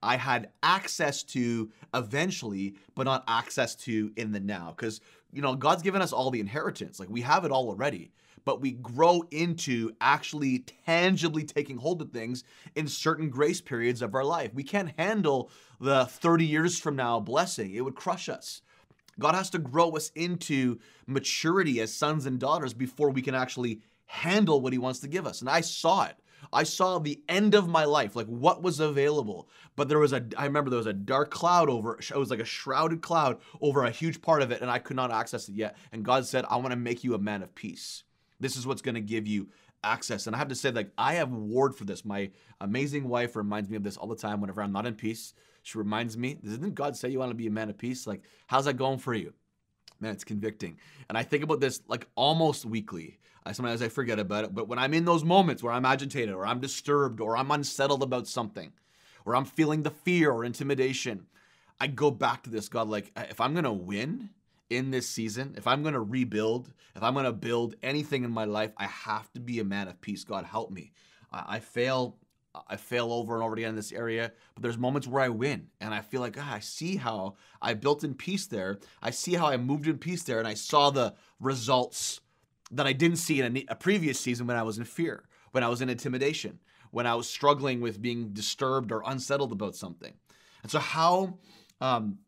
I 0.03 0.17
had 0.17 0.49
access 0.61 1.23
to 1.23 1.71
eventually, 1.93 2.76
but 2.93 3.03
not 3.03 3.23
access 3.28 3.76
to 3.76 4.11
in 4.15 4.32
the 4.32 4.39
now. 4.39 4.73
Because 4.76 5.01
you 5.34 5.41
know, 5.41 5.55
God's 5.55 5.84
given 5.84 6.01
us 6.01 6.13
all 6.13 6.32
the 6.32 6.39
inheritance. 6.39 6.99
Like 6.99 7.09
we 7.09 7.21
have 7.21 7.43
it 7.43 7.51
all 7.51 7.69
already 7.69 8.11
but 8.45 8.61
we 8.61 8.71
grow 8.73 9.23
into 9.32 9.91
actually 9.99 10.59
tangibly 10.86 11.43
taking 11.43 11.78
hold 11.78 12.01
of 12.01 12.11
things 12.11 12.43
in 12.76 12.88
certain 12.88 13.30
grace 13.30 13.59
periods 13.59 14.01
of 14.01 14.15
our 14.15 14.23
life. 14.23 14.53
We 14.53 14.63
can't 14.63 14.93
handle 14.97 15.49
the 15.80 16.05
30 16.05 16.45
years 16.45 16.80
from 16.80 16.95
now 16.95 17.19
blessing, 17.19 17.73
it 17.73 17.82
would 17.82 17.95
crush 17.95 18.30
us. 18.30 18.61
God 19.19 19.36
has 19.36 19.49
to 19.51 19.59
grow 19.59 19.91
us 19.91 20.11
into 20.15 20.80
maturity 21.07 21.80
as 21.80 21.93
sons 21.93 22.26
and 22.26 22.39
daughters 22.39 22.73
before 22.73 23.09
we 23.09 23.21
can 23.21 23.36
actually 23.36 23.82
handle 24.05 24.61
what 24.61 24.73
He 24.73 24.80
wants 24.80 24.99
to 24.99 25.07
give 25.07 25.26
us. 25.26 25.41
And 25.41 25.49
I 25.49 25.61
saw 25.61 26.05
it. 26.05 26.15
I 26.53 26.63
saw 26.63 26.99
the 26.99 27.21
end 27.28 27.55
of 27.55 27.67
my 27.67 27.86
life, 27.86 28.15
like 28.15 28.28
what 28.28 28.61
was 28.61 28.80
available. 28.80 29.49
But 29.76 29.89
there 29.89 29.99
was 29.99 30.13
a, 30.13 30.23
I 30.38 30.45
remember 30.45 30.69
there 30.69 30.78
was 30.78 30.86
a 30.86 30.93
dark 30.93 31.32
cloud 31.32 31.69
over, 31.69 31.97
it 31.97 32.15
was 32.15 32.30
like 32.30 32.39
a 32.39 32.45
shrouded 32.45 33.01
cloud 33.01 33.39
over 33.61 33.84
a 33.84 33.91
huge 33.91 34.21
part 34.21 34.41
of 34.41 34.51
it, 34.51 34.61
and 34.61 34.69
I 34.69 34.80
could 34.80 34.95
not 34.95 35.11
access 35.11 35.49
it 35.49 35.55
yet. 35.55 35.76
And 35.91 36.05
God 36.05 36.26
said, 36.26 36.45
I 36.49 36.57
want 36.57 36.71
to 36.71 36.76
make 36.76 37.03
you 37.03 37.13
a 37.13 37.19
man 37.19 37.41
of 37.41 37.55
peace. 37.55 38.03
This 38.39 38.57
is 38.57 38.67
what's 38.67 38.82
going 38.82 38.95
to 38.95 39.01
give 39.01 39.28
you 39.28 39.49
access. 39.84 40.28
And 40.28 40.36
I 40.36 40.39
have 40.39 40.49
to 40.49 40.55
say, 40.55 40.71
like, 40.71 40.91
I 40.97 41.15
have 41.15 41.32
ward 41.32 41.76
for 41.76 41.86
this. 41.86 42.03
My 42.03 42.32
amazing 42.59 43.07
wife 43.07 43.36
reminds 43.36 43.69
me 43.69 43.78
of 43.78 43.84
this 43.84 43.97
all 43.97 44.07
the 44.07 44.15
time 44.15 44.41
whenever 44.41 44.61
I'm 44.61 44.71
not 44.71 44.86
in 44.86 44.95
peace. 44.95 45.34
She 45.66 45.80
reminds 45.80 46.16
me, 46.16 46.36
didn't 46.36 46.76
God 46.76 46.95
say 46.95 47.09
you 47.09 47.18
want 47.18 47.32
to 47.32 47.36
be 47.36 47.47
a 47.47 47.51
man 47.51 47.72
of 47.72 47.78
peace? 47.78 48.05
Like, 48.05 48.22
how's 48.45 48.66
that 48.66 48.78
going 48.78 48.99
for 48.99 49.16
you? 49.16 49.34
Man, 49.99 50.11
it's 50.11 50.24
convicting. 50.24 50.78
And 51.09 51.18
I 51.18 51.24
think 51.24 51.43
about 51.43 51.59
this 51.59 51.82
like 51.88 52.07
almost 52.13 52.66
weekly. 52.66 53.18
I, 53.43 53.51
sometimes 53.51 53.82
I 53.82 53.89
forget 53.89 54.20
about 54.20 54.43
it, 54.43 54.53
but 54.53 54.68
when 54.68 54.78
I'm 54.78 54.93
in 54.93 55.05
those 55.05 55.24
moments 55.24 55.63
where 55.63 55.74
I'm 55.74 55.86
agitated 55.86 56.36
or 56.36 56.45
I'm 56.45 56.59
disturbed 56.59 57.20
or 57.20 57.36
I'm 57.36 57.49
unsettled 57.49 58.03
about 58.03 58.28
something, 58.28 58.74
or 59.26 59.36
I'm 59.36 59.45
feeling 59.45 59.82
the 59.82 59.89
fear 59.89 60.32
or 60.32 60.45
intimidation, 60.45 61.26
I 61.80 61.88
go 61.88 62.11
back 62.11 62.43
to 62.43 62.51
this 62.51 62.70
God, 62.70 62.88
like, 62.88 63.11
if 63.18 63.41
I'm 63.41 63.53
going 63.53 63.63
to 63.63 63.74
win, 63.74 64.30
in 64.70 64.91
this 64.91 65.07
season, 65.07 65.53
if 65.57 65.68
I'm 65.68 65.84
going 65.84 65.93
to 65.93 66.01
rebuild, 66.01 66.72
if 66.95 67.03
I'm 67.03 67.13
going 67.13 67.26
to 67.26 67.34
build 67.34 67.76
anything 67.84 68.24
in 68.24 68.32
my 68.32 68.45
life, 68.45 68.72
I 68.78 68.86
have 68.86 69.32
to 69.34 69.39
be 69.39 69.59
a 69.59 69.63
man 69.63 69.88
of 69.88 70.01
peace. 70.01 70.24
God, 70.24 70.45
help 70.45 70.72
me. 70.72 70.91
I, 71.32 71.43
I 71.55 71.59
fail. 71.59 72.18
I 72.68 72.76
fail 72.78 73.12
over 73.12 73.36
and 73.36 73.43
over 73.43 73.56
again 73.56 73.70
in 73.70 73.76
this 73.76 73.91
area, 73.91 74.32
but 74.53 74.64
there's 74.64 74.78
moments 74.78 75.08
where 75.08 75.24
I 75.24 75.30
win, 75.30 75.68
and 75.82 75.93
I 75.93 76.01
feel 76.01 76.22
like 76.22 76.38
ah, 76.39 76.56
I 76.56 76.60
see 76.60 76.95
how 76.95 77.36
I 77.62 77.74
built 77.74 78.03
in 78.03 78.14
peace 78.14 78.47
there. 78.47 78.80
I 79.01 79.12
see 79.12 79.34
how 79.34 79.47
I 79.47 79.58
moved 79.58 79.88
in 79.88 79.97
peace 79.97 80.24
there, 80.24 80.39
and 80.39 80.47
I 80.47 80.53
saw 80.53 80.89
the 80.89 81.16
results 81.39 82.22
that 82.72 82.88
I 82.88 82.93
didn't 82.93 83.18
see 83.18 83.41
in 83.41 83.58
a, 83.58 83.66
a 83.70 83.76
previous 83.76 84.20
season 84.20 84.47
when 84.47 84.58
I 84.58 84.64
was 84.64 84.78
in 84.78 84.86
fear, 84.86 85.24
when 85.51 85.64
I 85.64 85.70
was 85.70 85.82
in 85.82 85.89
intimidation, 85.89 86.60
when 86.91 87.08
I 87.08 87.16
was 87.16 87.30
struggling 87.30 87.82
with 87.82 88.01
being 88.01 88.30
disturbed 88.30 88.91
or 88.91 89.03
unsettled 89.06 89.51
about 89.51 89.76
something. 89.76 90.14
And 90.64 90.72
so, 90.72 90.80
how 90.80 91.38
um, 91.82 92.20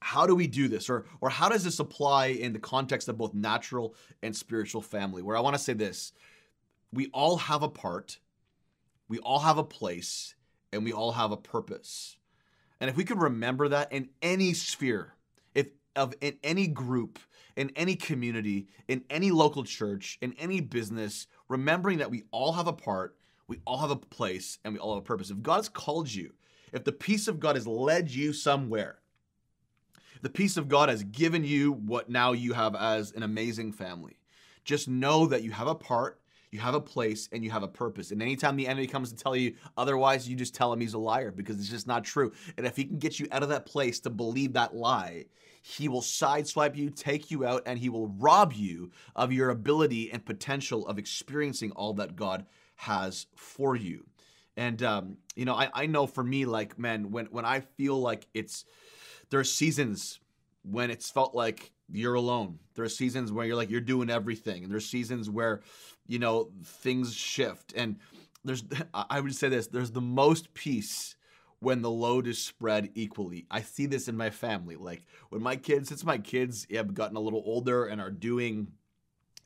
how 0.00 0.26
do 0.26 0.34
we 0.34 0.46
do 0.46 0.68
this 0.68 0.88
or 0.88 1.04
or 1.20 1.30
how 1.30 1.48
does 1.48 1.64
this 1.64 1.78
apply 1.78 2.26
in 2.26 2.52
the 2.52 2.58
context 2.58 3.08
of 3.08 3.18
both 3.18 3.34
natural 3.34 3.94
and 4.22 4.34
spiritual 4.34 4.80
family 4.80 5.22
where 5.22 5.36
i 5.36 5.40
want 5.40 5.54
to 5.54 5.62
say 5.62 5.72
this 5.72 6.12
we 6.92 7.08
all 7.08 7.36
have 7.36 7.62
a 7.62 7.68
part 7.68 8.18
we 9.08 9.18
all 9.18 9.40
have 9.40 9.58
a 9.58 9.64
place 9.64 10.34
and 10.72 10.84
we 10.84 10.92
all 10.92 11.12
have 11.12 11.32
a 11.32 11.36
purpose 11.36 12.16
and 12.80 12.88
if 12.88 12.96
we 12.96 13.04
could 13.04 13.20
remember 13.20 13.68
that 13.68 13.92
in 13.92 14.08
any 14.22 14.52
sphere 14.52 15.14
if 15.54 15.68
of 15.96 16.14
in 16.20 16.36
any 16.42 16.66
group 16.66 17.18
in 17.56 17.70
any 17.76 17.96
community 17.96 18.68
in 18.86 19.02
any 19.10 19.30
local 19.30 19.64
church 19.64 20.18
in 20.20 20.32
any 20.34 20.60
business 20.60 21.26
remembering 21.48 21.98
that 21.98 22.10
we 22.10 22.24
all 22.30 22.52
have 22.52 22.66
a 22.66 22.72
part 22.72 23.16
we 23.46 23.60
all 23.64 23.78
have 23.78 23.90
a 23.90 23.96
place 23.96 24.58
and 24.64 24.74
we 24.74 24.80
all 24.80 24.94
have 24.94 25.02
a 25.02 25.06
purpose 25.06 25.30
if 25.30 25.42
god's 25.42 25.68
called 25.68 26.12
you 26.12 26.32
if 26.72 26.84
the 26.84 26.92
peace 26.92 27.28
of 27.28 27.40
god 27.40 27.56
has 27.56 27.66
led 27.66 28.10
you 28.10 28.32
somewhere 28.32 28.98
the 30.22 30.30
peace 30.30 30.56
of 30.56 30.68
God 30.68 30.88
has 30.88 31.04
given 31.04 31.44
you 31.44 31.72
what 31.72 32.08
now 32.08 32.32
you 32.32 32.52
have 32.52 32.74
as 32.74 33.12
an 33.12 33.22
amazing 33.22 33.72
family. 33.72 34.18
Just 34.64 34.88
know 34.88 35.26
that 35.26 35.42
you 35.42 35.52
have 35.52 35.68
a 35.68 35.74
part, 35.74 36.20
you 36.50 36.58
have 36.60 36.74
a 36.74 36.80
place, 36.80 37.28
and 37.32 37.44
you 37.44 37.50
have 37.50 37.62
a 37.62 37.68
purpose. 37.68 38.10
And 38.10 38.22
anytime 38.22 38.56
the 38.56 38.66
enemy 38.66 38.86
comes 38.86 39.12
to 39.12 39.16
tell 39.16 39.36
you 39.36 39.54
otherwise, 39.76 40.28
you 40.28 40.36
just 40.36 40.54
tell 40.54 40.72
him 40.72 40.80
he's 40.80 40.94
a 40.94 40.98
liar 40.98 41.30
because 41.30 41.58
it's 41.58 41.68
just 41.68 41.86
not 41.86 42.04
true. 42.04 42.32
And 42.56 42.66
if 42.66 42.76
he 42.76 42.84
can 42.84 42.98
get 42.98 43.20
you 43.20 43.26
out 43.32 43.42
of 43.42 43.48
that 43.50 43.66
place 43.66 44.00
to 44.00 44.10
believe 44.10 44.54
that 44.54 44.74
lie, 44.74 45.26
he 45.62 45.88
will 45.88 46.00
sideswipe 46.00 46.76
you, 46.76 46.90
take 46.90 47.30
you 47.30 47.44
out, 47.44 47.62
and 47.66 47.78
he 47.78 47.88
will 47.88 48.08
rob 48.08 48.52
you 48.52 48.90
of 49.14 49.32
your 49.32 49.50
ability 49.50 50.10
and 50.10 50.24
potential 50.24 50.86
of 50.86 50.98
experiencing 50.98 51.72
all 51.72 51.92
that 51.94 52.16
God 52.16 52.46
has 52.76 53.26
for 53.34 53.76
you. 53.76 54.06
And 54.56 54.82
um, 54.82 55.18
you 55.36 55.44
know, 55.44 55.54
I, 55.54 55.68
I 55.72 55.86
know 55.86 56.06
for 56.06 56.24
me, 56.24 56.44
like, 56.44 56.78
man, 56.78 57.10
when 57.10 57.26
when 57.26 57.44
I 57.44 57.60
feel 57.60 58.00
like 58.00 58.26
it's 58.34 58.64
there 59.30 59.40
are 59.40 59.44
seasons 59.44 60.20
when 60.62 60.90
it's 60.90 61.10
felt 61.10 61.34
like 61.34 61.72
you're 61.90 62.14
alone. 62.14 62.58
There 62.74 62.84
are 62.84 62.88
seasons 62.88 63.30
where 63.32 63.46
you're 63.46 63.56
like 63.56 63.70
you're 63.70 63.80
doing 63.80 64.10
everything, 64.10 64.64
and 64.64 64.72
there's 64.72 64.86
seasons 64.86 65.30
where 65.30 65.60
you 66.08 66.18
know 66.18 66.50
things 66.64 67.14
shift. 67.14 67.72
And 67.76 67.96
there's 68.44 68.64
I 68.94 69.20
would 69.20 69.34
say 69.34 69.48
this: 69.48 69.68
there's 69.68 69.92
the 69.92 70.00
most 70.00 70.52
peace 70.54 71.14
when 71.60 71.82
the 71.82 71.90
load 71.90 72.26
is 72.26 72.38
spread 72.38 72.90
equally. 72.94 73.46
I 73.50 73.62
see 73.62 73.86
this 73.86 74.08
in 74.08 74.16
my 74.16 74.30
family. 74.30 74.76
Like 74.76 75.04
when 75.28 75.42
my 75.42 75.56
kids, 75.56 75.88
since 75.88 76.04
my 76.04 76.18
kids 76.18 76.66
have 76.72 76.94
gotten 76.94 77.16
a 77.16 77.20
little 77.20 77.42
older 77.44 77.86
and 77.86 78.00
are 78.00 78.10
doing 78.10 78.68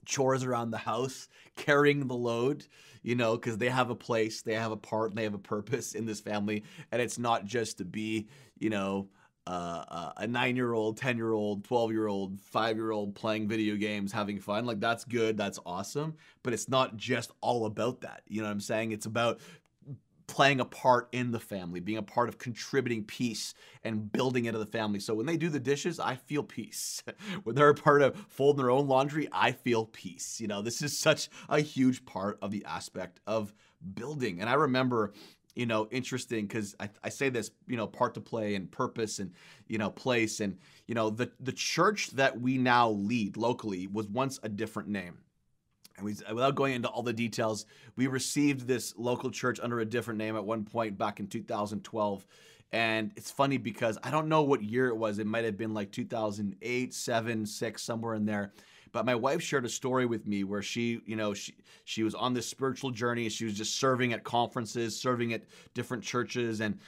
chores 0.05 0.45
around 0.45 0.71
the 0.71 0.79
house, 0.79 1.29
carrying 1.57 2.07
the 2.07 2.15
load, 2.15 2.67
you 3.03 3.15
know, 3.15 3.37
because 3.37 3.59
they 3.59 3.69
have 3.69 3.91
a 3.91 3.95
place, 3.95 4.43
they 4.43 4.55
have 4.55 4.73
a 4.73 4.77
part, 4.77 5.11
and 5.11 5.19
they 5.19 5.25
have 5.25 5.35
a 5.35 5.39
purpose 5.39 5.95
in 5.95 6.07
this 6.07 6.21
family. 6.21 6.65
And 6.91 7.01
it's 7.01 7.19
not 7.19 7.45
just 7.45 7.79
to 7.79 7.85
be, 7.85 8.29
you 8.59 8.71
know, 8.71 9.09
uh, 9.47 10.13
a 10.17 10.27
nine 10.27 10.57
year 10.57 10.73
old, 10.73 10.97
10 10.97 11.17
year 11.17 11.33
old, 11.33 11.65
12 11.65 11.93
year 11.93 12.07
old, 12.07 12.41
five 12.41 12.77
year 12.77 12.93
old 12.93 13.15
playing 13.15 13.49
video 13.49 13.77
games, 13.77 14.13
having 14.13 14.39
fun. 14.39 14.65
Like, 14.65 14.81
that's 14.81 15.05
good. 15.05 15.37
That's 15.37 15.59
awesome. 15.67 16.15
But 16.43 16.53
it's 16.53 16.69
not 16.69 16.97
just 16.97 17.33
all 17.41 17.67
about 17.67 18.03
that. 18.03 18.23
You 18.29 18.41
know 18.41 18.47
what 18.47 18.53
I'm 18.53 18.61
saying? 18.61 18.93
It's 18.93 19.07
about 19.07 19.41
playing 20.33 20.61
a 20.61 20.65
part 20.65 21.09
in 21.13 21.31
the 21.31 21.39
family, 21.39 21.79
being 21.79 21.99
a 21.99 22.03
part 22.03 22.29
of 22.29 22.39
contributing 22.39 23.05
peace 23.05 23.53
and 23.85 24.11
building 24.11 24.47
into 24.47 24.59
the 24.59 24.67
family. 24.67 24.99
So 24.99 25.13
when 25.13 25.27
they 25.27 25.37
do 25.37 25.51
the 25.51 25.61
dishes, 25.61 26.01
I 26.01 26.17
feel 26.17 26.43
peace. 26.43 27.03
when 27.43 27.55
they're 27.55 27.69
a 27.69 27.75
part 27.75 28.01
of 28.01 28.17
folding 28.29 28.63
their 28.63 28.71
own 28.71 28.89
laundry, 28.89 29.29
I 29.31 29.53
feel 29.53 29.87
peace. 29.87 30.41
You 30.41 30.49
know, 30.49 30.63
this 30.63 30.81
is 30.81 30.99
such 30.99 31.29
a 31.49 31.61
huge 31.61 32.07
part 32.07 32.39
of 32.41 32.51
the 32.51 32.65
aspect 32.65 33.21
of 33.27 33.53
building. 33.95 34.41
And 34.41 34.49
I 34.49 34.55
remember 34.55 35.13
you 35.55 35.67
know, 35.67 35.89
interesting 35.91 36.47
because 36.47 36.75
I, 36.81 36.89
I 37.05 37.09
say 37.09 37.29
this, 37.29 37.51
you 37.67 37.77
know, 37.77 37.87
part 37.87 38.15
to 38.15 38.21
play 38.21 38.55
and 38.55 38.71
purpose 38.71 39.19
and, 39.19 39.33
you 39.69 39.79
know, 39.79 39.91
place. 39.91 40.41
And, 40.41 40.57
you 40.87 40.95
know, 40.95 41.11
the, 41.11 41.31
the 41.41 41.53
church 41.53 42.11
that 42.13 42.41
we 42.41 42.59
now 42.59 42.91
lead 42.91 43.37
locally 43.37 43.87
was 43.87 44.09
once 44.09 44.41
a 44.43 44.49
different 44.49 44.89
name. 44.89 45.19
And 45.97 46.07
we, 46.07 46.13
without 46.33 46.55
going 46.55 46.75
into 46.75 46.89
all 46.89 47.03
the 47.03 47.13
details, 47.13 47.67
we 47.97 48.07
received 48.07 48.67
this 48.67 48.95
local 48.97 49.31
church 49.31 49.61
under 49.63 49.81
a 49.81 49.85
different 49.85 50.19
name 50.19 50.37
at 50.37 50.45
one 50.45 50.65
point 50.65 50.97
back 50.97 51.21
in 51.21 51.27
2012. 51.27 52.27
And 52.73 53.13
it's 53.17 53.31
funny 53.31 53.59
because 53.59 53.99
I 54.03 54.11
don't 54.11 54.29
know 54.29 54.43
what 54.43 54.63
year 54.63 54.89
it 54.89 54.97
was. 54.97 55.19
It 55.19 55.27
might 55.27 55.45
have 55.45 55.59
been 55.59 55.75
like 55.75 55.93
2008, 55.93 56.95
7, 56.95 57.47
6, 57.47 57.83
somewhere 57.83 58.15
in 58.15 58.25
there. 58.25 58.53
But 58.93 59.07
my 59.07 59.15
wife 59.15 59.43
shared 59.43 59.65
a 59.65 59.71
story 59.71 60.07
with 60.07 60.27
me 60.27 60.45
where 60.45 60.63
she, 60.63 61.01
you 61.07 61.17
know, 61.17 61.35
she 61.35 61.55
she 61.85 62.03
was 62.03 62.15
on 62.15 62.35
this 62.35 62.47
spiritual 62.47 62.91
journey. 62.91 63.29
She 63.29 63.45
was 63.45 63.55
just 63.55 63.77
serving 63.77 64.13
at 64.13 64.23
conferences, 64.23 64.99
serving 65.01 65.33
at 65.33 65.45
different 65.75 66.05
churches, 66.05 66.61
and 66.61 66.79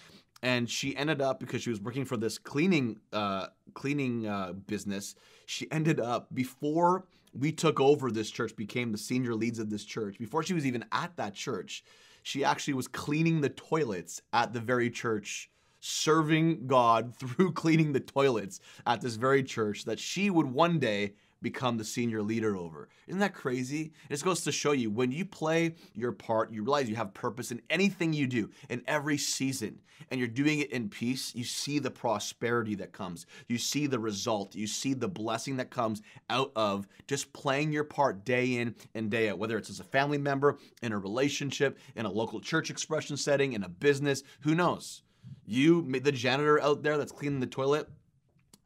and 0.42 0.68
she 0.68 0.94
ended 0.96 1.22
up 1.22 1.40
because 1.40 1.62
she 1.62 1.70
was 1.70 1.80
working 1.80 2.04
for 2.04 2.18
this 2.18 2.36
cleaning 2.36 3.00
uh, 3.12 3.46
cleaning 3.72 4.26
uh, 4.26 4.52
business. 4.52 5.14
She 5.46 5.70
ended 5.72 5.98
up 5.98 6.32
before 6.34 7.06
we 7.32 7.50
took 7.50 7.80
over 7.80 8.10
this 8.10 8.30
church, 8.30 8.54
became 8.54 8.92
the 8.92 8.98
senior 8.98 9.34
leads 9.34 9.58
of 9.58 9.70
this 9.70 9.84
church. 9.84 10.18
Before 10.18 10.42
she 10.42 10.54
was 10.54 10.66
even 10.66 10.84
at 10.92 11.16
that 11.16 11.34
church, 11.34 11.82
she 12.22 12.44
actually 12.44 12.74
was 12.74 12.86
cleaning 12.86 13.40
the 13.40 13.48
toilets 13.48 14.22
at 14.32 14.52
the 14.52 14.60
very 14.60 14.90
church 14.90 15.50
serving 15.80 16.66
God 16.66 17.14
through 17.18 17.52
cleaning 17.52 17.92
the 17.92 18.00
toilets 18.00 18.60
at 18.86 19.00
this 19.00 19.16
very 19.16 19.42
church 19.42 19.84
that 19.84 19.98
she 19.98 20.30
would 20.30 20.46
one 20.46 20.78
day 20.78 21.14
become 21.44 21.76
the 21.76 21.84
senior 21.84 22.22
leader 22.22 22.56
over. 22.56 22.88
Isn't 23.06 23.20
that 23.20 23.34
crazy? 23.34 23.92
It 24.08 24.14
just 24.14 24.24
goes 24.24 24.40
to 24.42 24.50
show 24.50 24.72
you 24.72 24.90
when 24.90 25.12
you 25.12 25.24
play 25.24 25.76
your 25.94 26.10
part, 26.10 26.50
you 26.50 26.62
realize 26.62 26.88
you 26.88 26.96
have 26.96 27.14
purpose 27.14 27.52
in 27.52 27.62
anything 27.70 28.12
you 28.12 28.26
do, 28.26 28.50
in 28.68 28.82
every 28.88 29.18
season, 29.18 29.80
and 30.10 30.18
you're 30.18 30.26
doing 30.26 30.58
it 30.58 30.72
in 30.72 30.88
peace, 30.88 31.34
you 31.34 31.44
see 31.44 31.78
the 31.78 31.90
prosperity 31.90 32.74
that 32.76 32.92
comes. 32.92 33.26
You 33.46 33.58
see 33.58 33.86
the 33.86 33.98
result. 33.98 34.54
You 34.54 34.66
see 34.66 34.94
the 34.94 35.06
blessing 35.06 35.58
that 35.58 35.70
comes 35.70 36.02
out 36.30 36.50
of 36.56 36.88
just 37.06 37.32
playing 37.32 37.72
your 37.72 37.84
part 37.84 38.24
day 38.24 38.56
in 38.56 38.74
and 38.94 39.10
day 39.10 39.28
out, 39.28 39.38
whether 39.38 39.56
it's 39.56 39.70
as 39.70 39.80
a 39.80 39.84
family 39.84 40.18
member, 40.18 40.58
in 40.82 40.92
a 40.92 40.98
relationship, 40.98 41.78
in 41.94 42.06
a 42.06 42.10
local 42.10 42.40
church 42.40 42.70
expression 42.70 43.16
setting, 43.16 43.52
in 43.52 43.62
a 43.62 43.68
business, 43.68 44.22
who 44.40 44.54
knows? 44.54 45.02
You, 45.46 45.82
the 45.82 46.10
janitor 46.10 46.60
out 46.60 46.82
there 46.82 46.98
that's 46.98 47.12
cleaning 47.12 47.40
the 47.40 47.46
toilet, 47.46 47.88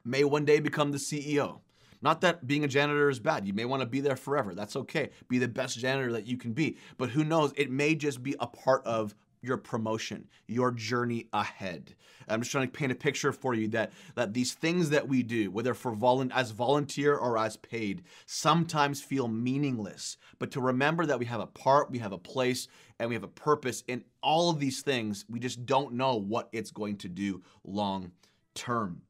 may 0.04 0.24
one 0.24 0.44
day 0.44 0.60
become 0.60 0.92
the 0.92 0.98
CEO. 0.98 1.60
Not 2.00 2.20
that 2.20 2.46
being 2.46 2.64
a 2.64 2.68
janitor 2.68 3.10
is 3.10 3.18
bad. 3.18 3.46
You 3.46 3.52
may 3.52 3.64
want 3.64 3.82
to 3.82 3.86
be 3.86 4.00
there 4.00 4.16
forever. 4.16 4.54
That's 4.54 4.76
okay. 4.76 5.10
Be 5.28 5.38
the 5.38 5.48
best 5.48 5.78
janitor 5.78 6.12
that 6.12 6.26
you 6.26 6.36
can 6.36 6.52
be. 6.52 6.76
But 6.96 7.10
who 7.10 7.24
knows? 7.24 7.52
It 7.56 7.70
may 7.70 7.94
just 7.94 8.22
be 8.22 8.36
a 8.40 8.46
part 8.46 8.84
of 8.86 9.14
your 9.40 9.56
promotion, 9.56 10.26
your 10.46 10.70
journey 10.70 11.28
ahead. 11.32 11.94
I'm 12.28 12.40
just 12.40 12.50
trying 12.50 12.66
to 12.66 12.72
paint 12.72 12.92
a 12.92 12.96
picture 12.96 13.32
for 13.32 13.54
you 13.54 13.68
that 13.68 13.92
that 14.14 14.34
these 14.34 14.52
things 14.52 14.90
that 14.90 15.08
we 15.08 15.22
do, 15.22 15.50
whether 15.50 15.74
for 15.74 15.94
volu- 15.94 16.30
as 16.34 16.50
volunteer 16.50 17.14
or 17.16 17.38
as 17.38 17.56
paid, 17.56 18.02
sometimes 18.26 19.00
feel 19.00 19.28
meaningless. 19.28 20.16
But 20.38 20.50
to 20.52 20.60
remember 20.60 21.06
that 21.06 21.18
we 21.18 21.26
have 21.26 21.40
a 21.40 21.46
part, 21.46 21.90
we 21.90 21.98
have 21.98 22.12
a 22.12 22.18
place, 22.18 22.68
and 22.98 23.08
we 23.08 23.14
have 23.14 23.24
a 23.24 23.28
purpose 23.28 23.84
in 23.86 24.04
all 24.22 24.50
of 24.50 24.60
these 24.60 24.82
things, 24.82 25.24
we 25.28 25.38
just 25.38 25.64
don't 25.64 25.94
know 25.94 26.16
what 26.16 26.48
it's 26.52 26.70
going 26.70 26.96
to 26.98 27.08
do 27.08 27.42
long 27.64 28.12
term. 28.54 29.02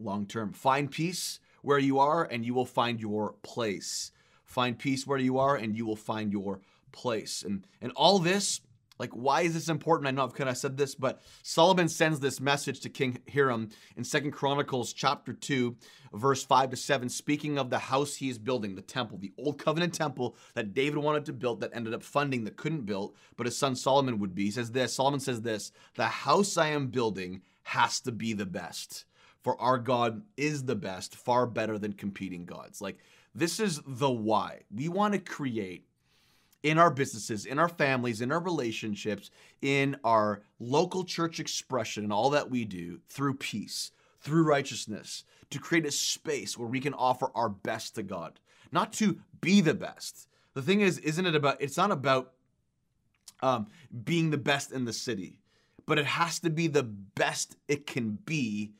Long 0.00 0.26
term. 0.26 0.52
Find 0.52 0.90
peace 0.90 1.38
where 1.62 1.78
you 1.78 1.98
are 1.98 2.24
and 2.24 2.44
you 2.44 2.54
will 2.54 2.66
find 2.66 3.00
your 3.00 3.34
place. 3.42 4.12
Find 4.44 4.78
peace 4.78 5.06
where 5.06 5.18
you 5.18 5.38
are 5.38 5.56
and 5.56 5.76
you 5.76 5.86
will 5.86 5.96
find 5.96 6.30
your 6.30 6.60
place. 6.92 7.42
And 7.42 7.66
and 7.80 7.92
all 7.96 8.18
this, 8.18 8.60
like 8.98 9.10
why 9.12 9.42
is 9.42 9.54
this 9.54 9.68
important? 9.68 10.08
I 10.08 10.10
know 10.10 10.24
I've 10.24 10.34
kind 10.34 10.50
of 10.50 10.56
said 10.56 10.76
this, 10.76 10.94
but 10.94 11.22
Solomon 11.42 11.88
sends 11.88 12.20
this 12.20 12.40
message 12.40 12.80
to 12.80 12.90
King 12.90 13.18
Hiram 13.32 13.70
in 13.96 14.04
Second 14.04 14.32
Chronicles 14.32 14.92
chapter 14.92 15.32
2, 15.32 15.74
verse 16.12 16.44
5 16.44 16.70
to 16.70 16.76
7, 16.76 17.08
speaking 17.08 17.58
of 17.58 17.70
the 17.70 17.78
house 17.78 18.16
he 18.16 18.28
is 18.28 18.38
building, 18.38 18.74
the 18.74 18.82
temple, 18.82 19.18
the 19.18 19.32
old 19.38 19.58
covenant 19.58 19.94
temple 19.94 20.36
that 20.54 20.74
David 20.74 20.98
wanted 20.98 21.24
to 21.26 21.32
build 21.32 21.60
that 21.60 21.74
ended 21.74 21.94
up 21.94 22.02
funding 22.02 22.44
that 22.44 22.56
couldn't 22.56 22.86
build, 22.86 23.14
but 23.36 23.46
his 23.46 23.56
son 23.56 23.74
Solomon 23.74 24.18
would 24.18 24.34
be. 24.34 24.44
He 24.44 24.50
says 24.50 24.72
this, 24.72 24.94
Solomon 24.94 25.20
says 25.20 25.40
this, 25.40 25.72
the 25.94 26.04
house 26.04 26.56
I 26.56 26.68
am 26.68 26.88
building 26.88 27.42
has 27.62 28.00
to 28.00 28.12
be 28.12 28.34
the 28.34 28.46
best 28.46 29.06
for 29.42 29.60
our 29.60 29.78
God 29.78 30.22
is 30.36 30.64
the 30.64 30.74
best, 30.76 31.16
far 31.16 31.46
better 31.46 31.78
than 31.78 31.92
competing 31.92 32.44
gods. 32.44 32.80
Like, 32.80 32.98
this 33.34 33.60
is 33.60 33.80
the 33.86 34.10
why. 34.10 34.60
We 34.74 34.88
want 34.88 35.14
to 35.14 35.20
create 35.20 35.86
in 36.62 36.78
our 36.78 36.90
businesses, 36.90 37.44
in 37.44 37.58
our 37.58 37.68
families, 37.68 38.20
in 38.20 38.30
our 38.30 38.40
relationships, 38.40 39.30
in 39.62 39.96
our 40.04 40.42
local 40.60 41.04
church 41.04 41.40
expression, 41.40 42.04
and 42.04 42.12
all 42.12 42.30
that 42.30 42.50
we 42.50 42.64
do 42.64 43.00
through 43.08 43.34
peace, 43.34 43.90
through 44.20 44.44
righteousness, 44.44 45.24
to 45.50 45.58
create 45.58 45.86
a 45.86 45.90
space 45.90 46.56
where 46.56 46.68
we 46.68 46.80
can 46.80 46.94
offer 46.94 47.30
our 47.34 47.48
best 47.48 47.96
to 47.96 48.02
God, 48.02 48.38
not 48.70 48.92
to 48.94 49.18
be 49.40 49.60
the 49.60 49.74
best. 49.74 50.28
The 50.54 50.62
thing 50.62 50.82
is, 50.82 50.98
isn't 50.98 51.26
it 51.26 51.34
about, 51.34 51.60
it's 51.60 51.76
not 51.76 51.90
about 51.90 52.32
um, 53.42 53.66
being 54.04 54.30
the 54.30 54.38
best 54.38 54.70
in 54.70 54.84
the 54.84 54.92
city, 54.92 55.40
but 55.86 55.98
it 55.98 56.06
has 56.06 56.38
to 56.40 56.50
be 56.50 56.68
the 56.68 56.84
best 56.84 57.56
it 57.66 57.86
can 57.86 58.18
be 58.24 58.72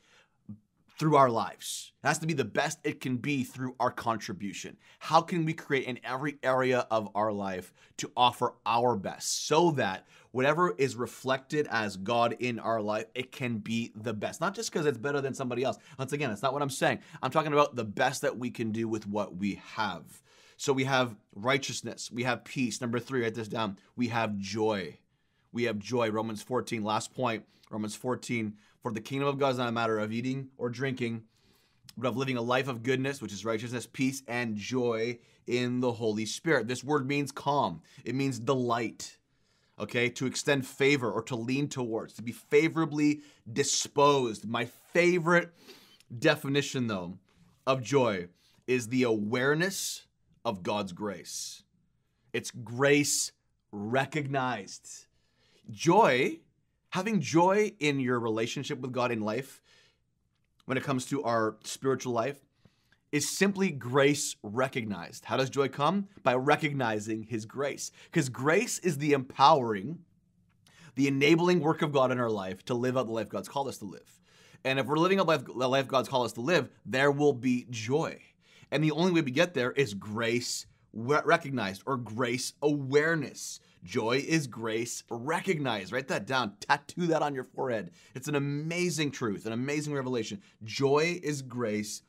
through 0.97 1.15
our 1.15 1.29
lives. 1.29 1.91
It 2.03 2.07
has 2.07 2.19
to 2.19 2.27
be 2.27 2.33
the 2.33 2.45
best 2.45 2.79
it 2.83 3.01
can 3.01 3.17
be 3.17 3.43
through 3.43 3.75
our 3.79 3.91
contribution. 3.91 4.77
How 4.99 5.21
can 5.21 5.45
we 5.45 5.53
create 5.53 5.85
in 5.85 5.99
every 6.03 6.37
area 6.43 6.87
of 6.91 7.09
our 7.15 7.31
life 7.31 7.73
to 7.97 8.11
offer 8.15 8.53
our 8.65 8.95
best 8.95 9.47
so 9.47 9.71
that 9.71 10.05
whatever 10.31 10.75
is 10.77 10.95
reflected 10.95 11.67
as 11.71 11.97
God 11.97 12.35
in 12.39 12.59
our 12.59 12.81
life, 12.81 13.05
it 13.15 13.31
can 13.31 13.57
be 13.57 13.91
the 13.95 14.13
best. 14.13 14.41
Not 14.41 14.55
just 14.55 14.71
because 14.71 14.85
it's 14.85 14.97
better 14.97 15.21
than 15.21 15.33
somebody 15.33 15.63
else. 15.63 15.77
Once 15.97 16.13
again, 16.13 16.29
that's 16.29 16.41
not 16.41 16.53
what 16.53 16.61
I'm 16.61 16.69
saying. 16.69 16.99
I'm 17.21 17.31
talking 17.31 17.53
about 17.53 17.75
the 17.75 17.85
best 17.85 18.21
that 18.21 18.37
we 18.37 18.49
can 18.49 18.71
do 18.71 18.87
with 18.87 19.07
what 19.07 19.37
we 19.37 19.61
have. 19.75 20.03
So 20.57 20.73
we 20.73 20.83
have 20.83 21.15
righteousness, 21.35 22.11
we 22.11 22.23
have 22.23 22.43
peace. 22.43 22.81
Number 22.81 22.99
three, 22.99 23.23
write 23.23 23.35
this 23.35 23.47
down. 23.47 23.77
We 23.95 24.09
have 24.09 24.37
joy. 24.37 24.97
We 25.51 25.63
have 25.63 25.79
joy. 25.79 26.09
Romans 26.09 26.41
14, 26.41 26.83
last 26.83 27.13
point. 27.13 27.45
Romans 27.69 27.95
14, 27.95 28.53
for 28.83 28.91
the 28.91 29.01
kingdom 29.01 29.29
of 29.29 29.39
God 29.39 29.53
is 29.53 29.57
not 29.57 29.69
a 29.69 29.71
matter 29.71 29.97
of 29.97 30.11
eating 30.11 30.49
or 30.57 30.69
drinking, 30.69 31.23
but 31.97 32.09
of 32.09 32.17
living 32.17 32.37
a 32.37 32.41
life 32.41 32.67
of 32.67 32.83
goodness, 32.83 33.21
which 33.21 33.33
is 33.33 33.45
righteousness, 33.45 33.87
peace, 33.91 34.21
and 34.27 34.57
joy 34.57 35.17
in 35.47 35.79
the 35.79 35.93
Holy 35.93 36.25
Spirit. 36.25 36.67
This 36.67 36.83
word 36.83 37.07
means 37.07 37.31
calm, 37.31 37.81
it 38.03 38.13
means 38.13 38.37
delight. 38.37 39.17
Okay, 39.79 40.07
to 40.09 40.27
extend 40.27 40.67
favor 40.67 41.11
or 41.11 41.23
to 41.23 41.35
lean 41.35 41.67
towards, 41.67 42.13
to 42.13 42.21
be 42.21 42.31
favorably 42.31 43.21
disposed. 43.51 44.47
My 44.47 44.65
favorite 44.65 45.51
definition, 46.19 46.85
though, 46.85 47.17
of 47.65 47.81
joy 47.81 48.27
is 48.67 48.89
the 48.89 49.01
awareness 49.01 50.05
of 50.45 50.61
God's 50.61 50.91
grace. 50.91 51.63
It's 52.33 52.51
grace 52.51 53.31
recognized. 53.71 55.07
Joy 55.71 56.39
having 56.93 57.19
joy 57.19 57.71
in 57.79 57.99
your 57.99 58.19
relationship 58.19 58.79
with 58.79 58.91
God 58.91 59.11
in 59.11 59.19
life, 59.19 59.63
when 60.65 60.77
it 60.77 60.83
comes 60.83 61.07
to 61.07 61.23
our 61.23 61.57
spiritual 61.63 62.13
life, 62.13 62.39
is 63.11 63.27
simply 63.27 63.71
grace 63.71 64.35
recognized. 64.43 65.25
How 65.25 65.35
does 65.35 65.49
joy 65.49 65.69
come? 65.69 66.07
By 66.21 66.35
recognizing 66.35 67.23
His 67.23 67.47
grace. 67.47 67.89
Because 68.05 68.29
grace 68.29 68.77
is 68.77 68.99
the 68.99 69.13
empowering, 69.13 70.01
the 70.93 71.07
enabling 71.07 71.61
work 71.61 71.81
of 71.81 71.91
God 71.91 72.11
in 72.11 72.19
our 72.19 72.29
life 72.29 72.63
to 72.65 72.75
live 72.75 72.95
out 72.95 73.07
the 73.07 73.11
life 73.11 73.27
God's 73.27 73.49
called 73.49 73.69
us 73.69 73.79
to 73.79 73.85
live. 73.85 74.19
And 74.63 74.77
if 74.77 74.85
we're 74.85 74.99
living 74.99 75.19
out 75.19 75.25
the 75.25 75.67
life 75.67 75.87
God's 75.87 76.09
called 76.09 76.27
us 76.27 76.33
to 76.33 76.41
live, 76.41 76.69
there 76.85 77.11
will 77.11 77.33
be 77.33 77.65
joy. 77.71 78.19
And 78.69 78.83
the 78.83 78.91
only 78.91 79.11
way 79.11 79.21
we 79.21 79.31
get 79.31 79.55
there 79.55 79.71
is 79.71 79.95
grace 79.95 80.67
recognized 80.93 81.81
or 81.87 81.97
grace 81.97 82.53
awareness. 82.61 83.59
Joy 83.83 84.23
is 84.25 84.47
grace 84.47 85.03
recognized. 85.09 85.91
Write 85.91 86.07
that 86.07 86.25
down. 86.25 86.53
Tattoo 86.59 87.07
that 87.07 87.21
on 87.21 87.35
your 87.35 87.43
forehead. 87.43 87.91
It's 88.15 88.27
an 88.27 88.35
amazing 88.35 89.11
truth, 89.11 89.45
an 89.45 89.51
amazing 89.51 89.93
revelation. 89.93 90.41
Joy 90.63 91.19
is 91.21 91.41
grace 91.41 92.01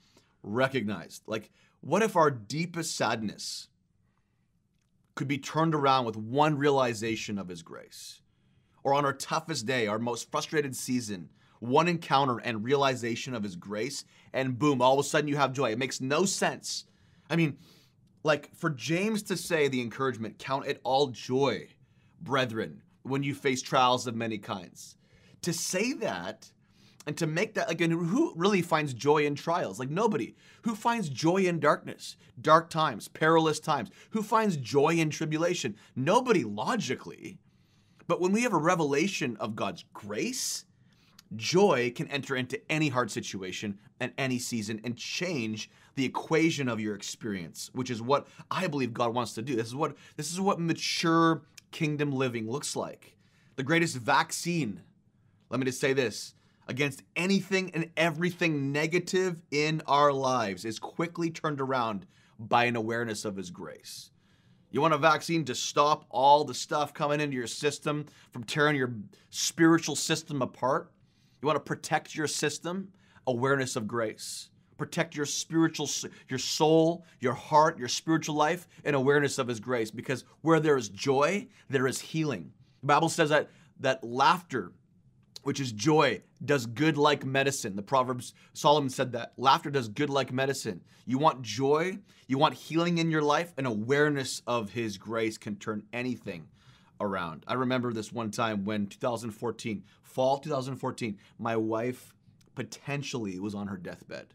recognized. 0.43 1.22
Like, 1.27 1.51
what 1.81 2.03
if 2.03 2.16
our 2.16 2.31
deepest 2.31 2.97
sadness 2.97 3.68
could 5.14 5.29
be 5.29 5.39
turned 5.39 5.75
around 5.75 6.05
with 6.05 6.16
one 6.16 6.57
realization 6.57 7.39
of 7.39 7.49
His 7.49 7.62
grace? 7.62 8.20
Or 8.85 8.95
on 8.95 9.05
our 9.05 9.12
toughest 9.12 9.66
day, 9.66 9.87
our 9.87 9.99
most 9.99 10.31
frustrated 10.31 10.77
season, 10.77 11.31
one 11.59 11.89
encounter 11.89 12.39
and 12.39 12.62
realization 12.62 13.35
of 13.35 13.43
His 13.43 13.57
grace, 13.57 14.05
and 14.33 14.59
boom, 14.59 14.81
all 14.81 14.95
of 14.95 15.05
a 15.05 15.09
sudden 15.09 15.29
you 15.29 15.37
have 15.37 15.53
joy. 15.53 15.70
It 15.70 15.79
makes 15.79 16.01
no 16.01 16.25
sense. 16.25 16.85
I 17.29 17.37
mean, 17.37 17.59
like 18.25 18.53
for 18.57 18.70
James 18.70 19.22
to 19.25 19.37
say 19.37 19.68
the 19.68 19.81
encouragement, 19.81 20.39
count 20.39 20.66
it 20.66 20.81
all 20.83 21.09
joy, 21.09 21.68
brethren, 22.20 22.83
when 23.03 23.22
you 23.22 23.35
face 23.35 23.62
trials 23.62 24.07
of 24.07 24.16
many 24.16 24.39
kinds. 24.39 24.97
To 25.43 25.53
say 25.53 25.93
that 25.93 26.51
and 27.07 27.16
to 27.18 27.27
make 27.27 27.55
that 27.55 27.81
and 27.81 27.93
who 27.93 28.33
really 28.35 28.62
finds 28.62 28.95
joy 28.95 29.27
in 29.27 29.35
trials? 29.35 29.79
Like 29.79 29.91
nobody. 29.91 30.35
Who 30.62 30.75
finds 30.75 31.11
joy 31.11 31.43
in 31.43 31.61
darkness? 31.61 32.16
Dark 32.41 32.70
times 32.70 33.09
perilous 33.09 33.61
times. 33.61 33.91
Who 34.11 34.22
finds 34.22 34.57
joy 34.57 34.95
in 34.95 35.11
tribulation? 35.11 35.77
Nobody 35.95 36.45
logically. 36.45 37.39
But 38.07 38.20
when 38.22 38.33
we 38.33 38.43
have 38.43 38.55
a 38.55 38.59
revelation 38.59 39.37
of 39.39 39.55
god's 39.55 39.85
grace 39.93 40.64
joy 41.37 41.93
can 41.95 42.09
enter 42.09 42.37
into 42.37 42.61
any 42.70 42.89
hard 42.89 43.11
situation 43.11 43.79
and 44.01 44.12
any 44.18 44.39
season 44.39 44.81
and 44.85 44.97
change 44.97 45.70
the 45.97 46.05
equation 46.05 46.68
of 46.68 46.81
your 46.81 46.95
experience 46.95 47.70
which 47.72 47.91
is 47.91 48.03
what 48.03 48.27
i 48.51 48.66
believe 48.66 48.93
god 48.93 49.14
wants 49.14 49.35
to 49.35 49.43
do 49.43 49.57
this 49.57 49.68
is 49.68 49.75
what 49.75 49.97
this 50.16 50.33
is 50.33 50.41
what 50.41 50.61
mature 50.61 51.43
kingdom 51.70 52.12
living 52.12 52.51
looks 52.51 52.77
like 52.77 53.16
the 53.57 53.62
greatest 53.62 53.97
vaccine 53.97 54.81
let 55.51 55.59
me 55.61 55.66
just 55.66 55.81
say 55.81 55.93
this 55.93 56.35
against 56.68 57.03
anything 57.16 57.70
and 57.75 57.91
everything 57.97 58.72
negative 58.72 59.37
in 59.51 59.83
our 59.87 60.12
lives 60.12 60.64
is 60.64 60.79
quickly 60.79 61.31
turned 61.31 61.61
around 61.61 62.07
by 62.39 62.64
an 62.64 62.77
awareness 62.77 63.25
of 63.25 63.37
His 63.37 63.51
grace. 63.51 64.11
You 64.70 64.81
want 64.81 64.95
a 64.95 64.99
vaccine 64.99 65.45
to 65.45 65.55
stop 65.55 66.05
all 66.11 66.45
the 66.45 66.55
stuff 66.55 66.93
coming 66.93 67.20
into 67.20 67.37
your 67.37 67.47
system 67.47 68.07
from 68.33 68.43
tearing 68.43 68.77
your 68.77 68.93
spiritual 69.31 69.95
system 69.95 70.43
apart? 70.43 70.91
You 71.45 71.49
want 71.49 71.57
to 71.57 71.68
protect 71.68 72.14
your 72.14 72.26
system? 72.26 72.88
Awareness 73.26 73.76
of 73.76 73.86
grace. 73.86 74.49
Protect 74.78 75.14
your 75.14 75.26
spiritual, 75.26 75.86
your 76.26 76.38
soul, 76.38 77.05
your 77.20 77.34
heart, 77.34 77.78
your 77.78 77.86
spiritual 77.86 78.34
life, 78.34 78.66
and 78.82 78.97
awareness 78.97 79.38
of 79.38 79.49
His 79.49 79.61
grace. 79.61 79.90
Because 79.90 80.24
where 80.40 80.59
there 80.59 80.78
is 80.78 80.88
joy, 80.88 81.47
there 81.68 81.86
is 81.86 82.01
healing. 82.01 82.51
The 82.80 82.86
Bible 82.86 83.11
says 83.11 83.28
that 83.28 83.51
that 83.80 84.03
laughter 84.03 84.72
which 85.42 85.61
is 85.61 85.72
joy, 85.72 86.22
does 86.47 86.64
good 86.64 86.97
like 86.97 87.26
medicine. 87.26 87.76
The 87.76 87.82
Proverbs, 87.82 88.32
Solomon 88.55 88.88
said 88.88 89.12
that. 89.12 89.34
Laughter 89.36 89.70
does 89.70 89.88
good 89.88 90.09
like 90.09 90.32
medicine. 90.32 90.80
You 91.05 91.18
want 91.18 91.42
joy, 91.42 91.99
you 92.26 92.38
want 92.38 92.55
healing 92.55 92.97
in 92.97 93.11
your 93.11 93.20
life, 93.20 93.53
and 93.59 93.66
awareness 93.66 94.40
of 94.47 94.70
His 94.70 94.97
grace 94.97 95.36
can 95.36 95.57
turn 95.57 95.82
anything 95.92 96.47
around. 97.01 97.45
I 97.47 97.55
remember 97.55 97.92
this 97.92 98.12
one 98.12 98.30
time 98.30 98.64
when 98.64 98.86
2014, 98.86 99.82
fall 100.03 100.38
2014, 100.38 101.18
my 101.38 101.57
wife 101.57 102.14
potentially 102.55 103.38
was 103.38 103.55
on 103.55 103.66
her 103.66 103.76
deathbed, 103.76 104.26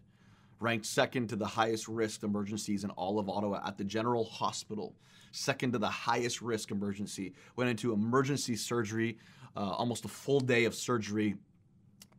ranked 0.60 0.86
second 0.86 1.28
to 1.30 1.36
the 1.36 1.46
highest 1.46 1.88
risk 1.88 2.24
emergencies 2.24 2.84
in 2.84 2.90
all 2.92 3.20
of 3.20 3.30
Ottawa 3.30 3.62
at 3.66 3.78
the 3.78 3.84
General 3.84 4.26
Hospital, 4.26 4.96
second 5.32 5.74
to 5.74 5.80
the 5.80 5.88
highest 5.88 6.42
risk 6.42 6.72
emergency, 6.72 7.34
went 7.56 7.70
into 7.70 7.94
emergency 7.94 8.56
surgery 8.56 9.18
uh, 9.56 9.72
almost 9.72 10.06
a 10.06 10.08
full 10.10 10.40
day 10.40 10.66
of 10.66 10.76
surgery. 10.76 11.36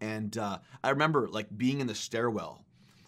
And 0.00 0.36
uh, 0.36 0.58
I 0.82 0.90
remember 0.90 1.28
like 1.28 1.46
being 1.56 1.80
in 1.80 1.86
the 1.86 1.94
stairwell 1.94 2.64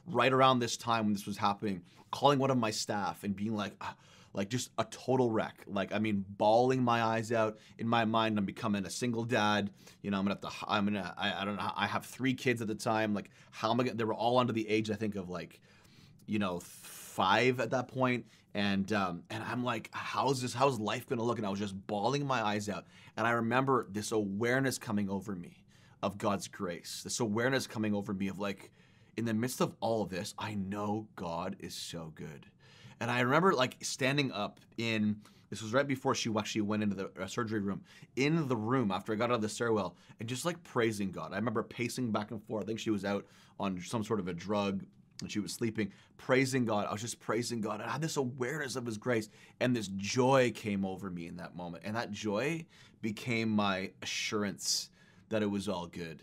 right 0.07 0.33
around 0.33 0.59
this 0.59 0.77
time 0.77 1.05
when 1.05 1.13
this 1.13 1.27
was 1.27 1.37
happening, 1.37 1.83
calling 2.11 2.39
one 2.39 2.51
of 2.51 2.59
my 2.59 2.71
staff 2.71 3.25
and 3.25 3.35
being 3.35 3.55
like, 3.55 3.73
ah, 3.81 3.95
like 4.35 4.49
just 4.49 4.71
a 4.79 4.85
total 4.85 5.31
wreck. 5.31 5.65
Like 5.67 5.93
I 5.93 5.99
mean, 5.99 6.25
bawling 6.39 6.83
my 6.83 7.03
eyes 7.03 7.33
out. 7.33 7.59
In 7.79 7.89
my 7.89 8.05
mind, 8.05 8.39
I'm 8.39 8.45
becoming 8.45 8.87
a 8.87 8.91
single 8.91 9.25
dad. 9.25 9.71
You 10.03 10.11
know, 10.11 10.19
I'm 10.19 10.25
gonna 10.25 10.39
have 10.43 10.53
to. 10.53 10.67
I'm 10.67 10.85
gonna. 10.87 11.15
I, 11.17 11.43
I 11.43 11.45
don't 11.45 11.57
know. 11.57 11.71
I 11.77 11.87
have 11.87 12.07
three 12.07 12.35
kids 12.35 12.63
at 12.63 12.69
the 12.69 12.75
time. 12.75 13.15
Like, 13.15 13.31
how 13.51 13.71
am 13.71 13.81
I? 13.81 13.85
Gonna, 13.85 13.97
they 13.97 14.05
were 14.05 14.15
all 14.15 14.39
under 14.39 14.53
the 14.53 14.69
age, 14.69 14.91
I 14.91 14.95
think, 14.95 15.17
of 15.17 15.29
like, 15.29 15.61
you 16.27 16.39
know, 16.39 16.61
five 16.61 17.61
at 17.61 17.71
that 17.71 17.89
point. 17.89 18.25
and 18.55 18.93
um, 18.93 19.23
and 19.31 19.43
I'm 19.45 19.65
like, 19.65 19.89
how's 19.93 20.43
this? 20.43 20.53
How's 20.53 20.79
life 20.79 21.09
gonna 21.09 21.23
look? 21.23 21.39
And 21.39 21.47
I 21.47 21.51
was 21.51 21.59
just 21.59 21.75
bawling 21.87 22.27
my 22.27 22.43
eyes 22.43 22.69
out. 22.69 22.87
And 23.17 23.27
I 23.27 23.33
remember 23.33 23.87
this 23.91 24.13
awareness 24.13 24.79
coming 24.79 25.09
over 25.09 25.35
me 25.35 25.65
of 26.03 26.19
God's 26.19 26.49
grace. 26.49 27.03
This 27.05 27.21
awareness 27.21 27.67
coming 27.67 27.95
over 27.95 28.13
me 28.13 28.29
of 28.29 28.39
like, 28.39 28.71
in 29.17 29.25
the 29.25 29.35
midst 29.35 29.61
of 29.61 29.75
all 29.81 30.03
of 30.03 30.11
this, 30.11 30.35
I 30.39 30.55
know 30.55 31.07
God 31.17 31.57
is 31.61 31.75
so 31.75 32.13
good. 32.15 32.47
And 33.03 33.11
I 33.11 33.19
remember 33.23 33.53
like 33.53 33.79
standing 33.81 34.31
up 34.31 34.61
in 34.79 35.17
this 35.51 35.61
was 35.61 35.73
right 35.73 35.89
before 35.89 36.15
she 36.15 36.31
actually 36.39 36.61
went 36.61 36.85
into 36.85 36.95
the 36.95 37.11
uh, 37.21 37.27
surgery 37.27 37.59
room. 37.59 37.83
In 38.15 38.47
the 38.47 38.57
room 38.57 38.93
after 38.93 39.13
I 39.13 39.17
got 39.17 39.31
out 39.31 39.35
of 39.35 39.43
the 39.43 39.49
stairwell 39.49 39.97
and 40.21 40.29
just 40.29 40.45
like 40.45 40.63
praising 40.63 41.11
God. 41.11 41.33
I 41.33 41.37
remember 41.37 41.65
pacing 41.65 42.13
back 42.13 42.31
and 42.31 42.41
forth. 42.45 42.63
I 42.63 42.67
think 42.67 42.79
she 42.79 42.91
was 42.91 43.05
out 43.05 43.27
on 43.59 43.83
some 43.83 44.05
sort 44.05 44.21
of 44.21 44.29
a 44.29 44.33
drug 44.33 44.85
and 45.21 45.33
she 45.33 45.41
was 45.41 45.53
sleeping, 45.53 45.91
praising 46.17 46.65
God. 46.65 46.87
I 46.87 46.93
was 46.93 47.01
just 47.01 47.19
praising 47.19 47.61
God. 47.61 47.81
And 47.81 47.91
I 47.91 47.93
had 47.93 48.01
this 48.01 48.17
awareness 48.17 48.77
of 48.77 48.87
His 48.87 48.99
grace, 48.99 49.29
and 49.59 49.75
this 49.75 49.89
joy 49.97 50.53
came 50.55 50.85
over 50.85 51.11
me 51.11 51.27
in 51.27 51.37
that 51.39 51.57
moment. 51.57 51.83
And 51.85 51.97
that 51.97 52.13
joy 52.13 52.65
became 53.01 53.49
my 53.49 53.91
assurance 54.01 54.91
that 55.29 55.43
it 55.43 55.51
was 55.51 55.69
all 55.69 55.89
good. 55.89 56.23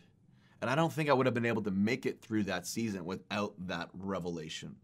And 0.61 0.69
I 0.69 0.75
don't 0.75 0.93
think 0.93 1.09
I 1.09 1.13
would 1.13 1.25
have 1.25 1.35
been 1.35 1.45
able 1.45 1.63
to 1.63 1.71
make 1.71 2.05
it 2.05 2.21
through 2.21 2.43
that 2.43 2.65
season 2.65 3.03
without 3.03 3.53
that 3.67 3.89
revelation. 3.93 4.77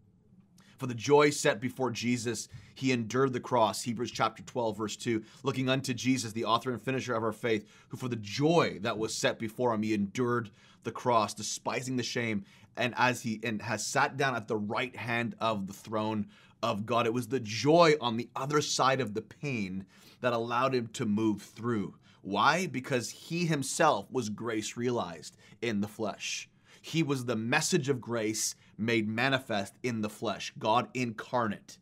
For 0.76 0.86
the 0.86 0.94
joy 0.94 1.30
set 1.30 1.60
before 1.60 1.90
Jesus, 1.90 2.48
he 2.74 2.92
endured 2.92 3.32
the 3.32 3.40
cross. 3.40 3.82
Hebrews 3.82 4.10
chapter 4.10 4.42
12, 4.42 4.76
verse 4.76 4.96
2. 4.96 5.22
Looking 5.42 5.68
unto 5.68 5.94
Jesus, 5.94 6.32
the 6.32 6.44
author 6.44 6.70
and 6.70 6.80
finisher 6.80 7.14
of 7.14 7.22
our 7.22 7.32
faith, 7.32 7.66
who 7.88 7.96
for 7.96 8.08
the 8.08 8.16
joy 8.16 8.78
that 8.82 8.98
was 8.98 9.14
set 9.14 9.38
before 9.38 9.72
him, 9.72 9.82
he 9.82 9.94
endured 9.94 10.50
the 10.84 10.92
cross, 10.92 11.34
despising 11.34 11.96
the 11.96 12.02
shame, 12.02 12.44
and 12.76 12.94
as 12.96 13.22
he 13.22 13.40
and 13.42 13.62
has 13.62 13.86
sat 13.86 14.16
down 14.16 14.36
at 14.36 14.48
the 14.48 14.56
right 14.56 14.94
hand 14.94 15.34
of 15.40 15.66
the 15.66 15.72
throne 15.72 16.26
of 16.62 16.86
God. 16.86 17.06
It 17.06 17.14
was 17.14 17.28
the 17.28 17.40
joy 17.40 17.94
on 18.00 18.16
the 18.16 18.28
other 18.36 18.60
side 18.60 19.00
of 19.00 19.14
the 19.14 19.22
pain 19.22 19.86
that 20.20 20.32
allowed 20.32 20.74
him 20.74 20.88
to 20.88 21.06
move 21.06 21.42
through. 21.42 21.94
Why? 22.22 22.66
Because 22.66 23.10
he 23.10 23.46
himself 23.46 24.10
was 24.10 24.28
grace 24.28 24.76
realized 24.76 25.36
in 25.62 25.80
the 25.80 25.88
flesh. 25.88 26.48
He 26.82 27.02
was 27.02 27.24
the 27.24 27.36
message 27.36 27.88
of 27.88 28.00
grace 28.00 28.54
made 28.78 29.08
manifest 29.08 29.74
in 29.82 30.02
the 30.02 30.08
flesh, 30.10 30.52
God 30.58 30.88
incarnate. 30.94 31.78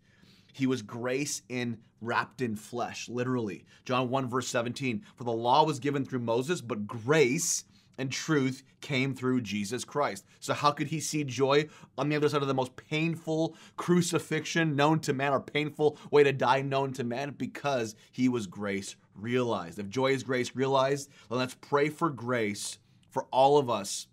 He 0.53 0.67
was 0.67 0.83
grace 0.83 1.43
in 1.49 1.79
wrapped 2.01 2.41
in 2.41 2.55
flesh, 2.55 3.09
literally. 3.09 3.65
John 3.85 4.11
1 4.11 4.29
verse 4.29 4.49
17, 4.49 5.03
for 5.17 5.25
the 5.25 5.33
law 5.33 5.65
was 5.65 5.79
given 5.79 6.05
through 6.05 6.21
Moses, 6.21 6.61
but 6.61 6.87
grace 6.87 7.65
and 7.99 8.11
truth 8.11 8.63
came 8.81 9.15
through 9.15 9.41
Jesus 9.41 9.85
Christ. 9.85 10.25
So, 10.41 10.55
how 10.55 10.73
could 10.73 10.89
he 10.89 11.01
see 11.01 11.25
joy 11.25 11.69
on 11.97 12.09
the 12.09 12.17
other 12.17 12.29
side 12.29 12.43
of 12.43 12.49
the 12.49 12.55
most 12.55 12.77
painful 12.77 13.57
crucifixion 13.77 14.77
known 14.77 15.01
to 15.01 15.13
man, 15.13 15.33
or 15.33 15.41
painful 15.41 15.99
way 16.11 16.23
to 16.25 16.33
die 16.33 16.63
known 16.63 16.93
to 16.95 17.05
man? 17.05 17.35
Because 17.37 17.95
he 18.11 18.29
was 18.29 18.47
grace 18.47 18.97
realized. 19.15 19.79
If 19.79 19.89
joy 19.89 20.13
is 20.13 20.23
grace 20.23 20.55
realized, 20.55 21.11
then 21.31 21.39
let's 21.39 21.55
pray 21.55 21.89
for 21.89 22.11
grace 22.11 22.79
for 23.11 23.27
all 23.31 23.59
of 23.59 23.71
us 23.71 24.09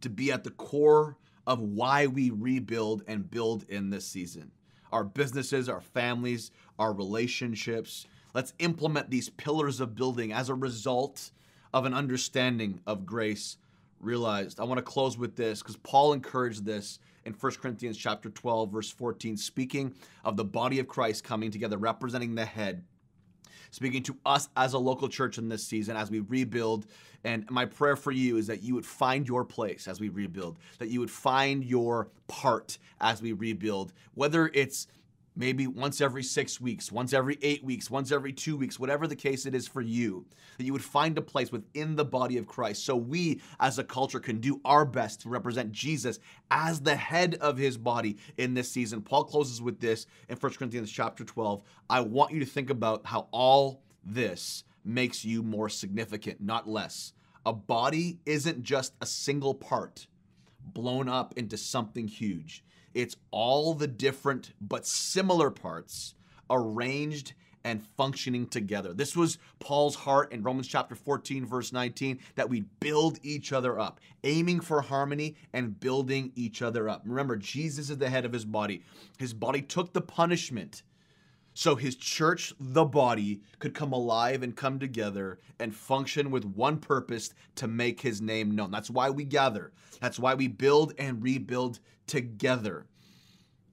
to 0.00 0.10
be 0.10 0.32
at 0.32 0.44
the 0.44 0.50
core 0.50 1.16
of 1.48 1.60
why 1.60 2.06
we 2.06 2.28
rebuild 2.28 3.02
and 3.08 3.30
build 3.30 3.64
in 3.70 3.88
this 3.88 4.06
season. 4.06 4.52
Our 4.92 5.02
businesses, 5.02 5.68
our 5.68 5.80
families, 5.80 6.50
our 6.78 6.92
relationships. 6.92 8.06
Let's 8.34 8.52
implement 8.58 9.08
these 9.08 9.30
pillars 9.30 9.80
of 9.80 9.94
building 9.94 10.30
as 10.30 10.50
a 10.50 10.54
result 10.54 11.30
of 11.72 11.86
an 11.86 11.94
understanding 11.94 12.80
of 12.86 13.06
grace 13.06 13.56
realized. 13.98 14.60
I 14.60 14.64
want 14.64 14.76
to 14.76 14.82
close 14.82 15.16
with 15.16 15.36
this 15.36 15.62
because 15.62 15.78
Paul 15.78 16.12
encouraged 16.12 16.66
this 16.66 16.98
in 17.24 17.32
1 17.32 17.52
Corinthians 17.54 17.96
chapter 17.96 18.28
12 18.28 18.70
verse 18.70 18.90
14 18.90 19.36
speaking 19.36 19.94
of 20.24 20.36
the 20.36 20.44
body 20.44 20.78
of 20.78 20.86
Christ 20.86 21.24
coming 21.24 21.50
together 21.50 21.78
representing 21.78 22.34
the 22.34 22.44
head 22.44 22.84
speaking 23.70 24.02
to 24.04 24.16
us 24.26 24.48
as 24.56 24.74
a 24.74 24.78
local 24.78 25.08
church 25.08 25.38
in 25.38 25.48
this 25.48 25.64
season 25.64 25.96
as 25.96 26.10
we 26.10 26.20
rebuild. 26.20 26.86
And 27.24 27.48
my 27.50 27.64
prayer 27.64 27.96
for 27.96 28.12
you 28.12 28.36
is 28.36 28.46
that 28.46 28.62
you 28.62 28.74
would 28.74 28.86
find 28.86 29.26
your 29.26 29.44
place 29.44 29.88
as 29.88 30.00
we 30.00 30.08
rebuild 30.08 30.58
that 30.78 30.88
you 30.88 31.00
would 31.00 31.10
find 31.10 31.64
your 31.64 32.08
part 32.28 32.78
as 33.00 33.20
we 33.20 33.32
rebuild 33.32 33.92
whether 34.14 34.50
it's 34.54 34.86
maybe 35.38 35.68
once 35.68 36.00
every 36.00 36.22
six 36.22 36.60
weeks, 36.60 36.90
once 36.90 37.12
every 37.12 37.38
eight 37.42 37.62
weeks, 37.62 37.90
once 37.90 38.10
every 38.10 38.32
two 38.32 38.56
weeks, 38.56 38.78
whatever 38.78 39.06
the 39.06 39.16
case 39.16 39.46
it 39.46 39.54
is 39.54 39.68
for 39.68 39.80
you, 39.80 40.26
that 40.58 40.64
you 40.64 40.72
would 40.72 40.84
find 40.84 41.16
a 41.16 41.22
place 41.22 41.52
within 41.52 41.94
the 41.94 42.04
body 42.04 42.36
of 42.36 42.48
Christ 42.48 42.84
so 42.84 42.96
we 42.96 43.40
as 43.60 43.78
a 43.78 43.84
culture 43.84 44.18
can 44.18 44.40
do 44.40 44.60
our 44.64 44.84
best 44.84 45.20
to 45.22 45.28
represent 45.28 45.70
Jesus 45.70 46.18
as 46.50 46.80
the 46.80 46.96
head 46.96 47.36
of 47.40 47.56
his 47.56 47.78
body 47.78 48.18
in 48.36 48.52
this 48.52 48.70
season. 48.70 49.00
Paul 49.00 49.24
closes 49.24 49.62
with 49.62 49.78
this 49.78 50.06
in 50.28 50.36
1 50.36 50.52
Corinthians 50.54 50.90
chapter 50.90 51.24
12. 51.24 51.62
I 51.88 52.00
want 52.00 52.32
you 52.32 52.40
to 52.40 52.46
think 52.46 52.68
about 52.68 53.06
how 53.06 53.28
all 53.30 53.82
this 54.04 54.64
makes 54.84 55.24
you 55.24 55.44
more 55.44 55.68
significant, 55.68 56.40
not 56.40 56.68
less. 56.68 57.12
A 57.46 57.52
body 57.52 58.18
isn't 58.26 58.64
just 58.64 58.94
a 59.00 59.06
single 59.06 59.54
part 59.54 60.08
blown 60.74 61.08
up 61.08 61.32
into 61.36 61.56
something 61.56 62.08
huge. 62.08 62.64
It's 62.98 63.14
all 63.30 63.74
the 63.74 63.86
different 63.86 64.54
but 64.60 64.84
similar 64.84 65.50
parts 65.50 66.16
arranged 66.50 67.32
and 67.62 67.86
functioning 67.96 68.48
together. 68.48 68.92
This 68.92 69.14
was 69.14 69.38
Paul's 69.60 69.94
heart 69.94 70.32
in 70.32 70.42
Romans 70.42 70.66
chapter 70.66 70.96
14, 70.96 71.46
verse 71.46 71.72
19, 71.72 72.18
that 72.34 72.48
we 72.48 72.64
build 72.80 73.20
each 73.22 73.52
other 73.52 73.78
up, 73.78 74.00
aiming 74.24 74.58
for 74.58 74.80
harmony 74.80 75.36
and 75.52 75.78
building 75.78 76.32
each 76.34 76.60
other 76.60 76.88
up. 76.88 77.02
Remember, 77.04 77.36
Jesus 77.36 77.88
is 77.88 77.98
the 77.98 78.10
head 78.10 78.24
of 78.24 78.32
his 78.32 78.44
body. 78.44 78.82
His 79.16 79.32
body 79.32 79.62
took 79.62 79.92
the 79.92 80.00
punishment 80.00 80.82
so 81.58 81.74
his 81.74 81.96
church, 81.96 82.54
the 82.60 82.84
body, 82.84 83.40
could 83.58 83.74
come 83.74 83.92
alive 83.92 84.44
and 84.44 84.54
come 84.54 84.78
together 84.78 85.40
and 85.58 85.74
function 85.74 86.30
with 86.30 86.44
one 86.44 86.78
purpose 86.78 87.34
to 87.56 87.66
make 87.66 88.00
his 88.00 88.22
name 88.22 88.54
known. 88.54 88.70
That's 88.70 88.88
why 88.90 89.10
we 89.10 89.24
gather. 89.24 89.72
That's 90.00 90.20
why 90.20 90.34
we 90.34 90.46
build 90.46 90.94
and 91.00 91.20
rebuild 91.20 91.80
together. 92.06 92.86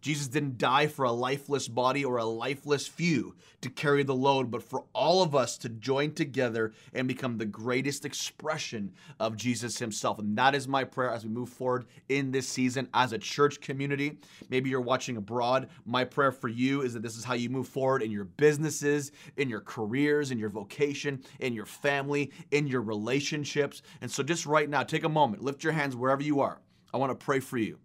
Jesus 0.06 0.28
didn't 0.28 0.60
die 0.60 0.86
for 0.86 1.04
a 1.06 1.12
lifeless 1.12 1.68
body 1.68 2.06
or 2.06 2.18
a 2.18 2.26
lifeless 2.26 2.86
few 2.86 3.34
to 3.62 3.72
carry 3.72 4.04
the 4.04 4.14
load, 4.14 4.52
but 4.52 4.62
for 4.62 4.84
all 4.94 5.24
of 5.24 5.34
us 5.34 5.58
to 5.58 5.68
join 5.68 6.14
together 6.14 6.74
and 6.94 7.08
become 7.08 7.40
the 7.40 7.46
greatest 7.48 8.06
expression 8.06 8.94
of 9.20 9.36
Jesus 9.36 9.80
himself. 9.80 10.20
And 10.20 10.38
that 10.38 10.54
is 10.54 10.68
my 10.68 10.84
prayer 10.84 11.10
as 11.10 11.24
we 11.24 11.32
move 11.32 11.50
forward 11.50 11.88
in 12.08 12.30
this 12.30 12.48
season 12.48 12.88
as 12.94 13.14
a 13.14 13.18
church 13.18 13.62
community. 13.62 14.20
Maybe 14.48 14.70
you're 14.70 14.80
watching 14.80 15.18
abroad. 15.18 15.70
My 15.88 16.04
prayer 16.04 16.32
for 16.32 16.50
you 16.50 16.84
is 16.84 16.94
that 16.94 17.02
this 17.02 17.18
is 17.18 17.24
how 17.24 17.34
you 17.34 17.50
move 17.50 17.68
forward 17.68 18.04
in 18.04 18.12
your 18.12 18.26
businesses, 18.26 19.12
in 19.38 19.50
your 19.50 19.62
careers, 19.62 20.30
in 20.30 20.38
your 20.38 20.50
vocation, 20.52 21.24
in 21.40 21.54
your 21.54 21.66
family, 21.66 22.32
in 22.52 22.68
your 22.68 22.82
relationships. 22.82 23.82
And 24.02 24.12
so 24.12 24.22
just 24.22 24.46
right 24.46 24.70
now, 24.70 24.84
take 24.84 25.04
a 25.04 25.10
moment, 25.10 25.42
lift 25.42 25.64
your 25.64 25.74
hands 25.74 25.96
wherever 25.96 26.22
you 26.22 26.42
are. 26.42 26.62
I 26.94 26.98
want 26.98 27.10
to 27.10 27.26
pray 27.26 27.40
for 27.40 27.58
you. 27.58 27.80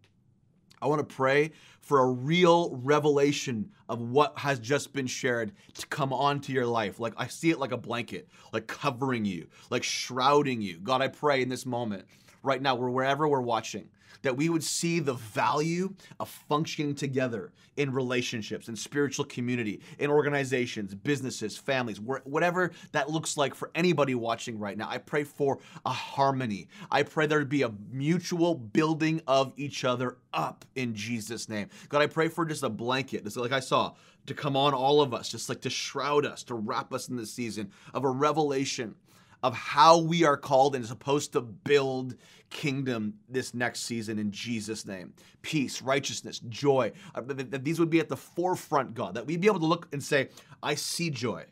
I 0.83 0.87
want 0.87 1.07
to 1.07 1.15
pray 1.15 1.53
for 1.81 2.01
a 2.01 2.07
real 2.07 2.75
revelation 2.77 3.71
of 3.89 4.01
what 4.01 4.39
has 4.39 4.59
just 4.59 4.93
been 4.93 5.07
shared 5.07 5.53
to 5.75 5.87
come 5.89 6.13
onto 6.13 6.53
your 6.53 6.67
life. 6.67 7.01
Like 7.01 7.15
I 7.17 7.27
see 7.27 7.51
it 7.51 7.59
like 7.59 7.73
a 7.73 7.77
blanket, 7.77 8.29
like 8.53 8.67
covering 8.67 9.25
you, 9.25 9.47
like 9.71 9.83
shrouding 9.83 10.63
you. 10.63 10.79
God, 10.79 11.03
I 11.03 11.09
pray 11.09 11.43
in 11.43 11.49
this 11.49 11.67
moment, 11.67 12.05
right 12.43 12.63
now, 12.63 12.75
wherever 12.75 13.29
we're 13.29 13.41
watching, 13.41 13.89
that 14.23 14.37
we 14.37 14.49
would 14.49 14.65
see 14.65 15.01
the 15.01 15.15
value 15.15 15.95
of 16.19 16.29
functioning 16.29 16.95
together 16.95 17.53
in 17.77 17.93
relationships, 17.93 18.69
in 18.69 18.77
spiritual 18.77 19.25
community, 19.25 19.81
in 19.99 20.11
organizations, 20.11 20.95
businesses, 20.95 21.57
families, 21.57 22.01
whatever 22.01 22.73
that 22.93 23.11
looks 23.11 23.37
like 23.37 23.55
for 23.55 23.71
anybody 23.75 24.15
watching 24.15 24.59
right 24.59 24.77
now. 24.77 24.89
I 24.89 24.99
pray 24.99 25.25
for 25.25 25.59
a 25.87 25.91
harmony. 25.91 26.69
I 26.91 27.03
pray 27.03 27.27
there 27.27 27.39
would 27.39 27.49
be 27.49 27.63
a 27.63 27.73
mutual 27.91 28.55
building 28.55 29.23
of 29.27 29.53
each 29.57 29.85
other 29.85 30.19
up 30.33 30.65
in 30.75 30.95
Jesus' 30.95 31.49
name. 31.49 31.69
God, 31.89 32.03
I 32.03 32.07
pray 32.07 32.29
for 32.29 32.45
just 32.45 32.63
a 32.63 32.69
blanket, 32.69 33.25
just 33.25 33.37
like 33.37 33.53
I 33.53 33.61
saw, 33.61 33.95
to 34.27 34.35
come 34.35 34.57
on 34.57 34.75
all 34.75 35.01
of 35.01 35.15
us, 35.15 35.29
just 35.29 35.49
like 35.49 35.61
to 35.63 35.71
shroud 35.71 36.27
us, 36.27 36.43
to 36.45 36.55
wrap 36.55 36.93
us 36.93 37.09
in 37.09 37.17
this 37.17 37.33
season 37.33 37.71
of 37.95 38.05
a 38.05 38.11
revelation 38.11 38.95
of 39.43 39.55
how 39.55 39.99
we 39.99 40.25
are 40.25 40.37
called 40.37 40.75
and 40.75 40.85
supposed 40.85 41.33
to 41.33 41.41
build 41.41 42.17
kingdom 42.51 43.15
this 43.29 43.55
next 43.55 43.81
season 43.81 44.19
in 44.19 44.31
Jesus' 44.31 44.85
name. 44.85 45.15
Peace, 45.43 45.81
righteousness, 45.81 46.41
joy. 46.49 46.93
Uh, 47.15 47.23
that 47.27 47.65
these 47.65 47.79
would 47.81 47.91
be 47.91 48.01
at 48.01 48.09
the 48.09 48.17
forefront, 48.17 48.95
God. 48.95 49.15
That 49.15 49.27
we'd 49.27 49.41
be 49.41 49.47
able 49.47 49.61
to 49.61 49.67
look 49.67 49.89
and 49.93 50.03
say, 50.03 50.29
I 50.63 50.75
see 50.75 51.11
joy, 51.11 51.45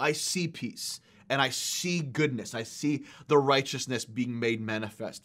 I 0.00 0.12
see 0.12 0.48
peace, 0.48 1.00
and 1.28 1.40
I 1.40 1.50
see 1.50 2.00
goodness. 2.00 2.54
I 2.54 2.62
see 2.62 3.04
the 3.28 3.38
righteousness 3.38 4.04
being 4.04 4.38
made 4.38 4.60
manifest 4.60 5.22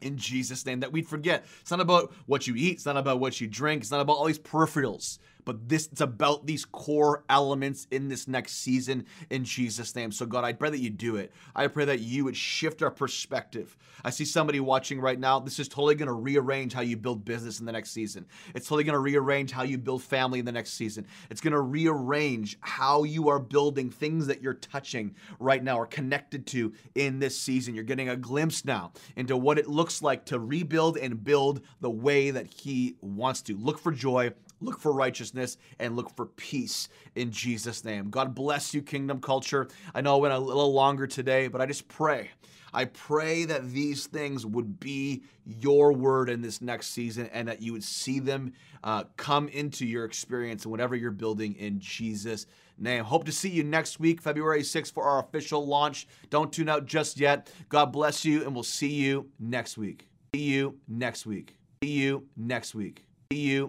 in 0.00 0.16
Jesus' 0.16 0.66
name. 0.66 0.80
That 0.80 0.92
we'd 0.92 1.08
forget. 1.08 1.44
It's 1.60 1.70
not 1.70 1.80
about 1.80 2.12
what 2.26 2.46
you 2.46 2.54
eat, 2.56 2.74
it's 2.74 2.86
not 2.86 2.96
about 2.96 3.20
what 3.20 3.40
you 3.40 3.48
drink, 3.48 3.82
it's 3.82 3.90
not 3.90 4.00
about 4.00 4.14
all 4.14 4.26
these 4.26 4.38
peripherals 4.38 5.18
but 5.44 5.68
this 5.68 5.88
it's 5.92 6.00
about 6.00 6.46
these 6.46 6.64
core 6.64 7.24
elements 7.28 7.86
in 7.90 8.08
this 8.08 8.28
next 8.28 8.54
season 8.54 9.06
in 9.30 9.44
Jesus 9.44 9.94
name. 9.94 10.12
So 10.12 10.26
God, 10.26 10.44
I 10.44 10.52
pray 10.52 10.70
that 10.70 10.78
you 10.78 10.90
do 10.90 11.16
it. 11.16 11.32
I 11.54 11.66
pray 11.66 11.84
that 11.84 12.00
you 12.00 12.24
would 12.24 12.36
shift 12.36 12.82
our 12.82 12.90
perspective. 12.90 13.76
I 14.04 14.10
see 14.10 14.24
somebody 14.24 14.60
watching 14.60 15.00
right 15.00 15.18
now. 15.18 15.38
This 15.38 15.58
is 15.58 15.68
totally 15.68 15.94
going 15.94 16.06
to 16.06 16.12
rearrange 16.12 16.72
how 16.72 16.80
you 16.80 16.96
build 16.96 17.24
business 17.24 17.60
in 17.60 17.66
the 17.66 17.72
next 17.72 17.90
season. 17.90 18.26
It's 18.54 18.66
totally 18.66 18.84
going 18.84 18.94
to 18.94 19.00
rearrange 19.00 19.52
how 19.52 19.62
you 19.62 19.78
build 19.78 20.02
family 20.02 20.38
in 20.38 20.44
the 20.44 20.52
next 20.52 20.72
season. 20.74 21.06
It's 21.30 21.40
going 21.40 21.52
to 21.52 21.60
rearrange 21.60 22.58
how 22.60 23.04
you 23.04 23.28
are 23.28 23.38
building 23.38 23.90
things 23.90 24.26
that 24.26 24.42
you're 24.42 24.54
touching 24.54 25.14
right 25.38 25.62
now 25.62 25.78
or 25.78 25.86
connected 25.86 26.46
to 26.48 26.72
in 26.94 27.18
this 27.18 27.38
season. 27.38 27.74
You're 27.74 27.84
getting 27.84 28.08
a 28.08 28.16
glimpse 28.16 28.64
now 28.64 28.92
into 29.16 29.36
what 29.36 29.58
it 29.58 29.68
looks 29.68 30.02
like 30.02 30.24
to 30.26 30.38
rebuild 30.38 30.96
and 30.96 31.22
build 31.22 31.62
the 31.80 31.90
way 31.90 32.30
that 32.30 32.46
he 32.46 32.96
wants 33.00 33.42
to. 33.42 33.56
Look 33.56 33.78
for 33.78 33.92
joy, 33.92 34.32
look 34.62 34.78
for 34.78 34.92
righteousness, 34.92 35.56
and 35.78 35.96
look 35.96 36.14
for 36.14 36.26
peace 36.26 36.88
in 37.14 37.30
Jesus' 37.30 37.84
name. 37.84 38.10
God 38.10 38.34
bless 38.34 38.72
you, 38.72 38.82
Kingdom 38.82 39.20
Culture. 39.20 39.68
I 39.94 40.00
know 40.00 40.16
it 40.16 40.20
went 40.22 40.34
a 40.34 40.38
little 40.38 40.72
longer 40.72 41.06
today, 41.06 41.48
but 41.48 41.60
I 41.60 41.66
just 41.66 41.88
pray. 41.88 42.30
I 42.74 42.86
pray 42.86 43.44
that 43.44 43.70
these 43.70 44.06
things 44.06 44.46
would 44.46 44.80
be 44.80 45.22
your 45.44 45.92
word 45.92 46.30
in 46.30 46.40
this 46.40 46.62
next 46.62 46.88
season 46.88 47.28
and 47.32 47.46
that 47.48 47.60
you 47.60 47.72
would 47.72 47.84
see 47.84 48.18
them 48.18 48.54
uh, 48.82 49.04
come 49.16 49.48
into 49.48 49.84
your 49.84 50.04
experience 50.04 50.64
and 50.64 50.70
whatever 50.70 50.96
you're 50.96 51.10
building 51.10 51.54
in 51.54 51.78
Jesus' 51.80 52.46
name. 52.78 53.04
Hope 53.04 53.24
to 53.24 53.32
see 53.32 53.50
you 53.50 53.62
next 53.62 54.00
week, 54.00 54.22
February 54.22 54.62
6th, 54.62 54.92
for 54.92 55.04
our 55.04 55.20
official 55.20 55.66
launch. 55.66 56.08
Don't 56.30 56.52
tune 56.52 56.68
out 56.68 56.86
just 56.86 57.20
yet. 57.20 57.52
God 57.68 57.92
bless 57.92 58.24
you, 58.24 58.42
and 58.42 58.54
we'll 58.54 58.62
see 58.62 58.92
you 58.92 59.30
next 59.38 59.76
week. 59.76 60.08
See 60.34 60.42
you 60.42 60.78
next 60.88 61.26
week. 61.26 61.56
See 61.84 61.90
you 61.90 62.26
next 62.36 62.74
week. 62.74 63.04
See 63.32 63.40
you. 63.40 63.60